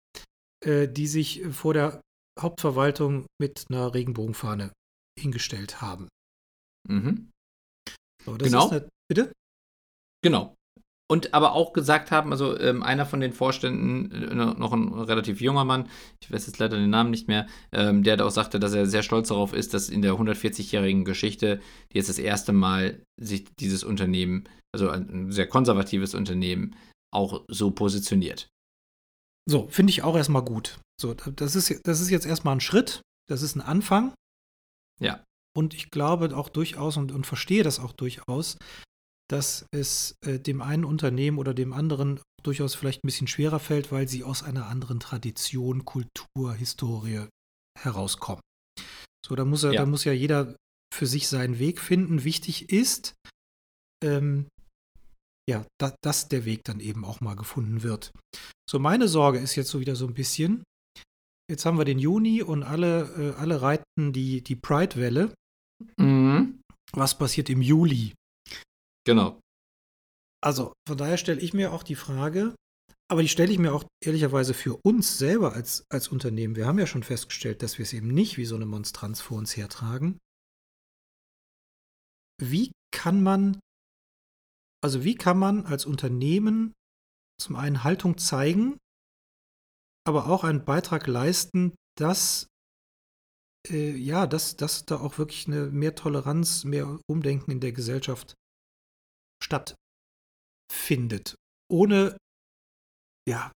äh, 0.65 0.87
die 0.87 1.05
sich 1.07 1.43
vor 1.51 1.73
der 1.75 2.01
Hauptverwaltung 2.39 3.27
mit 3.39 3.65
einer 3.69 3.93
Regenbogenfahne 3.93 4.71
hingestellt 5.19 5.81
haben. 5.81 6.07
Mhm. 6.87 7.29
So, 8.25 8.37
Genau. 8.37 8.69
Eine, 8.69 8.89
bitte? 9.07 9.31
Genau. 10.23 10.55
Und 11.09 11.33
aber 11.33 11.53
auch 11.53 11.71
gesagt 11.71 12.11
haben, 12.11 12.31
also 12.31 12.59
ähm, 12.59 12.83
einer 12.83 13.05
von 13.05 13.21
den 13.21 13.31
Vorständen, 13.31 14.11
äh, 14.11 14.35
noch 14.35 14.73
ein 14.73 14.93
relativ 14.93 15.39
junger 15.39 15.63
Mann, 15.63 15.87
ich 16.21 16.29
weiß 16.29 16.47
jetzt 16.47 16.59
leider 16.59 16.75
den 16.75 16.89
Namen 16.89 17.11
nicht 17.11 17.29
mehr, 17.29 17.47
ähm, 17.71 18.03
der 18.03 18.23
auch 18.25 18.31
sagte, 18.31 18.59
dass 18.59 18.73
er 18.73 18.85
sehr 18.87 19.03
stolz 19.03 19.29
darauf 19.29 19.53
ist, 19.53 19.73
dass 19.73 19.87
in 19.87 20.01
der 20.01 20.13
140-jährigen 20.13 21.05
Geschichte 21.05 21.61
jetzt 21.93 22.09
das 22.09 22.19
erste 22.19 22.51
Mal 22.51 23.01
sich 23.17 23.45
dieses 23.55 23.85
Unternehmen, 23.85 24.49
also 24.73 24.89
ein 24.89 25.31
sehr 25.31 25.47
konservatives 25.47 26.13
Unternehmen, 26.13 26.75
auch 27.13 27.45
so 27.47 27.71
positioniert. 27.71 28.49
So, 29.49 29.69
finde 29.69 29.91
ich 29.91 30.03
auch 30.03 30.17
erstmal 30.17 30.43
gut. 30.43 30.77
So, 30.99 31.13
das 31.13 31.55
ist, 31.55 31.87
das 31.87 32.01
ist 32.01 32.09
jetzt 32.09 32.25
erstmal 32.25 32.57
ein 32.57 32.61
Schritt, 32.61 33.01
das 33.29 33.41
ist 33.43 33.55
ein 33.55 33.61
Anfang. 33.61 34.13
Ja. 34.99 35.23
Und 35.55 35.73
ich 35.73 35.89
glaube 35.89 36.35
auch 36.35 36.49
durchaus 36.49 36.97
und, 36.97 37.13
und 37.13 37.25
verstehe 37.25 37.63
das 37.63 37.79
auch 37.79 37.93
durchaus, 37.93 38.57
dass 39.29 39.65
es 39.71 40.15
äh, 40.25 40.39
dem 40.39 40.61
einen 40.61 40.85
Unternehmen 40.85 41.37
oder 41.37 41.53
dem 41.53 41.73
anderen 41.73 42.21
durchaus 42.43 42.75
vielleicht 42.75 43.03
ein 43.03 43.07
bisschen 43.07 43.27
schwerer 43.27 43.59
fällt, 43.59 43.91
weil 43.91 44.07
sie 44.07 44.23
aus 44.23 44.43
einer 44.43 44.67
anderen 44.67 44.99
Tradition, 44.99 45.85
Kultur, 45.85 46.53
Historie 46.53 47.27
herauskommen. 47.77 48.41
So, 49.25 49.35
da 49.35 49.43
muss, 49.43 49.63
er, 49.63 49.73
Ja. 49.73 49.81
da 49.81 49.85
muss 49.85 50.05
ja 50.05 50.13
jeder 50.13 50.55
für 50.93 51.05
sich 51.07 51.27
seinen 51.27 51.59
Weg 51.59 51.81
finden. 51.81 52.23
Wichtig 52.23 52.69
ist, 52.71 53.15
ähm, 54.03 54.47
ja, 55.49 55.65
da, 55.79 55.93
dass 56.01 56.29
der 56.29 56.45
Weg 56.45 56.63
dann 56.63 56.79
eben 56.79 57.03
auch 57.03 57.19
mal 57.21 57.35
gefunden 57.35 57.83
wird. 57.83 58.11
So, 58.69 58.79
meine 58.79 59.07
Sorge 59.07 59.39
ist 59.39 59.55
jetzt 59.55 59.69
so 59.69 59.79
wieder 59.79 59.95
so 59.95 60.07
ein 60.07 60.13
bisschen, 60.13 60.63
jetzt 61.49 61.65
haben 61.65 61.77
wir 61.77 61.85
den 61.85 61.99
Juni 61.99 62.41
und 62.41 62.63
alle, 62.63 63.33
äh, 63.35 63.39
alle 63.39 63.61
reiten 63.61 64.13
die, 64.13 64.41
die 64.41 64.55
Pride-Welle. 64.55 65.33
Mhm. 65.97 66.61
Was 66.93 67.17
passiert 67.17 67.49
im 67.49 67.61
Juli? 67.61 68.13
Genau. 69.07 69.39
Also 70.43 70.73
von 70.85 70.97
daher 70.97 71.17
stelle 71.17 71.39
ich 71.39 71.53
mir 71.53 71.71
auch 71.71 71.83
die 71.83 71.95
Frage, 71.95 72.53
aber 73.09 73.21
die 73.21 73.29
stelle 73.29 73.53
ich 73.53 73.57
mir 73.57 73.73
auch 73.73 73.85
ehrlicherweise 74.03 74.53
für 74.53 74.77
uns 74.83 75.17
selber 75.17 75.53
als, 75.53 75.85
als 75.89 76.09
Unternehmen. 76.09 76.57
Wir 76.57 76.67
haben 76.67 76.77
ja 76.77 76.87
schon 76.87 77.03
festgestellt, 77.03 77.63
dass 77.63 77.77
wir 77.77 77.83
es 77.83 77.93
eben 77.93 78.09
nicht 78.09 78.35
wie 78.37 78.43
so 78.43 78.55
eine 78.55 78.65
Monstranz 78.65 79.21
vor 79.21 79.37
uns 79.37 79.55
hertragen. 79.55 80.19
Wie 82.41 82.73
kann 82.91 83.23
man, 83.23 83.61
also 84.83 85.05
wie 85.05 85.15
kann 85.15 85.39
man 85.39 85.65
als 85.65 85.85
Unternehmen 85.85 86.73
zum 87.41 87.55
einen 87.55 87.85
Haltung 87.85 88.17
zeigen, 88.17 88.77
aber 90.05 90.27
auch 90.27 90.43
einen 90.43 90.65
Beitrag 90.65 91.07
leisten, 91.07 91.75
dass 91.97 92.47
äh, 93.69 93.95
ja, 93.95 94.27
dass, 94.27 94.57
dass 94.57 94.85
da 94.85 94.99
auch 94.99 95.17
wirklich 95.17 95.47
eine 95.47 95.67
mehr 95.67 95.95
Toleranz, 95.95 96.65
mehr 96.65 96.99
Umdenken 97.07 97.51
in 97.51 97.61
der 97.61 97.71
Gesellschaft 97.71 98.35
stattfindet. 99.43 101.35
Ohne, 101.71 102.17
ja, 103.27 103.51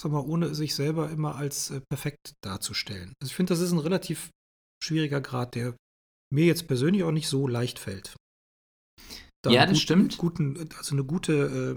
sag 0.00 0.12
mal, 0.12 0.20
ohne 0.20 0.54
sich 0.54 0.74
selber 0.74 1.10
immer 1.10 1.36
als 1.36 1.70
äh, 1.70 1.80
perfekt 1.90 2.32
darzustellen. 2.42 3.12
Also 3.20 3.30
ich 3.30 3.36
finde, 3.36 3.52
das 3.52 3.60
ist 3.60 3.72
ein 3.72 3.78
relativ 3.78 4.30
schwieriger 4.82 5.20
Grad, 5.20 5.54
der 5.54 5.76
mir 6.32 6.46
jetzt 6.46 6.66
persönlich 6.68 7.02
auch 7.02 7.10
nicht 7.12 7.28
so 7.28 7.46
leicht 7.46 7.78
fällt. 7.78 8.14
Da 9.44 9.50
Ja, 9.50 9.66
das 9.66 9.80
stimmt. 9.80 10.16
Guten, 10.18 10.68
also 10.76 10.94
eine 10.94 11.04
gute, 11.04 11.32
äh, 11.32 11.74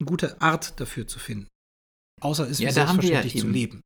eine 0.00 0.06
gute 0.06 0.40
Art 0.40 0.78
dafür 0.80 1.06
zu 1.06 1.18
finden. 1.18 1.48
Außer 2.20 2.48
es 2.48 2.58
Ja, 2.58 2.68
haben 2.68 2.74
wir 2.76 2.82
ja 2.82 2.86
selbstverständlich 3.22 3.32
zu 3.40 3.46
eben- 3.46 3.52
leben. 3.52 3.80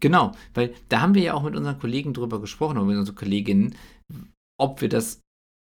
Genau, 0.00 0.34
weil 0.54 0.74
da 0.88 1.00
haben 1.00 1.14
wir 1.14 1.22
ja 1.22 1.34
auch 1.34 1.42
mit 1.42 1.54
unseren 1.54 1.78
Kollegen 1.78 2.12
drüber 2.12 2.40
gesprochen, 2.40 2.76
oder 2.76 2.86
mit 2.86 2.96
unseren 2.96 3.14
Kolleginnen, 3.14 3.76
ob 4.58 4.80
wir 4.80 4.88
das 4.88 5.20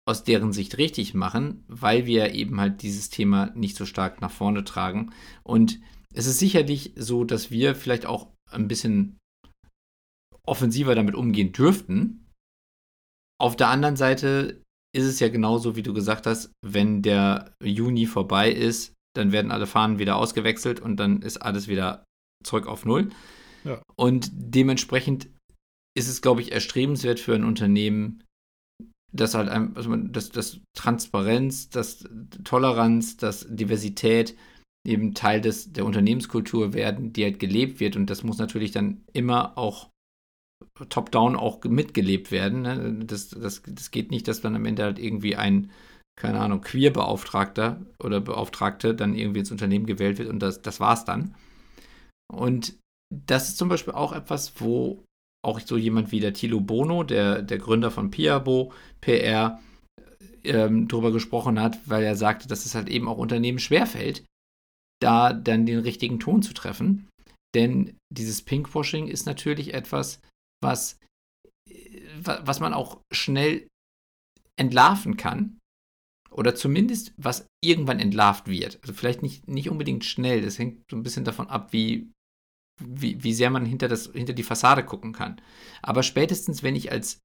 aus 0.08 0.24
deren 0.24 0.54
Sicht 0.54 0.78
richtig 0.78 1.12
machen, 1.12 1.64
weil 1.68 2.06
wir 2.06 2.34
eben 2.34 2.58
halt 2.58 2.80
dieses 2.80 3.10
Thema 3.10 3.52
nicht 3.54 3.76
so 3.76 3.84
stark 3.84 4.22
nach 4.22 4.30
vorne 4.30 4.64
tragen. 4.64 5.12
Und 5.42 5.80
es 6.14 6.26
ist 6.26 6.38
sicherlich 6.38 6.94
so, 6.96 7.24
dass 7.24 7.50
wir 7.50 7.74
vielleicht 7.74 8.06
auch 8.06 8.28
ein 8.50 8.68
bisschen 8.68 9.18
offensiver 10.46 10.94
damit 10.94 11.14
umgehen 11.14 11.52
dürften. 11.52 12.26
Auf 13.38 13.54
der 13.54 13.68
anderen 13.68 13.96
Seite 13.96 14.62
ist 14.96 15.04
es 15.04 15.20
ja 15.20 15.28
genauso, 15.28 15.76
wie 15.76 15.82
du 15.82 15.92
gesagt 15.92 16.26
hast, 16.26 16.52
wenn 16.64 17.02
der 17.02 17.52
Juni 17.62 18.06
vorbei 18.06 18.50
ist, 18.50 18.94
dann 19.14 19.30
werden 19.30 19.50
alle 19.50 19.66
Fahnen 19.66 19.98
wieder 19.98 20.16
ausgewechselt 20.16 20.80
und 20.80 20.96
dann 20.96 21.20
ist 21.20 21.36
alles 21.36 21.68
wieder 21.68 22.04
zurück 22.42 22.66
auf 22.66 22.86
Null. 22.86 23.10
Ja. 23.64 23.82
Und 23.94 24.30
dementsprechend 24.32 25.28
ist 25.94 26.08
es, 26.08 26.22
glaube 26.22 26.40
ich, 26.40 26.52
erstrebenswert 26.52 27.20
für 27.20 27.34
ein 27.34 27.44
Unternehmen, 27.44 28.24
dass 29.12 29.34
halt 29.34 29.48
also 29.48 29.96
dass, 29.96 30.30
dass 30.30 30.60
Transparenz, 30.74 31.70
dass 31.70 32.04
Toleranz, 32.44 33.16
dass 33.16 33.46
Diversität 33.48 34.36
eben 34.86 35.14
Teil 35.14 35.40
des, 35.40 35.72
der 35.72 35.84
Unternehmenskultur 35.84 36.72
werden, 36.72 37.12
die 37.12 37.24
halt 37.24 37.38
gelebt 37.38 37.80
wird. 37.80 37.96
Und 37.96 38.08
das 38.10 38.22
muss 38.22 38.38
natürlich 38.38 38.70
dann 38.70 39.04
immer 39.12 39.56
auch 39.58 39.90
top-down 40.88 41.36
auch 41.36 41.62
mitgelebt 41.64 42.30
werden. 42.30 42.62
Ne? 42.62 43.04
Das, 43.04 43.28
das, 43.30 43.62
das 43.66 43.90
geht 43.90 44.10
nicht, 44.10 44.28
dass 44.28 44.40
dann 44.40 44.56
am 44.56 44.64
Ende 44.64 44.84
halt 44.84 44.98
irgendwie 44.98 45.36
ein, 45.36 45.70
keine 46.16 46.40
Ahnung, 46.40 46.60
Queer-Beauftragter 46.60 47.84
oder 48.02 48.20
Beauftragte 48.20 48.94
dann 48.94 49.14
irgendwie 49.14 49.40
ins 49.40 49.52
Unternehmen 49.52 49.86
gewählt 49.86 50.18
wird 50.18 50.28
und 50.28 50.40
das, 50.40 50.62
das 50.62 50.80
war's 50.80 51.04
dann. 51.04 51.34
Und 52.32 52.78
das 53.14 53.48
ist 53.48 53.58
zum 53.58 53.68
Beispiel 53.68 53.94
auch 53.94 54.12
etwas, 54.12 54.60
wo 54.60 55.04
auch 55.44 55.60
so 55.60 55.76
jemand 55.76 56.10
wie 56.12 56.20
der 56.20 56.34
Thilo 56.34 56.60
Bono, 56.60 57.04
der, 57.04 57.42
der 57.42 57.58
Gründer 57.58 57.90
von 57.90 58.10
Piabo 58.10 58.72
PR, 59.00 59.60
ähm, 60.44 60.88
drüber 60.88 61.12
gesprochen 61.12 61.60
hat, 61.60 61.78
weil 61.88 62.02
er 62.04 62.16
sagte, 62.16 62.48
dass 62.48 62.66
es 62.66 62.74
halt 62.74 62.88
eben 62.88 63.08
auch 63.08 63.18
Unternehmen 63.18 63.58
schwerfällt, 63.58 64.24
da 65.00 65.32
dann 65.32 65.66
den 65.66 65.78
richtigen 65.78 66.18
Ton 66.20 66.42
zu 66.42 66.54
treffen. 66.54 67.08
Denn 67.54 67.96
dieses 68.12 68.42
Pinkwashing 68.42 69.08
ist 69.08 69.26
natürlich 69.26 69.74
etwas, 69.74 70.20
was, 70.62 70.98
wa- 72.20 72.40
was 72.44 72.60
man 72.60 72.74
auch 72.74 73.00
schnell 73.12 73.66
entlarven 74.58 75.16
kann. 75.16 75.58
Oder 76.30 76.54
zumindest, 76.54 77.14
was 77.16 77.46
irgendwann 77.64 78.00
entlarvt 78.00 78.48
wird. 78.48 78.78
Also 78.82 78.92
vielleicht 78.92 79.22
nicht, 79.22 79.48
nicht 79.48 79.70
unbedingt 79.70 80.04
schnell. 80.04 80.42
Das 80.42 80.58
hängt 80.58 80.84
so 80.90 80.96
ein 80.96 81.02
bisschen 81.02 81.24
davon 81.24 81.48
ab, 81.48 81.72
wie, 81.72 82.10
wie, 82.78 83.22
wie 83.22 83.32
sehr 83.32 83.50
man 83.50 83.64
hinter, 83.64 83.88
das, 83.88 84.10
hinter 84.12 84.32
die 84.32 84.42
Fassade 84.42 84.84
gucken 84.84 85.12
kann. 85.12 85.40
Aber 85.82 86.02
spätestens, 86.02 86.62
wenn 86.62 86.76
ich 86.76 86.92
als, 86.92 87.20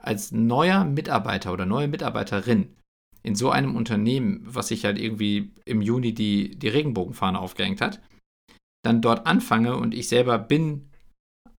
als 0.00 0.32
neuer 0.32 0.84
Mitarbeiter 0.84 1.52
oder 1.52 1.66
neue 1.66 1.88
Mitarbeiterin 1.88 2.76
in 3.22 3.34
so 3.34 3.50
einem 3.50 3.76
Unternehmen, 3.76 4.42
was 4.44 4.68
sich 4.68 4.84
halt 4.84 4.98
irgendwie 4.98 5.52
im 5.64 5.80
Juni 5.80 6.12
die, 6.12 6.58
die 6.58 6.68
Regenbogenfahne 6.68 7.38
aufgehängt 7.38 7.80
hat, 7.80 8.00
dann 8.84 9.00
dort 9.00 9.26
anfange 9.26 9.76
und 9.76 9.94
ich 9.94 10.08
selber 10.08 10.38
bin 10.38 10.90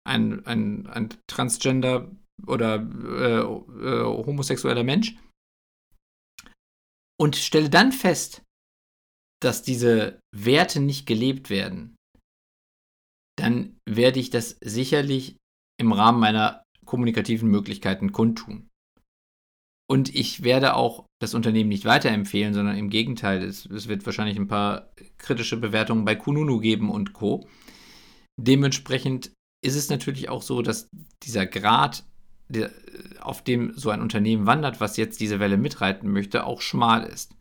ein, 0.05 0.45
ein, 0.47 0.88
ein 0.88 1.09
Transgender 1.28 2.11
oder 2.47 2.74
äh, 2.74 3.40
äh, 3.40 4.05
homosexueller 4.05 4.82
Mensch 4.82 5.16
und 7.20 7.36
stelle 7.36 7.70
dann 7.70 7.93
fest, 7.93 8.43
dass 9.40 9.62
diese 9.62 10.18
Werte 10.34 10.80
nicht 10.80 11.07
gelebt 11.07 11.51
werden, 11.51 11.97
dann 13.43 13.76
werde 13.88 14.20
ich 14.20 14.30
das 14.30 14.57
sicherlich 14.61 15.36
im 15.80 15.93
Rahmen 15.93 16.20
meiner 16.20 16.62
kommunikativen 16.84 17.51
Möglichkeiten 17.51 18.12
kundtun. 18.12 18.68
Und 19.90 20.14
ich 20.14 20.45
werde 20.45 20.74
auch 20.74 21.07
das 21.20 21.34
Unternehmen 21.34 21.68
nicht 21.68 21.84
weiterempfehlen, 21.84 22.55
sondern 22.55 22.76
im 22.76 22.88
Gegenteil, 22.88 23.43
es, 23.43 23.66
es 23.66 23.88
wird 23.88 24.07
wahrscheinlich 24.07 24.38
ein 24.38 24.47
paar 24.47 24.93
kritische 25.18 25.57
Bewertungen 25.57 26.05
bei 26.05 26.14
Kununu 26.14 26.61
geben 26.61 26.88
und 26.88 27.12
Co. 27.12 27.49
Dementsprechend 28.40 29.32
ist 29.64 29.76
es 29.76 29.90
natürlich 29.90 30.28
auch 30.28 30.43
so, 30.43 30.62
dass 30.62 30.88
dieser 31.24 31.47
Grad, 31.47 32.05
der, 32.49 32.70
auf 33.20 33.43
dem 33.43 33.76
so 33.76 33.90
ein 33.90 34.01
Unternehmen 34.01 34.47
wandert, 34.47 34.80
was 34.80 34.97
jetzt 34.97 35.20
diese 35.20 35.40
Welle 35.40 35.57
mitreiten 35.57 36.11
möchte, 36.11 36.47
auch 36.47 36.61
schmal 36.61 37.03
ist. 37.05 37.34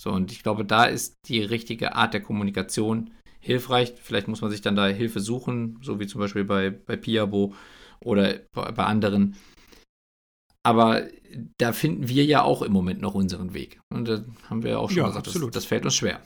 So, 0.00 0.12
und 0.12 0.30
ich 0.30 0.42
glaube, 0.42 0.64
da 0.64 0.84
ist 0.84 1.14
die 1.26 1.42
richtige 1.42 1.96
Art 1.96 2.14
der 2.14 2.22
Kommunikation 2.22 3.10
hilfreich. 3.40 3.94
Vielleicht 4.00 4.28
muss 4.28 4.40
man 4.40 4.50
sich 4.50 4.60
dann 4.60 4.76
da 4.76 4.86
Hilfe 4.86 5.20
suchen, 5.20 5.78
so 5.82 5.98
wie 5.98 6.06
zum 6.06 6.20
Beispiel 6.20 6.44
bei, 6.44 6.70
bei 6.70 6.96
Piabo 6.96 7.54
oder 8.00 8.40
bei, 8.52 8.70
bei 8.72 8.84
anderen. 8.84 9.36
Aber 10.62 11.08
da 11.58 11.72
finden 11.72 12.08
wir 12.08 12.24
ja 12.24 12.42
auch 12.42 12.62
im 12.62 12.72
Moment 12.72 13.00
noch 13.00 13.14
unseren 13.14 13.54
Weg. 13.54 13.80
Und 13.92 14.08
da 14.08 14.24
haben 14.48 14.62
wir 14.62 14.72
ja 14.72 14.78
auch 14.78 14.90
schon 14.90 14.98
Ja, 14.98 15.06
gesagt, 15.08 15.26
das, 15.26 15.50
das 15.52 15.64
fällt 15.64 15.84
uns 15.84 15.96
schwer. 15.96 16.22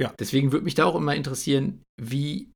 Ja. 0.00 0.12
Deswegen 0.18 0.52
würde 0.52 0.64
mich 0.64 0.74
da 0.74 0.84
auch 0.84 0.96
immer 0.96 1.14
interessieren, 1.14 1.82
wie 2.00 2.50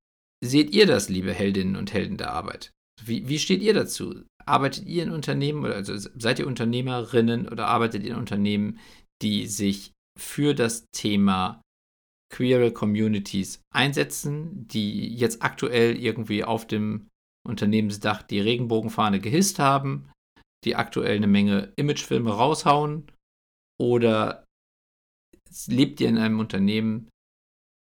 seht 0.45 0.75
ihr 0.75 0.87
das, 0.87 1.09
liebe 1.09 1.33
Heldinnen 1.33 1.77
und 1.77 1.93
Helden 1.93 2.17
der 2.17 2.33
Arbeit? 2.33 2.71
Wie, 3.03 3.29
wie 3.29 3.39
steht 3.39 3.63
ihr 3.63 3.73
dazu? 3.73 4.25
Arbeitet 4.45 4.87
ihr 4.87 5.03
in 5.05 5.11
Unternehmen 5.11 5.65
oder 5.65 5.77
also 5.77 5.97
seid 5.97 6.39
ihr 6.39 6.47
Unternehmerinnen 6.47 7.49
oder 7.49 7.69
arbeitet 7.69 8.03
ihr 8.03 8.11
in 8.11 8.17
Unternehmen, 8.17 8.79
die 9.23 9.47
sich 9.47 9.93
für 10.19 10.55
das 10.55 10.87
Thema 10.93 11.63
queere 12.31 12.73
Communities 12.73 13.61
einsetzen, 13.75 14.67
die 14.69 15.15
jetzt 15.15 15.43
aktuell 15.43 15.97
irgendwie 15.97 16.45
auf 16.45 16.67
dem 16.67 17.09
Unternehmensdach 17.47 18.23
die 18.23 18.41
Regenbogenfahne 18.41 19.21
gehisst 19.21 19.59
haben, 19.59 20.11
die 20.65 20.77
aktuell 20.77 21.17
eine 21.17 21.27
Menge 21.27 21.73
Imagefilme 21.77 22.31
raushauen? 22.31 23.11
Oder 23.81 24.45
lebt 25.67 26.01
ihr 26.01 26.09
in 26.09 26.19
einem 26.19 26.39
Unternehmen, 26.39 27.09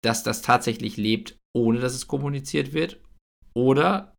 das 0.04 0.24
das 0.24 0.42
tatsächlich 0.42 0.98
lebt, 0.98 1.38
ohne 1.56 1.80
dass 1.80 1.94
es 1.94 2.08
kommuniziert 2.08 2.74
wird? 2.74 3.04
Oder, 3.54 4.16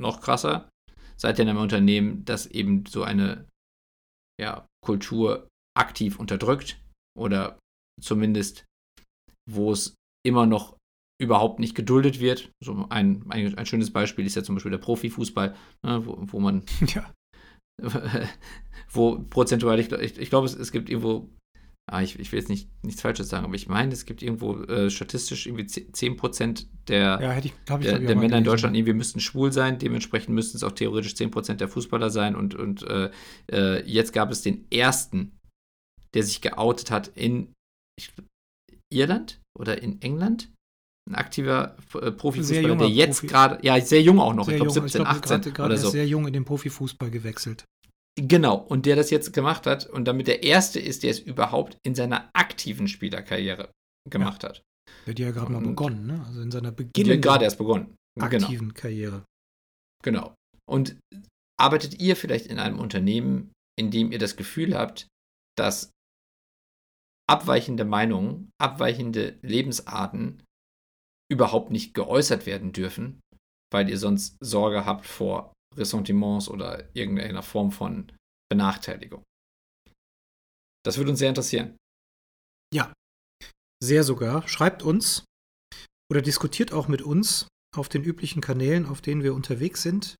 noch 0.00 0.20
krasser, 0.20 0.68
seid 1.16 1.38
ihr 1.38 1.44
in 1.44 1.48
einem 1.48 1.60
Unternehmen, 1.60 2.24
das 2.24 2.46
eben 2.46 2.84
so 2.86 3.02
eine 3.02 3.48
ja, 4.40 4.66
Kultur 4.84 5.48
aktiv 5.76 6.18
unterdrückt 6.18 6.80
oder 7.18 7.58
zumindest, 8.00 8.64
wo 9.50 9.72
es 9.72 9.94
immer 10.26 10.46
noch 10.46 10.76
überhaupt 11.20 11.60
nicht 11.60 11.74
geduldet 11.74 12.20
wird. 12.20 12.50
So 12.64 12.86
ein, 12.88 13.30
ein, 13.30 13.56
ein 13.56 13.66
schönes 13.66 13.92
Beispiel 13.92 14.26
ist 14.26 14.34
ja 14.34 14.42
zum 14.42 14.56
Beispiel 14.56 14.70
der 14.70 14.78
Profifußball, 14.78 15.54
ne, 15.84 16.06
wo, 16.06 16.18
wo 16.20 16.40
man 16.40 16.64
ja. 16.94 17.12
wo 18.90 19.18
prozentual, 19.18 19.80
ich, 19.80 19.90
ich, 19.92 20.18
ich 20.18 20.30
glaube, 20.30 20.46
es, 20.46 20.54
es 20.54 20.72
gibt 20.72 20.90
irgendwo 20.90 21.28
ah, 21.90 22.02
ich, 22.02 22.18
ich 22.18 22.32
will 22.32 22.38
jetzt 22.38 22.48
nicht, 22.48 22.68
nichts 22.82 23.02
Falsches 23.02 23.28
sagen, 23.28 23.44
aber 23.44 23.54
ich 23.54 23.68
meine, 23.68 23.92
es 23.92 24.06
gibt 24.06 24.22
irgendwo 24.22 24.62
äh, 24.62 24.90
statistisch 24.90 25.46
irgendwie 25.46 25.64
10% 25.64 26.66
der, 26.88 27.18
ja, 27.20 27.38
ich, 27.38 27.52
der, 27.66 27.98
der 27.98 28.16
Männer 28.16 28.38
in 28.38 28.44
Deutschland 28.44 28.76
irgendwie 28.76 28.94
müssten 28.94 29.20
schwul 29.20 29.52
sein, 29.52 29.78
dementsprechend 29.78 30.34
müssten 30.34 30.56
es 30.56 30.64
auch 30.64 30.72
theoretisch 30.72 31.12
10% 31.14 31.54
der 31.54 31.68
Fußballer 31.68 32.10
sein 32.10 32.36
und, 32.36 32.54
und 32.54 32.82
äh, 32.84 33.10
äh, 33.50 33.82
jetzt 33.86 34.12
gab 34.12 34.30
es 34.30 34.42
den 34.42 34.66
ersten, 34.70 35.38
der 36.14 36.22
sich 36.22 36.40
geoutet 36.40 36.90
hat 36.90 37.08
in 37.08 37.52
ich, 37.98 38.10
Irland 38.92 39.40
oder 39.58 39.82
in 39.82 40.00
England. 40.02 40.50
Ein 41.10 41.16
aktiver 41.16 41.76
äh, 41.94 42.12
Profifußballer, 42.12 42.76
der 42.76 42.88
jetzt 42.88 43.22
gerade, 43.22 43.58
ja, 43.66 43.80
sehr 43.80 44.02
jung 44.02 44.20
auch 44.20 44.34
noch, 44.34 44.44
sehr 44.44 44.54
ich 44.54 44.62
glaube 44.62 44.72
17, 44.72 44.86
ich 44.86 44.92
glaub, 44.92 45.08
18 45.08 45.40
grad, 45.40 45.54
grad 45.54 45.66
oder 45.66 45.76
so. 45.76 45.90
sehr 45.90 46.06
jung 46.06 46.28
in 46.28 46.32
den 46.32 46.44
Profifußball 46.44 47.10
gewechselt. 47.10 47.64
Genau, 48.20 48.56
und 48.56 48.86
der 48.86 48.94
das 48.94 49.10
jetzt 49.10 49.32
gemacht 49.32 49.66
hat 49.66 49.86
und 49.86 50.06
damit 50.06 50.26
der 50.28 50.42
Erste 50.42 50.78
ist, 50.78 51.02
der 51.02 51.10
es 51.10 51.18
überhaupt 51.18 51.78
in 51.82 51.94
seiner 51.94 52.30
aktiven 52.34 52.86
Spielerkarriere 52.86 53.70
gemacht 54.08 54.42
ja. 54.42 54.50
hat. 54.50 54.62
Der 55.06 55.12
hat 55.12 55.18
ja 55.18 55.30
gerade 55.30 55.52
mal 55.52 55.62
begonnen, 55.62 56.06
ne? 56.06 56.24
Also 56.26 56.42
in 56.42 56.50
seiner 56.50 56.72
beginnenden 56.72 57.20
gerade 57.20 57.44
erst 57.44 57.58
begonnen. 57.58 57.96
Genau. 58.14 58.26
aktiven 58.26 58.68
genau. 58.68 58.80
Karriere. 58.80 59.24
Genau. 60.04 60.34
Und 60.68 60.96
arbeitet 61.58 62.00
ihr 62.00 62.16
vielleicht 62.16 62.46
in 62.46 62.58
einem 62.58 62.78
Unternehmen, 62.78 63.50
in 63.78 63.90
dem 63.90 64.12
ihr 64.12 64.18
das 64.18 64.36
Gefühl 64.36 64.76
habt, 64.76 65.08
dass 65.56 65.90
abweichende 67.32 67.86
Meinungen, 67.86 68.52
abweichende 68.60 69.38
Lebensarten 69.40 70.42
überhaupt 71.30 71.70
nicht 71.70 71.94
geäußert 71.94 72.44
werden 72.44 72.74
dürfen, 72.74 73.22
weil 73.72 73.88
ihr 73.88 73.98
sonst 73.98 74.36
Sorge 74.40 74.84
habt 74.84 75.06
vor 75.06 75.54
Ressentiments 75.74 76.50
oder 76.50 76.94
irgendeiner 76.94 77.42
Form 77.42 77.72
von 77.72 78.12
Benachteiligung. 78.50 79.22
Das 80.84 80.98
würde 80.98 81.10
uns 81.10 81.20
sehr 81.20 81.30
interessieren. 81.30 81.74
Ja, 82.74 82.92
sehr 83.82 84.04
sogar. 84.04 84.46
Schreibt 84.46 84.82
uns 84.82 85.24
oder 86.10 86.20
diskutiert 86.20 86.74
auch 86.74 86.86
mit 86.86 87.00
uns 87.00 87.48
auf 87.74 87.88
den 87.88 88.04
üblichen 88.04 88.42
Kanälen, 88.42 88.84
auf 88.84 89.00
denen 89.00 89.22
wir 89.22 89.32
unterwegs 89.32 89.80
sind. 89.80 90.16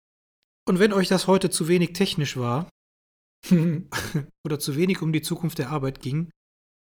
Und 0.66 0.78
wenn 0.78 0.94
euch 0.94 1.08
das 1.08 1.26
heute 1.26 1.50
zu 1.50 1.68
wenig 1.68 1.92
technisch 1.92 2.38
war 2.38 2.70
oder 4.46 4.58
zu 4.58 4.76
wenig 4.76 5.02
um 5.02 5.12
die 5.12 5.20
Zukunft 5.20 5.58
der 5.58 5.68
Arbeit 5.68 6.00
ging, 6.00 6.30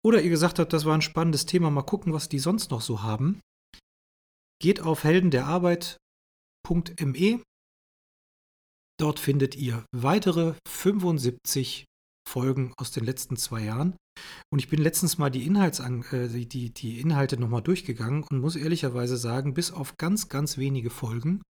oder 0.07 0.23
ihr 0.23 0.31
gesagt 0.31 0.59
habt, 0.61 0.73
das 0.73 0.85
war 0.85 0.95
ein 0.95 1.03
spannendes 1.03 1.47
Thema, 1.47 1.69
mal 1.69 1.83
gucken, 1.83 2.13
was 2.13 2.29
die 2.29 2.39
sonst 2.39 2.71
noch 2.71 2.81
so 2.81 3.03
haben, 3.03 3.41
geht 4.63 4.81
auf 4.81 5.03
heldenderarbeit.me 5.03 7.43
Dort 8.99 9.19
findet 9.19 9.57
ihr 9.57 9.85
weitere 9.93 10.55
75 10.69 11.87
Folgen 12.27 12.73
aus 12.79 12.93
den 12.93 13.05
letzten 13.05 13.37
zwei 13.37 13.65
Jahren. 13.65 13.97
Und 14.51 14.61
ich 14.61 14.69
bin 14.69 14.81
letztens 14.81 15.19
mal 15.19 15.29
die, 15.29 15.45
Inhaltsan 15.45 16.05
äh, 16.13 16.29
die, 16.29 16.73
die 16.73 17.01
Inhalte 17.01 17.37
nochmal 17.37 17.63
durchgegangen 17.63 18.25
und 18.31 18.39
muss 18.39 18.55
ehrlicherweise 18.55 19.17
sagen, 19.17 19.55
bis 19.55 19.73
auf 19.73 19.97
ganz, 19.97 20.29
ganz 20.29 20.57
wenige 20.57 20.91
Folgen 20.91 21.43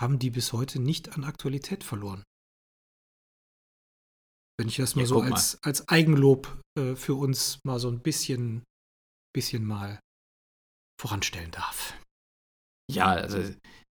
haben 0.00 0.20
die 0.20 0.30
bis 0.30 0.52
heute 0.52 0.80
nicht 0.80 1.16
an 1.16 1.24
Aktualität 1.24 1.82
verloren. 1.82 2.22
Wenn 4.62 4.68
ich 4.68 4.76
das 4.76 4.94
mal 4.94 5.02
ja, 5.02 5.08
so 5.08 5.20
als, 5.20 5.54
mal. 5.54 5.70
als 5.70 5.88
Eigenlob 5.88 6.56
äh, 6.78 6.94
für 6.94 7.16
uns 7.16 7.58
mal 7.64 7.80
so 7.80 7.88
ein 7.88 7.98
bisschen, 7.98 8.62
bisschen 9.34 9.64
mal 9.64 9.98
voranstellen 11.00 11.50
darf. 11.50 11.94
Ja, 12.88 13.06
also 13.06 13.40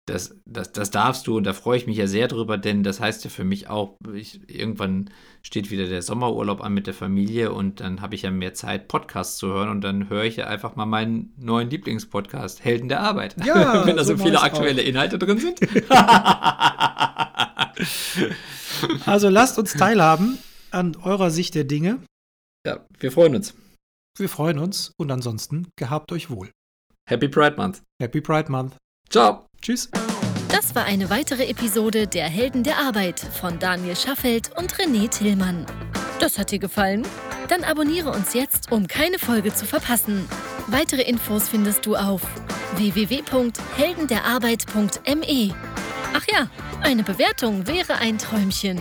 das, 0.07 0.34
das, 0.45 0.72
das 0.72 0.89
darfst 0.89 1.28
du 1.28 1.36
und 1.36 1.43
da 1.43 1.51
freue 1.51 1.76
ich 1.78 1.88
mich 1.88 1.97
ja 1.97 2.07
sehr 2.07 2.30
drüber, 2.30 2.57
denn 2.57 2.84
das 2.84 3.01
heißt 3.01 3.26
ja 3.26 3.30
für 3.30 3.43
mich 3.43 3.67
auch, 3.67 3.97
ich, 4.13 4.49
irgendwann 4.49 5.09
steht 5.41 5.72
wieder 5.72 5.88
der 5.88 6.01
Sommerurlaub 6.01 6.63
an 6.63 6.74
mit 6.74 6.88
der 6.88 6.93
Familie 6.93 7.51
und 7.51 7.82
dann 7.82 7.99
habe 7.99 8.15
ich 8.15 8.22
ja 8.22 8.32
mehr 8.32 8.53
Zeit, 8.53 8.88
Podcasts 8.88 9.36
zu 9.36 9.47
hören 9.47 9.67
und 9.67 9.82
dann 9.82 10.07
höre 10.09 10.24
ich 10.24 10.38
ja 10.38 10.47
einfach 10.47 10.78
mal 10.78 10.86
meinen 10.86 11.34
neuen 11.38 11.69
Lieblingspodcast, 11.69 12.63
Helden 12.63 12.88
der 12.88 13.01
Arbeit. 13.01 13.36
Ja, 13.45 13.86
wenn 13.86 13.97
da 13.97 14.05
so, 14.05 14.15
so 14.15 14.24
viele 14.24 14.41
aktuelle 14.41 14.82
auch. 14.82 14.86
Inhalte 14.86 15.19
drin 15.19 15.38
sind. 15.38 15.59
also 19.05 19.28
lasst 19.28 19.59
uns 19.59 19.74
teilhaben 19.74 20.39
an 20.72 20.95
eurer 20.95 21.32
Sicht 21.32 21.55
der 21.55 21.63
Dinge. 21.63 21.99
Ja, 22.65 22.86
wir 22.99 23.11
freuen 23.11 23.36
uns. 23.36 23.53
Wir 24.17 24.30
freuen 24.30 24.59
uns 24.59 24.93
und 24.97 25.11
ansonsten 25.11 25.67
gehabt 25.76 26.11
euch 26.11 26.30
wohl. 26.30 26.51
Happy 27.07 27.28
Pride 27.28 27.55
Month. 27.57 27.82
Happy 28.01 28.22
Pride 28.22 28.51
Month. 28.51 28.78
Ciao. 29.09 29.47
Tschüss. 29.61 29.89
Das 30.49 30.76
war 30.76 30.86
eine 30.86 31.09
weitere 31.09 31.47
Episode 31.47 32.07
der 32.07 32.28
Helden 32.28 32.63
der 32.63 32.78
Arbeit 32.78 33.19
von 33.19 33.59
Daniel 33.59 33.95
Schaffelt 33.95 34.51
und 34.57 34.74
René 34.76 35.09
Tillmann. 35.09 35.65
Das 36.19 36.38
hat 36.38 36.51
dir 36.51 36.59
gefallen? 36.59 37.07
Dann 37.47 37.63
abonniere 37.63 38.11
uns 38.11 38.34
jetzt, 38.34 38.69
um 38.72 38.88
keine 38.88 39.17
Folge 39.19 39.53
zu 39.53 39.65
verpassen. 39.65 40.28
Weitere 40.67 41.01
Infos 41.01 41.49
findest 41.49 41.86
du 41.86 41.95
auf 41.95 42.22
www.heldenderarbeit.me. 42.78 45.55
Ach 46.13 46.26
ja, 46.32 46.49
eine 46.82 47.03
Bewertung 47.03 47.67
wäre 47.67 47.95
ein 47.95 48.17
Träumchen. 48.17 48.80